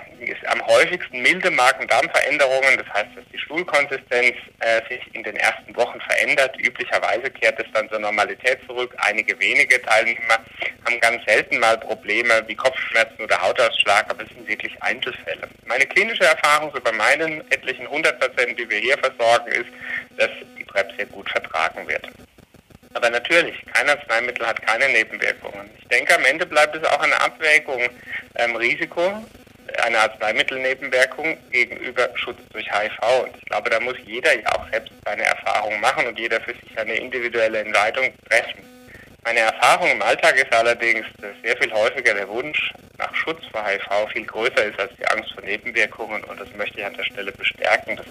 am 0.48 0.66
häufigsten 0.68 1.22
milde 1.22 1.50
Magen-Darm-Veränderungen, 1.52 2.78
das 2.78 2.88
heißt, 2.94 3.16
dass 3.16 3.24
die 3.32 3.40
Stuhlkonsistenz 3.40 4.36
äh, 4.60 4.82
sich 4.90 5.02
in 5.14 5.24
den 5.24 5.36
ersten 5.38 5.76
Wochen 5.76 6.00
verändert. 6.02 6.56
Üblicherweise 6.60 7.30
kehrt 7.32 7.60
es 7.60 7.72
dann 7.74 7.90
zur 7.90 8.00
Normalität 8.00 8.60
zurück. 8.68 8.94
Einige 8.98 9.40
wenige 9.40 9.82
Teilnehmer 9.82 10.40
haben 10.86 11.00
ganz 11.00 11.24
selten 11.26 11.60
mal 11.60 11.78
Probleme 11.78 12.44
wie 12.48 12.56
Kopfschmerzen 12.56 13.24
oder 13.24 13.42
Hautausschlag, 13.42 14.10
aber 14.10 14.24
es 14.24 14.30
sind 14.30 14.48
wirklich 14.48 14.82
Einzelfälle. 14.82 15.48
Meine 15.66 15.86
klinische 15.86 16.26
Erfahrung 16.26 16.72
so 16.74 16.82
bei 16.82 16.92
meinen 16.92 17.40
etlichen 17.52 17.86
100 17.86 18.20
Patienten, 18.20 18.58
die 18.58 18.70
wir 18.70 18.80
hier 18.80 18.98
versorgen, 18.98 19.52
ist, 19.52 19.70
dass 20.18 20.30
die 20.58 20.64
PrEP 20.66 20.92
sehr 20.98 21.06
gut 21.08 21.30
vertragen 21.30 21.88
wird. 21.88 22.08
Aber 22.94 23.10
natürlich, 23.10 23.56
kein 23.74 23.90
Arzneimittel 23.90 24.46
hat 24.46 24.62
keine 24.66 24.88
Nebenwirkungen. 24.90 25.70
Ich 25.80 25.88
denke, 25.88 26.16
am 26.16 26.26
Ende 26.26 26.46
bleibt 26.46 26.76
es 26.76 26.84
auch 26.86 27.00
eine 27.00 27.20
Abwägung 27.20 27.82
ähm, 28.36 28.56
Risiko, 28.56 29.26
eine 29.84 30.00
Arzneimittelnebenwirkung 30.00 31.38
gegenüber 31.52 32.10
Schutz 32.16 32.38
durch 32.52 32.66
HIV. 32.72 33.24
Und 33.24 33.36
ich 33.38 33.46
glaube, 33.46 33.70
da 33.70 33.80
muss 33.80 33.96
jeder 34.06 34.36
ja 34.40 34.48
auch 34.56 34.70
selbst 34.70 34.92
seine 35.06 35.24
Erfahrungen 35.24 35.80
machen 35.82 36.06
und 36.08 36.20
jeder 36.20 36.40
für 36.42 36.54
sich 36.54 36.78
eine 36.78 36.94
individuelle 36.94 37.60
Entscheidung 37.60 38.14
treffen. 38.30 38.64
Meine 39.24 39.40
Erfahrung 39.40 39.90
im 39.90 40.02
Alltag 40.02 40.36
ist 40.36 40.54
allerdings, 40.54 41.06
dass 41.22 41.32
sehr 41.42 41.56
viel 41.58 41.72
häufiger 41.72 42.14
der 42.14 42.28
Wunsch 42.28 42.74
nach 42.98 43.16
Schutz 43.16 43.40
vor 43.52 43.66
HIV 43.66 44.12
viel 44.12 44.26
größer 44.26 44.66
ist 44.66 44.80
als 44.80 44.92
die 45.00 45.08
Angst 45.08 45.32
vor 45.34 45.44
Nebenwirkungen 45.44 46.24
und 46.26 46.40
das 46.40 46.50
möchte 46.58 46.80
ich 46.80 46.86
an 46.86 46.94
der 46.94 47.06
Stelle 47.06 47.32
bestärken. 47.32 47.96
Das 47.96 48.06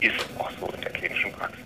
ist 0.00 0.26
auch 0.38 0.50
so 0.60 0.66
in 0.74 0.80
der 0.80 0.90
klinischen 0.90 1.32
Praxis. 1.32 1.60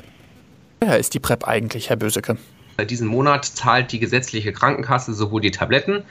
Wer 0.81 0.99
ist 0.99 1.15
die 1.15 1.19
PrEP 1.19 1.49
eigentlich, 1.49 1.89
Herr 1.89 1.97
Böseke? 1.97 2.37
Seit 2.81 2.91
diesem 2.91 3.09
Monat 3.09 3.45
zahlt 3.45 3.93
die 3.93 3.99
gesetzliche 3.99 4.55
Krankenkasse 4.55 5.13
sowohl 5.13 5.43
die 5.43 5.51
Tabletten 5.51 6.05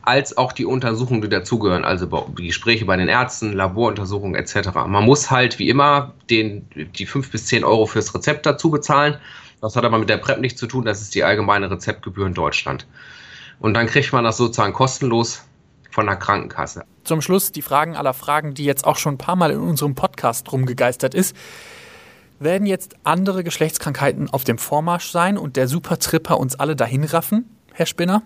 als 0.00 0.38
auch 0.38 0.52
die 0.52 0.64
Untersuchungen, 0.64 1.20
die 1.20 1.28
dazugehören, 1.28 1.84
also 1.84 2.06
die 2.38 2.46
Gespräche 2.46 2.86
bei 2.86 2.96
den 2.96 3.08
Ärzten, 3.08 3.52
Laboruntersuchungen 3.52 4.34
etc. 4.34 4.70
Man 4.86 5.04
muss 5.04 5.30
halt 5.30 5.58
wie 5.58 5.68
immer 5.68 6.14
den, 6.30 6.66
die 6.96 7.04
5 7.04 7.30
bis 7.30 7.44
10 7.44 7.62
Euro 7.62 7.84
fürs 7.84 8.14
Rezept 8.14 8.46
dazu 8.46 8.70
bezahlen. 8.70 9.18
Das 9.60 9.76
hat 9.76 9.84
aber 9.84 9.98
mit 9.98 10.08
der 10.08 10.16
PrEP 10.16 10.40
nichts 10.40 10.58
zu 10.58 10.66
tun, 10.66 10.86
das 10.86 11.02
ist 11.02 11.14
die 11.14 11.24
allgemeine 11.24 11.70
Rezeptgebühr 11.70 12.26
in 12.26 12.32
Deutschland. 12.32 12.86
Und 13.60 13.74
dann 13.74 13.86
kriegt 13.86 14.10
man 14.14 14.24
das 14.24 14.38
sozusagen 14.38 14.72
kostenlos 14.72 15.44
von 15.90 16.06
der 16.06 16.16
Krankenkasse. 16.16 16.86
Zum 17.04 17.20
Schluss 17.20 17.52
die 17.52 17.60
Fragen 17.60 17.96
aller 17.96 18.14
Fragen, 18.14 18.54
die 18.54 18.64
jetzt 18.64 18.86
auch 18.86 18.96
schon 18.96 19.16
ein 19.16 19.18
paar 19.18 19.36
Mal 19.36 19.50
in 19.50 19.60
unserem 19.60 19.94
Podcast 19.94 20.50
rumgegeistert 20.50 21.14
ist. 21.14 21.36
Werden 22.44 22.66
jetzt 22.66 22.96
andere 23.04 23.42
Geschlechtskrankheiten 23.42 24.28
auf 24.30 24.44
dem 24.44 24.58
Vormarsch 24.58 25.10
sein 25.10 25.38
und 25.38 25.56
der 25.56 25.66
Supertripper 25.66 26.38
uns 26.38 26.60
alle 26.60 26.76
dahin 26.76 27.02
raffen, 27.04 27.48
Herr 27.72 27.86
Spinner? 27.86 28.22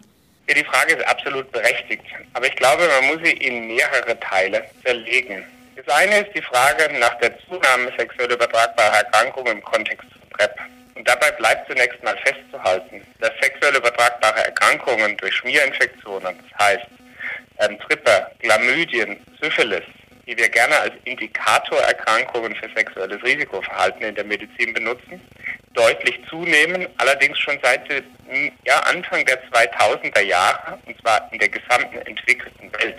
Ja, 0.48 0.54
die 0.56 0.64
Frage 0.64 0.94
ist 0.94 1.06
absolut 1.06 1.52
berechtigt. 1.52 2.02
Aber 2.32 2.44
ich 2.48 2.56
glaube, 2.56 2.82
man 3.00 3.14
muss 3.14 3.24
sie 3.24 3.34
in 3.34 3.68
mehrere 3.68 4.18
Teile 4.18 4.64
zerlegen. 4.84 5.44
Das 5.76 5.86
eine 5.94 6.18
ist 6.18 6.34
die 6.34 6.42
Frage 6.42 6.98
nach 6.98 7.14
der 7.20 7.38
Zunahme 7.46 7.92
sexuell 7.96 8.32
übertragbarer 8.32 8.96
Erkrankungen 8.96 9.58
im 9.58 9.62
Kontext 9.62 10.08
von 10.10 10.28
PrEP. 10.30 10.56
Und 10.96 11.06
dabei 11.06 11.30
bleibt 11.30 11.68
zunächst 11.68 12.02
mal 12.02 12.18
festzuhalten, 12.24 13.00
dass 13.20 13.30
sexuell 13.40 13.76
übertragbare 13.76 14.46
Erkrankungen 14.46 15.16
durch 15.18 15.36
Schmierinfektionen, 15.36 16.34
das 16.42 16.58
heißt 16.66 16.86
ähm, 17.60 17.78
Tripper, 17.78 18.32
Chlamydien, 18.40 19.16
Syphilis, 19.40 19.84
die 20.28 20.36
wir 20.36 20.48
gerne 20.50 20.78
als 20.78 20.92
Indikatorerkrankungen 21.04 22.54
für 22.54 22.68
sexuelles 22.76 23.22
Risikoverhalten 23.24 24.02
in 24.02 24.14
der 24.14 24.24
Medizin 24.24 24.74
benutzen, 24.74 25.20
deutlich 25.72 26.20
zunehmen, 26.28 26.86
allerdings 26.98 27.38
schon 27.38 27.58
seit 27.62 27.88
ja, 28.64 28.78
Anfang 28.80 29.24
der 29.24 29.42
2000er 29.50 30.20
Jahre, 30.20 30.78
und 30.84 31.00
zwar 31.00 31.32
in 31.32 31.38
der 31.38 31.48
gesamten 31.48 31.96
entwickelten 32.06 32.70
Welt. 32.74 32.98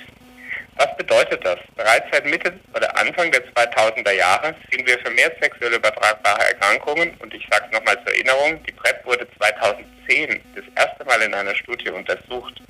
Was 0.77 0.95
bedeutet 0.97 1.45
das? 1.45 1.59
Bereits 1.75 2.07
seit 2.11 2.25
Mitte 2.25 2.57
oder 2.73 2.97
Anfang 2.97 3.31
der 3.31 3.45
2000er 3.53 4.13
Jahre 4.13 4.55
sehen 4.71 4.87
wir 4.87 4.97
vermehrt 4.99 5.35
sexuell 5.39 5.73
übertragbare 5.73 6.47
Erkrankungen 6.47 7.13
und 7.19 7.31
ich 7.33 7.45
sage 7.51 7.65
es 7.67 7.73
nochmal 7.73 7.97
zur 8.03 8.13
Erinnerung, 8.13 8.63
die 8.63 8.71
PrEP 8.71 9.05
wurde 9.05 9.27
2010 9.37 10.41
das 10.55 10.63
erste 10.75 11.05
Mal 11.05 11.21
in 11.21 11.33
einer 11.33 11.53
Studie 11.53 11.89
untersucht. 11.89 12.61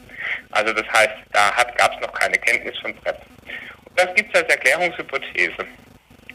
Also 0.51 0.73
das 0.73 0.87
heißt, 0.91 1.15
da 1.31 1.51
gab 1.77 1.93
es 1.93 2.01
noch 2.01 2.11
keine 2.13 2.37
Kenntnis 2.39 2.77
von 2.79 2.93
PrEP. 2.95 3.21
Das 3.95 4.13
gibt 4.15 4.33
es 4.33 4.41
als 4.41 4.53
Erklärungshypothese. 4.53 5.65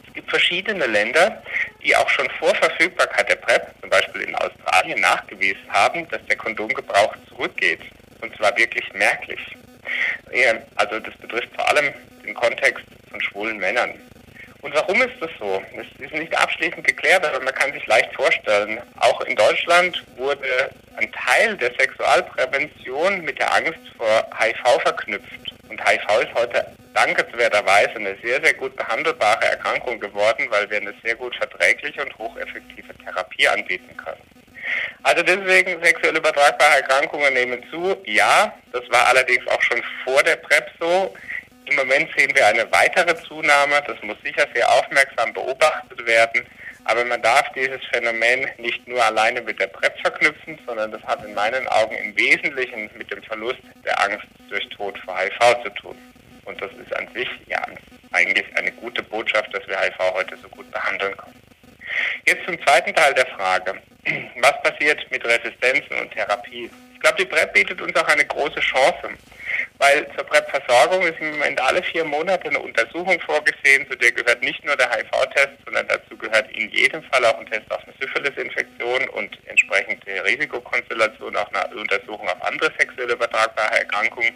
Es 0.07 0.15
gibt 0.15 0.31
verschiedene 0.31 0.87
Länder, 0.87 1.43
die 1.83 1.97
auch 1.97 2.09
schon 2.09 2.29
vor 2.39 2.55
Verfügbarkeit 2.55 3.29
der 3.29 3.37
PrEP, 3.37 3.67
zum 3.81 3.91
Beispiel 3.91 4.23
in 4.23 4.35
Australien, 4.37 5.01
nachgewiesen 5.01 5.69
haben, 5.69 6.09
dass 6.09 6.25
der 6.27 6.37
Kondomgebrauch 6.37 7.15
zurückgeht. 7.29 7.81
Und 8.21 8.37
zwar 8.37 8.57
wirklich 8.57 8.93
merklich. 8.93 9.41
Also 10.77 10.99
das 11.01 11.15
betrifft 11.17 11.55
vor 11.55 11.69
allem 11.69 11.93
den 12.25 12.35
Kontext 12.35 12.85
von 13.11 13.21
schwulen 13.21 13.59
Männern. 13.59 13.91
Und 14.63 14.75
warum 14.75 15.03
ist 15.03 15.21
das 15.21 15.31
so? 15.39 15.63
Das 15.77 15.87
ist 15.99 16.15
nicht 16.15 16.35
abschließend 16.39 16.87
geklärt, 16.87 17.25
aber 17.25 17.41
man 17.45 17.53
kann 17.55 17.73
sich 17.73 17.87
leicht 17.87 18.15
vorstellen. 18.15 18.81
Auch 18.97 19.21
in 19.23 19.37
Deutschland 19.37 20.03
wurde 20.17 20.71
ein 20.97 21.13
Teil 21.13 21.57
der 21.59 21.71
Sexualprävention 21.79 23.21
mit 23.23 23.39
der 23.39 23.53
Angst 23.53 23.81
vor 23.99 24.27
HIV 24.41 24.81
verknüpft. 24.81 25.55
Und 25.69 25.85
HIV 25.87 26.23
ist 26.23 26.35
heute 26.35 26.67
dankenswerterweise 26.95 27.97
eine 27.97 28.17
sehr, 28.23 28.43
sehr 28.43 28.55
gut 28.55 28.75
behandelbare 28.77 29.45
Erkrankung 29.45 30.01
geworden, 30.01 30.47
weil 30.49 30.71
wir 30.71 30.79
eine 30.79 30.95
sehr 31.05 31.17
gut 31.17 31.37
verträgliche 31.37 32.03
und 32.03 32.17
hocheffektive 32.19 32.97
Therapie 33.05 33.49
anbieten 33.49 33.97
können. 33.97 34.23
Also 35.03 35.23
deswegen 35.23 35.83
sexuell 35.83 36.17
übertragbare 36.17 36.77
Erkrankungen 36.77 37.35
nehmen 37.35 37.63
zu. 37.71 37.97
Ja, 38.07 38.55
das 38.73 38.83
war 38.91 39.09
allerdings 39.09 39.47
auch 39.49 39.61
schon 39.61 39.83
vor 40.05 40.23
der 40.23 40.37
PrEP 40.37 40.71
so. 40.81 41.15
Im 41.67 41.77
Moment 41.77 42.09
sehen 42.17 42.35
wir 42.35 42.47
eine 42.47 42.71
weitere 42.73 43.15
Zunahme. 43.23 43.83
Das 43.87 44.01
muss 44.03 44.17
sicher 44.23 44.47
sehr 44.55 44.71
aufmerksam 44.71 45.33
beobachtet 45.33 46.07
werden. 46.07 46.47
Aber 46.85 47.05
man 47.05 47.21
darf 47.23 47.51
dieses 47.55 47.81
Phänomen 47.93 48.47
nicht 48.59 48.87
nur 48.87 49.03
alleine 49.03 49.41
mit 49.41 49.59
der 49.59 49.69
PrEP 49.69 49.99
verknüpfen, 50.01 50.59
sondern 50.67 50.93
das 50.93 51.03
hat 51.05 51.25
in 51.25 51.35
meinen 51.35 51.67
Augen 51.69 51.97
im 51.97 52.17
Wesentlichen 52.17 52.91
mit 52.97 53.11
dem 53.11 53.23
Verlust 53.23 53.61
der 53.85 53.99
Angst 54.03 54.27
durch 54.51 54.69
Tod 54.69 54.99
vor 54.99 55.19
HIV 55.19 55.63
zu 55.65 55.71
tun. 55.71 56.14
Und 56.45 56.61
das 56.61 56.71
ist 56.73 56.95
an 56.97 57.09
sich 57.15 57.29
ja 57.47 57.63
eigentlich 58.13 58.47
eine 58.57 58.73
gute 58.73 59.03
Botschaft, 59.03 59.53
dass 59.55 59.67
wir 59.67 59.79
HIV 59.79 59.99
heute 60.15 60.37
so 60.37 60.49
gut 60.49 60.71
behandeln 60.71 61.17
können. 61.17 61.41
Jetzt 62.27 62.45
zum 62.47 62.61
zweiten 62.65 62.95
Teil 62.95 63.15
der 63.15 63.27
Frage. 63.27 63.75
Was 64.41 64.63
passiert 64.63 65.11
mit 65.11 65.25
Resistenzen 65.25 65.97
und 66.01 66.11
Therapie? 66.13 66.71
Ich 66.95 67.01
glaube, 67.01 67.17
die 67.19 67.25
PrEP 67.25 67.53
bietet 67.53 67.81
uns 67.81 67.95
auch 67.97 68.09
eine 68.09 68.25
große 68.25 68.61
Chance, 68.61 69.11
weil 69.79 70.07
zur 70.15 70.25
PrEP-Versorgung 70.25 71.03
ist 71.03 71.19
im 71.21 71.33
Moment 71.33 71.61
alle 71.61 71.83
vier 71.83 72.05
Monate 72.05 72.49
eine 72.49 72.61
Untersuchung 72.61 73.21
vorgesehen, 73.21 73.87
zu 73.91 73.97
der 73.97 74.13
gehört 74.13 74.41
nicht 74.43 74.65
nur 74.65 74.77
der 74.77 74.91
HIV-Test, 74.91 75.51
sondern 75.65 75.89
dazu 75.89 76.17
gehört 76.17 76.51
in 76.53 76.71
jedem 76.71 77.03
Fall 77.05 77.25
auch 77.25 77.39
ein 77.39 77.47
Test 77.47 77.71
auf 77.71 77.83
eine 77.85 77.95
Syphilis-Infektion 78.01 79.09
und 79.11 79.37
entsprechende 79.47 80.25
Risikokonstellation 80.25 81.37
auch 81.37 81.53
eine 81.53 81.77
Untersuchung 81.77 82.29
auf 82.29 82.43
andere 82.43 82.71
sexuell 82.79 83.11
übertragbare 83.11 83.79
Erkrankungen. 83.79 84.35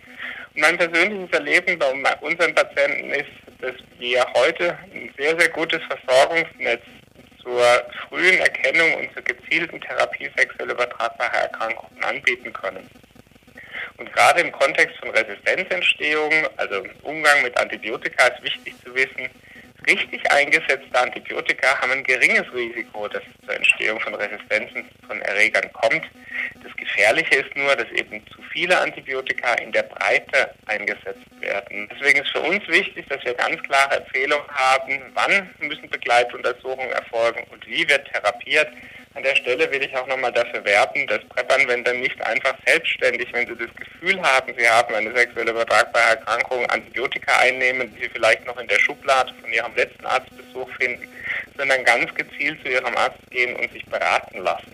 Und 0.55 0.61
mein 0.61 0.77
persönliches 0.77 1.31
Erleben 1.33 1.79
bei 1.79 2.17
unseren 2.21 2.55
Patienten 2.55 3.11
ist, 3.11 3.31
dass 3.61 3.75
wir 3.99 4.27
heute 4.35 4.77
ein 4.93 5.13
sehr, 5.17 5.39
sehr 5.39 5.49
gutes 5.51 5.81
Versorgungsnetz 5.85 6.83
zur 7.43 7.63
frühen 8.09 8.39
Erkennung 8.39 8.95
und 8.95 9.13
zur 9.15 9.23
gezielten 9.23 9.81
Therapie 9.81 10.31
sexuell 10.37 10.71
übertragbarer 10.71 11.43
Erkrankungen 11.43 12.03
anbieten 12.05 12.53
können. 12.53 12.89
Und 13.99 14.13
gerade 14.13 14.41
im 14.41 14.53
Kontext 14.53 14.97
von 14.99 15.11
Resistenzentstehung, 15.11 16.33
also 16.57 16.77
im 16.77 16.91
Umgang 17.03 17.43
mit 17.43 17.59
Antibiotika, 17.59 18.29
ist 18.29 18.43
wichtig 18.43 18.75
zu 18.85 18.95
wissen, 18.95 19.29
richtig 19.87 20.31
eingesetzte 20.31 20.99
Antibiotika 20.99 21.81
haben 21.81 21.93
ein 21.93 22.05
geringes 22.05 22.47
Risiko, 22.53 23.09
dass 23.09 23.23
es 23.23 23.47
zur 23.47 23.57
Entstehung 23.57 23.99
von 24.01 24.15
Resistenzen 24.15 24.89
von 25.07 25.21
Erregern 25.23 25.73
kommt. 25.73 26.05
Das 26.63 26.75
Gefährliche 26.77 27.37
ist 27.37 27.57
nur, 27.57 27.75
dass 27.75 27.91
eben 27.91 28.25
zu 28.29 28.41
viele 28.53 28.79
Antibiotika 28.79 29.55
in 29.55 29.73
der 29.73 29.85
Breite 29.85 30.55
eingesetzt 30.67 31.27
werden. 31.41 31.89
Deswegen 31.93 32.21
ist 32.21 32.31
für 32.31 32.41
uns 32.41 32.67
wichtig, 32.69 33.07
dass 33.09 33.25
wir 33.25 33.35
ganz 33.35 33.61
klare 33.65 33.97
Empfehlungen 33.97 34.47
haben, 34.49 35.01
wann 35.15 35.55
müssen 35.59 35.89
Begleituntersuchungen 35.91 36.93
erfolgen 36.93 37.45
und 37.51 37.67
wie 37.67 37.89
wird 37.89 38.07
therapiert. 38.13 38.69
An 39.19 39.25
der 39.25 39.35
Stelle 39.35 39.69
will 39.73 39.83
ich 39.83 39.97
auch 39.97 40.07
nochmal 40.07 40.31
dafür 40.31 40.65
werben, 40.65 41.05
dass 41.09 41.19
PrEP-Anwender 41.25 41.93
nicht 41.93 42.25
einfach 42.25 42.55
selbstständig, 42.65 43.27
wenn 43.33 43.49
sie 43.49 43.57
das 43.57 43.75
Gefühl 43.75 44.23
haben, 44.23 44.55
sie 44.57 44.69
haben 44.69 44.95
eine 44.95 45.13
sexuell 45.13 45.49
übertragbare 45.49 46.11
Erkrankung, 46.11 46.65
Antibiotika 46.67 47.37
einnehmen, 47.41 47.93
die 47.93 48.05
sie 48.05 48.11
vielleicht 48.11 48.47
noch 48.47 48.57
in 48.59 48.69
der 48.69 48.79
Schublade 48.79 49.35
von 49.43 49.53
ihrem 49.53 49.75
letzten 49.75 50.07
Arztbesuch 50.07 50.71
finden, 50.77 51.09
sondern 51.57 51.83
ganz 51.83 52.15
gezielt 52.15 52.63
zu 52.63 52.69
ihrem 52.69 52.97
Arzt 52.97 53.19
gehen 53.33 53.57
und 53.57 53.73
sich 53.73 53.85
beraten 53.87 54.39
lassen. 54.39 54.73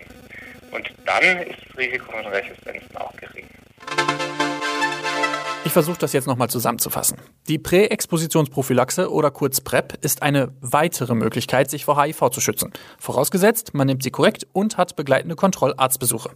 Und 0.69 0.93
dann 1.07 1.23
ist 1.39 1.57
das 1.67 1.77
Risiko 1.79 2.11
von 2.11 2.27
Resistenzen 2.27 2.97
auch 2.97 3.15
gering. 3.17 3.34
Ich 5.75 5.83
versuche 5.83 5.99
das 5.99 6.13
jetzt 6.13 6.25
nochmal 6.25 6.49
zusammenzufassen. 6.49 7.17
Die 7.49 7.59
Präexpositionsprophylaxe 7.59 9.11
oder 9.11 9.29
kurz 9.29 9.59
PrEP 9.59 9.97
ist 9.99 10.21
eine 10.21 10.53
weitere 10.61 11.15
Möglichkeit, 11.15 11.69
sich 11.69 11.83
vor 11.83 12.01
HIV 12.01 12.29
zu 12.29 12.39
schützen. 12.39 12.71
Vorausgesetzt, 12.97 13.73
man 13.73 13.87
nimmt 13.87 14.01
sie 14.01 14.09
korrekt 14.09 14.47
und 14.53 14.77
hat 14.77 14.95
begleitende 14.95 15.35
Kontrollarztbesuche. 15.35 16.29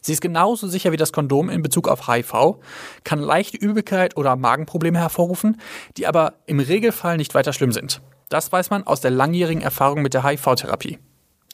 Sie 0.00 0.12
ist 0.12 0.20
genauso 0.20 0.66
sicher 0.66 0.90
wie 0.90 0.96
das 0.96 1.12
Kondom 1.12 1.50
in 1.50 1.62
Bezug 1.62 1.86
auf 1.86 2.08
HIV, 2.08 2.56
kann 3.04 3.20
leichte 3.20 3.58
Übelkeit 3.58 4.16
oder 4.16 4.34
Magenprobleme 4.34 4.98
hervorrufen, 4.98 5.60
die 5.96 6.08
aber 6.08 6.34
im 6.46 6.58
Regelfall 6.58 7.16
nicht 7.16 7.36
weiter 7.36 7.52
schlimm 7.52 7.70
sind. 7.70 8.02
Das 8.28 8.50
weiß 8.50 8.70
man 8.70 8.82
aus 8.88 9.00
der 9.00 9.12
langjährigen 9.12 9.62
Erfahrung 9.62 10.02
mit 10.02 10.14
der 10.14 10.24
HIV-Therapie. 10.24 10.98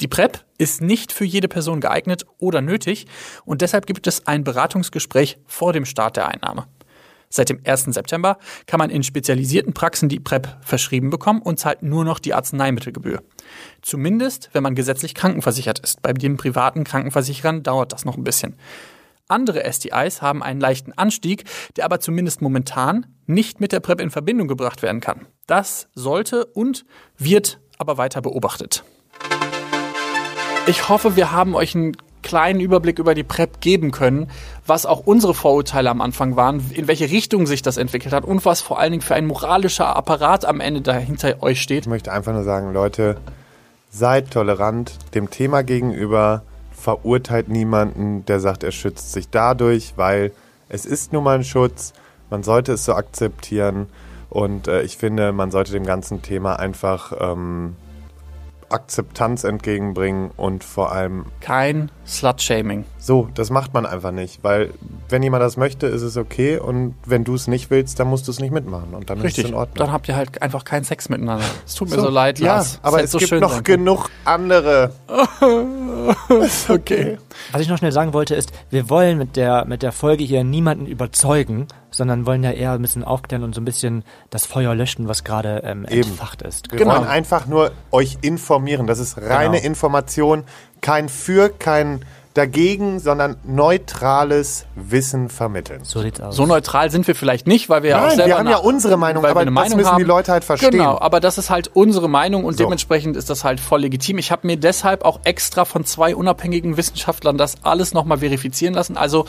Die 0.00 0.08
PrEP 0.08 0.42
ist 0.56 0.80
nicht 0.80 1.12
für 1.12 1.26
jede 1.26 1.48
Person 1.48 1.82
geeignet 1.82 2.24
oder 2.38 2.62
nötig 2.62 3.06
und 3.44 3.60
deshalb 3.60 3.84
gibt 3.84 4.06
es 4.06 4.26
ein 4.26 4.42
Beratungsgespräch 4.42 5.36
vor 5.44 5.74
dem 5.74 5.84
Start 5.84 6.16
der 6.16 6.26
Einnahme. 6.26 6.66
Seit 7.32 7.48
dem 7.48 7.60
1. 7.64 7.84
September 7.84 8.38
kann 8.66 8.78
man 8.78 8.90
in 8.90 9.04
spezialisierten 9.04 9.72
Praxen 9.72 10.08
die 10.08 10.18
PrEP 10.18 10.48
verschrieben 10.62 11.10
bekommen 11.10 11.40
und 11.40 11.60
zahlt 11.60 11.80
nur 11.80 12.04
noch 12.04 12.18
die 12.18 12.34
Arzneimittelgebühr. 12.34 13.22
Zumindest, 13.82 14.50
wenn 14.52 14.64
man 14.64 14.74
gesetzlich 14.74 15.14
krankenversichert 15.14 15.78
ist. 15.78 16.02
Bei 16.02 16.12
den 16.12 16.36
privaten 16.36 16.82
Krankenversicherern 16.82 17.62
dauert 17.62 17.92
das 17.92 18.04
noch 18.04 18.16
ein 18.16 18.24
bisschen. 18.24 18.56
Andere 19.28 19.62
STIs 19.72 20.22
haben 20.22 20.42
einen 20.42 20.60
leichten 20.60 20.92
Anstieg, 20.92 21.44
der 21.76 21.84
aber 21.84 22.00
zumindest 22.00 22.42
momentan 22.42 23.06
nicht 23.26 23.60
mit 23.60 23.70
der 23.70 23.78
PrEP 23.78 24.00
in 24.00 24.10
Verbindung 24.10 24.48
gebracht 24.48 24.82
werden 24.82 25.00
kann. 25.00 25.26
Das 25.46 25.88
sollte 25.94 26.46
und 26.46 26.84
wird 27.16 27.60
aber 27.78 27.96
weiter 27.96 28.22
beobachtet. 28.22 28.82
Ich 30.66 30.88
hoffe, 30.88 31.14
wir 31.14 31.30
haben 31.30 31.54
euch 31.54 31.76
einen 31.76 31.96
kleinen 32.22 32.60
Überblick 32.60 32.98
über 32.98 33.14
die 33.14 33.22
PrEP 33.22 33.60
geben 33.60 33.90
können, 33.90 34.30
was 34.66 34.86
auch 34.86 35.00
unsere 35.06 35.34
Vorurteile 35.34 35.90
am 35.90 36.00
Anfang 36.00 36.36
waren, 36.36 36.70
in 36.72 36.88
welche 36.88 37.10
Richtung 37.10 37.46
sich 37.46 37.62
das 37.62 37.76
entwickelt 37.76 38.14
hat 38.14 38.24
und 38.24 38.44
was 38.44 38.60
vor 38.60 38.78
allen 38.78 38.92
Dingen 38.92 39.02
für 39.02 39.14
ein 39.14 39.26
moralischer 39.26 39.96
Apparat 39.96 40.44
am 40.44 40.60
Ende 40.60 40.80
dahinter 40.80 41.42
euch 41.42 41.60
steht. 41.60 41.84
Ich 41.84 41.90
möchte 41.90 42.12
einfach 42.12 42.32
nur 42.32 42.44
sagen, 42.44 42.72
Leute, 42.72 43.16
seid 43.90 44.30
tolerant 44.30 44.92
dem 45.14 45.30
Thema 45.30 45.62
gegenüber, 45.62 46.42
verurteilt 46.72 47.48
niemanden, 47.48 48.24
der 48.26 48.40
sagt, 48.40 48.62
er 48.64 48.72
schützt 48.72 49.12
sich 49.12 49.28
dadurch, 49.28 49.94
weil 49.96 50.32
es 50.68 50.86
ist 50.86 51.12
nun 51.12 51.24
mal 51.24 51.36
ein 51.36 51.44
Schutz, 51.44 51.92
man 52.30 52.42
sollte 52.42 52.72
es 52.72 52.84
so 52.84 52.94
akzeptieren 52.94 53.88
und 54.30 54.68
äh, 54.68 54.82
ich 54.82 54.96
finde, 54.96 55.32
man 55.32 55.50
sollte 55.50 55.72
dem 55.72 55.84
ganzen 55.84 56.22
Thema 56.22 56.56
einfach 56.56 57.12
ähm, 57.18 57.76
Akzeptanz 58.70 59.44
entgegenbringen 59.44 60.30
und 60.36 60.64
vor 60.64 60.92
allem 60.92 61.26
Kein 61.40 61.90
Slut-Shaming. 62.06 62.84
So, 63.00 63.28
das 63.34 63.48
macht 63.50 63.72
man 63.72 63.86
einfach 63.86 64.10
nicht, 64.12 64.44
weil 64.44 64.70
wenn 65.08 65.22
jemand 65.22 65.42
das 65.42 65.56
möchte, 65.56 65.86
ist 65.86 66.02
es 66.02 66.16
okay 66.18 66.58
und 66.58 66.94
wenn 67.06 67.24
du 67.24 67.34
es 67.34 67.46
nicht 67.48 67.70
willst, 67.70 67.98
dann 67.98 68.08
musst 68.08 68.26
du 68.28 68.30
es 68.30 68.40
nicht 68.40 68.52
mitmachen 68.52 68.92
und 68.94 69.08
dann 69.08 69.18
ist 69.18 69.24
Richtig. 69.24 69.44
es 69.44 69.50
in 69.50 69.56
Ordnung. 69.56 69.78
Dann 69.78 69.92
habt 69.92 70.06
ihr 70.08 70.16
halt 70.16 70.42
einfach 70.42 70.64
keinen 70.64 70.84
Sex 70.84 71.08
miteinander. 71.08 71.44
Es 71.66 71.74
tut 71.74 71.88
mir 71.90 71.98
so, 71.98 72.10
leid, 72.10 72.38
ja, 72.38 72.56
Lars. 72.56 72.78
aber 72.82 72.98
hätte 72.98 73.06
es 73.06 73.10
so 73.12 73.18
gibt 73.18 73.30
schön 73.30 73.40
noch 73.40 73.54
sein 73.54 73.64
genug 73.64 74.10
andere. 74.24 74.92
Okay. 76.68 77.18
Was 77.52 77.60
ich 77.60 77.68
noch 77.68 77.78
schnell 77.78 77.92
sagen 77.92 78.12
wollte, 78.12 78.34
ist, 78.34 78.52
wir 78.70 78.88
wollen 78.90 79.18
mit 79.18 79.36
der, 79.36 79.64
mit 79.64 79.82
der 79.82 79.92
Folge 79.92 80.24
hier 80.24 80.44
niemanden 80.44 80.86
überzeugen, 80.86 81.66
sondern 81.90 82.26
wollen 82.26 82.42
ja 82.44 82.52
eher 82.52 82.72
ein 82.72 82.82
bisschen 82.82 83.04
aufklären 83.04 83.42
und 83.44 83.54
so 83.54 83.60
ein 83.60 83.64
bisschen 83.64 84.04
das 84.30 84.46
Feuer 84.46 84.74
löschen, 84.74 85.08
was 85.08 85.24
gerade 85.24 85.62
ähm, 85.64 85.84
Eben. 85.88 86.08
entfacht 86.10 86.42
ist. 86.42 86.70
Wir 86.70 86.78
Genau. 86.78 86.94
wollen 86.96 87.06
einfach 87.08 87.46
nur 87.46 87.72
euch 87.90 88.18
informieren. 88.22 88.86
Das 88.86 88.98
ist 88.98 89.18
reine 89.18 89.56
Genau. 89.56 89.66
Information, 89.66 90.44
kein 90.80 91.08
Für, 91.08 91.48
kein 91.50 92.04
Dagegen, 92.34 93.00
sondern 93.00 93.36
neutrales 93.44 94.64
Wissen 94.76 95.28
vermitteln. 95.28 95.80
So 95.82 96.00
sieht's 96.00 96.20
aus. 96.20 96.36
So 96.36 96.46
neutral 96.46 96.88
sind 96.90 97.06
wir 97.08 97.16
vielleicht 97.16 97.48
nicht, 97.48 97.68
weil 97.68 97.82
wir 97.82 97.90
ja 97.90 97.96
auch 97.98 98.02
Nein, 98.06 98.16
selber 98.16 98.26
wir 98.28 98.38
haben 98.38 98.48
ja 98.48 98.56
unsere 98.58 98.96
Meinung, 98.96 99.22
weil 99.24 99.30
wir 99.30 99.32
aber 99.32 99.40
eine 99.40 99.50
das 99.50 99.54
Meinung 99.64 99.76
müssen 99.78 99.90
haben. 99.90 99.98
die 99.98 100.04
Leute 100.04 100.30
halt 100.30 100.44
verstehen. 100.44 100.70
Genau, 100.70 100.96
aber 101.00 101.18
das 101.18 101.38
ist 101.38 101.50
halt 101.50 101.70
unsere 101.74 102.08
Meinung 102.08 102.44
und 102.44 102.56
So. 102.56 102.62
dementsprechend 102.64 103.16
ist 103.16 103.30
das 103.30 103.42
halt 103.42 103.58
voll 103.58 103.80
legitim. 103.80 104.18
Ich 104.18 104.30
habe 104.30 104.46
mir 104.46 104.56
deshalb 104.56 105.04
auch 105.04 105.18
extra 105.24 105.64
von 105.64 105.84
zwei 105.84 106.14
unabhängigen 106.14 106.76
Wissenschaftlern 106.76 107.36
das 107.36 107.56
alles 107.64 107.94
nochmal 107.94 108.18
verifizieren 108.18 108.74
lassen. 108.74 108.96
Also 108.96 109.24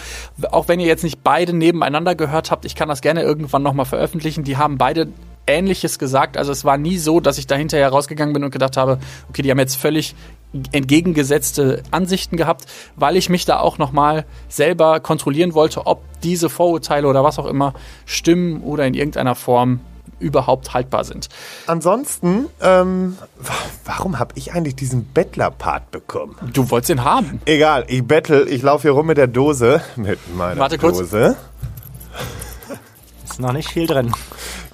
auch 0.52 0.68
wenn 0.68 0.80
ihr 0.80 0.88
jetzt 0.88 1.04
nicht 1.04 1.24
beide 1.24 1.54
nebeneinander 1.54 2.14
gehört 2.14 2.52
habt, 2.52 2.66
ich 2.66 2.76
kann 2.76 2.88
das 2.88 3.02
gerne 3.02 3.24
irgendwann 3.24 3.64
nochmal 3.64 3.88
veröffentlichen. 3.88 4.44
Die 4.44 4.58
haben 4.58 4.78
beide 4.78 5.08
Ähnliches 5.48 5.98
gesagt. 5.98 6.38
Also 6.38 6.52
es 6.52 6.66
war 6.66 6.78
nie 6.78 7.00
so, 7.00 7.20
dass 7.20 7.40
ich 7.40 7.48
da 7.48 7.56
hinterher 7.56 7.90
rausgegangen 7.90 8.32
bin 8.34 8.44
und 8.44 8.52
gedacht 8.52 8.78
habe, 8.78 9.00
okay, 9.30 9.42
die 9.42 9.50
haben 9.50 9.58
jetzt 9.58 9.76
völlig 9.76 10.14
entgegengesetzte 10.72 11.82
Ansichten 11.92 12.38
gehabt, 12.38 12.66
weil 12.96 13.16
ich 13.16 13.30
mich 13.30 13.46
da 13.46 13.60
auch 13.60 13.78
nochmal 13.78 14.26
selber 14.50 15.00
kontrollieren 15.00 15.54
wollte, 15.54 15.86
ob 15.88 16.02
diese 16.24 16.50
Vorurteile 16.50 17.08
oder 17.08 17.24
was 17.24 17.40
auch 17.40 17.46
immer 17.46 17.74
stimmen 18.06 18.62
oder 18.62 18.86
in 18.86 18.94
irgendeiner 18.94 19.36
Form 19.36 19.80
überhaupt 20.20 20.74
haltbar 20.74 21.04
sind. 21.04 21.30
Ansonsten, 21.66 22.46
ähm, 22.62 23.18
wa- 23.40 23.54
warum 23.86 24.20
habe 24.20 24.34
ich 24.36 24.54
eigentlich 24.54 24.76
diesen 24.76 25.06
Bettler-Part 25.06 25.90
bekommen? 25.90 26.36
Du 26.54 26.70
wolltest 26.70 26.92
ihn 26.92 27.04
haben. 27.04 27.42
Egal, 27.46 27.86
ich 27.88 28.04
bettel, 28.06 28.48
ich 28.48 28.62
laufe 28.62 28.84
hier 28.84 28.92
rum 28.92 29.08
mit 29.08 29.18
der 29.18 29.26
Dose. 29.28 29.82
Mit 29.96 30.20
meiner 30.36 30.60
Warte 30.60 30.78
kurz. 30.78 31.00
Ist 33.32 33.40
noch 33.40 33.54
nicht 33.54 33.70
viel 33.70 33.88
drin. 33.88 34.12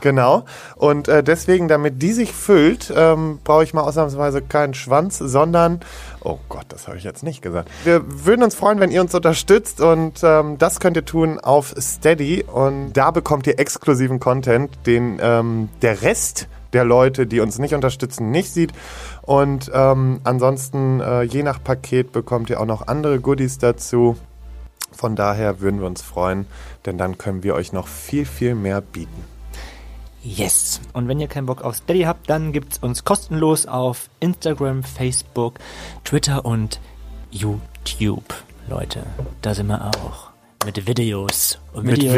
Genau. 0.02 0.46
Und 0.76 1.08
äh, 1.08 1.24
deswegen, 1.24 1.68
damit 1.68 2.02
die 2.02 2.12
sich 2.12 2.32
füllt, 2.32 2.92
ähm, 2.96 3.40
brauche 3.44 3.64
ich 3.64 3.74
mal 3.74 3.82
ausnahmsweise 3.82 4.42
keinen 4.42 4.74
Schwanz, 4.74 5.20
sondern. 5.20 5.80
Oh 6.24 6.40
Gott, 6.50 6.66
das 6.70 6.88
habe 6.88 6.98
ich 6.98 7.04
jetzt 7.04 7.24
nicht 7.24 7.42
gesagt. 7.42 7.70
Wir 7.84 8.02
würden 8.26 8.44
uns 8.44 8.56
freuen, 8.56 8.80
wenn 8.80 8.92
ihr 8.92 9.02
uns 9.02 9.14
unterstützt 9.14 9.80
und 9.80 10.22
ähm, 10.24 10.58
das 10.58 10.80
könnt 10.80 10.98
ihr 10.98 11.06
tun 11.06 11.40
auf 11.40 11.76
Steady 11.80 12.44
und 12.44 12.94
da 12.94 13.12
bekommt 13.12 13.46
ihr 13.46 13.60
exklusiven 13.60 14.20
Content, 14.20 14.72
den 14.88 15.20
ähm, 15.22 15.70
der 15.82 16.02
Rest 16.02 16.48
der 16.74 16.84
Leute, 16.84 17.28
die 17.28 17.40
uns 17.40 17.60
nicht 17.60 17.74
unterstützen, 17.74 18.32
nicht 18.32 18.52
sieht. 18.52 18.74
Und 19.22 19.72
ähm, 19.74 20.20
ansonsten, 20.24 21.00
äh, 21.00 21.24
je 21.24 21.44
nach 21.44 21.64
Paket, 21.64 22.12
bekommt 22.12 22.50
ihr 22.50 22.60
auch 22.60 22.66
noch 22.66 22.88
andere 22.88 23.20
Goodies 23.20 23.58
dazu. 23.58 24.18
Von 24.98 25.16
daher 25.16 25.62
würden 25.62 25.80
wir 25.80 25.86
uns 25.86 26.02
freuen, 26.02 26.48
denn 26.88 26.98
dann 26.98 27.20
können 27.20 27.44
wir 27.44 27.54
euch 27.54 27.72
noch 27.72 27.88
viel, 27.88 28.26
viel 28.26 28.56
mehr 28.56 28.82
bieten. 28.82 29.24
Yes. 30.24 30.82
Und 30.94 31.08
wenn 31.08 31.20
ihr 31.20 31.28
keinen 31.28 31.46
Bock 31.46 31.62
auf 31.62 31.76
Steady 31.76 32.02
habt, 32.02 32.30
dann 32.30 32.52
gibt's 32.52 32.80
uns 32.80 33.06
kostenlos 33.06 33.68
auf 33.68 34.10
Instagram, 34.20 34.82
Facebook, 34.84 35.60
Twitter 36.04 36.44
und 36.46 36.80
YouTube. 37.30 38.34
Leute, 38.68 39.04
da 39.42 39.54
sind 39.54 39.68
wir 39.68 39.86
auch. 39.86 40.37
Mit 40.68 40.86
Videos. 40.86 41.60
Und 41.72 41.86
Mit 41.86 41.96
Videos, 42.02 42.14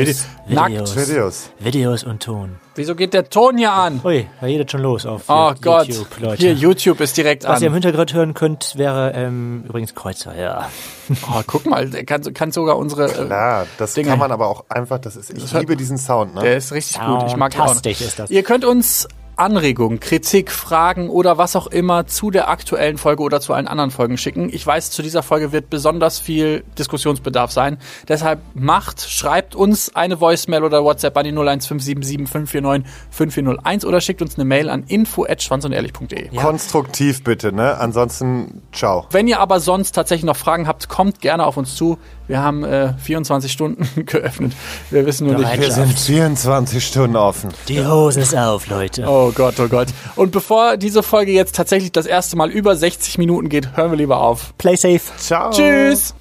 Vide- 0.48 0.56
Nackt. 0.56 0.72
Videos, 0.72 0.96
Videos. 0.96 1.50
Videos 1.60 2.04
und 2.04 2.24
Ton. 2.24 2.56
Wieso 2.74 2.96
geht 2.96 3.14
der 3.14 3.30
Ton 3.30 3.60
hier 3.60 3.72
an? 3.72 4.02
Ui, 4.04 4.26
da 4.42 4.48
geht 4.48 4.72
schon 4.72 4.82
los 4.82 5.06
auf 5.06 5.22
Oh 5.28 5.52
YouTube, 5.52 5.62
Gott. 6.10 6.20
Leute. 6.20 6.42
Hier, 6.42 6.54
YouTube 6.54 7.00
ist 7.00 7.16
direkt 7.16 7.44
Was 7.44 7.62
ihr 7.62 7.68
im 7.68 7.74
an. 7.74 7.82
Hintergrund 7.84 8.12
hören 8.16 8.34
könnt, 8.34 8.76
wäre 8.76 9.12
ähm, 9.14 9.66
übrigens 9.68 9.94
Kreuzer, 9.94 10.36
ja. 10.36 10.68
Oh, 11.30 11.42
guck 11.46 11.68
mal, 11.68 11.88
der 11.92 12.04
kann, 12.06 12.24
kann 12.34 12.52
sogar 12.52 12.78
unsere. 12.78 13.06
Äh, 13.12 13.26
Klar, 13.28 13.68
das 13.78 13.94
Dinger. 13.94 14.10
kann 14.10 14.20
man 14.20 14.32
aber 14.32 14.48
auch 14.48 14.66
einfach, 14.68 14.98
das 14.98 15.16
ist, 15.16 15.30
ich 15.32 15.54
liebe 15.54 15.78
diesen 15.78 16.00
Sound, 16.00 16.36
der 16.36 16.44
ne? 16.44 16.56
ist 16.56 16.72
richtig 16.72 17.00
gut. 17.00 17.26
Ich 17.28 17.36
mag 17.36 17.54
ihn 17.54 17.62
auch. 17.62 17.76
noch. 17.76 17.86
Ist 17.86 18.18
das. 18.18 18.32
Ihr 18.32 18.42
könnt 18.42 18.66
uns 18.66 19.08
Anregungen, 19.40 20.00
Kritik, 20.00 20.52
Fragen 20.52 21.10
oder 21.10 21.38
was 21.38 21.56
auch 21.56 21.68
immer 21.68 22.08
zu 22.08 22.30
der 22.32 22.50
aktuellen 22.50 22.98
Folge 22.98 23.24
oder 23.24 23.40
zu 23.40 23.54
allen 23.54 23.68
anderen 23.68 23.92
Folgen 23.92 24.18
schicken. 24.18 24.50
Ich 24.52 24.66
weiß, 24.66 24.92
zu 24.92 25.02
dieser 25.02 25.24
Folge 25.24 25.52
wird 25.52 25.70
besonders 25.70 26.20
viel 26.20 26.64
Diskussionsbedarf 26.78 27.52
sein. 27.52 27.78
Deshalb 28.08 28.42
macht, 28.54 29.02
schreibt 29.02 29.56
uns 29.56 29.96
eine 29.96 30.20
Voicemail 30.20 30.64
oder 30.64 30.84
WhatsApp 30.84 31.18
an 31.18 31.24
die 31.24 31.32
01577 31.32 32.30
549 32.30 32.92
5401 33.12 33.86
oder 33.86 34.02
schickt 34.02 34.22
uns 34.22 34.36
eine 34.36 34.46
Mail 34.46 34.70
an 34.70 34.84
info@schwanzundehrlich.de. 34.84 36.36
Konstruktiv 36.36 37.24
bitte, 37.24 37.52
ne? 37.54 37.78
Ansonsten, 37.78 38.62
ciao. 38.72 39.08
Wenn 39.12 39.28
ihr 39.28 39.40
aber 39.40 39.60
sonst 39.60 39.94
tatsächlich 39.94 40.26
noch 40.26 40.38
Fragen 40.38 40.68
habt, 40.68 40.90
kommt 40.90 41.22
gerne 41.22 41.46
auf 41.46 41.58
uns 41.58 41.76
zu. 41.76 41.98
Wir 42.30 42.44
haben 42.44 42.64
äh, 42.64 42.94
24 42.94 43.52
Stunden 43.52 43.88
geöffnet. 44.06 44.54
Wir 44.92 45.04
wissen 45.08 45.26
nur 45.26 45.40
nicht. 45.40 45.60
Wir 45.60 45.72
sind 45.72 46.00
24 46.00 46.86
Stunden 46.86 47.16
offen. 47.16 47.50
Die 47.68 47.84
Hose 47.84 48.20
ist 48.20 48.38
auf, 48.38 48.68
Leute. 48.68 49.06
Oh 49.08 49.32
Gott, 49.34 49.60
oh 49.60 49.68
Gott. 49.68 49.88
Und 50.16 50.32
bevor 50.32 50.78
diese 50.78 51.02
Folge 51.02 51.32
jetzt 51.32 51.56
tatsächlich 51.56 51.92
das 51.92 52.06
erste 52.06 52.36
Mal 52.38 52.52
über 52.52 52.76
60 52.76 53.18
Minuten 53.18 53.50
geht, 53.50 53.76
hören 53.76 53.90
wir 53.90 53.98
lieber 53.98 54.22
auf. 54.22 54.54
Play 54.60 54.76
safe. 54.76 55.02
Ciao. 55.18 55.50
Tschüss! 55.50 56.14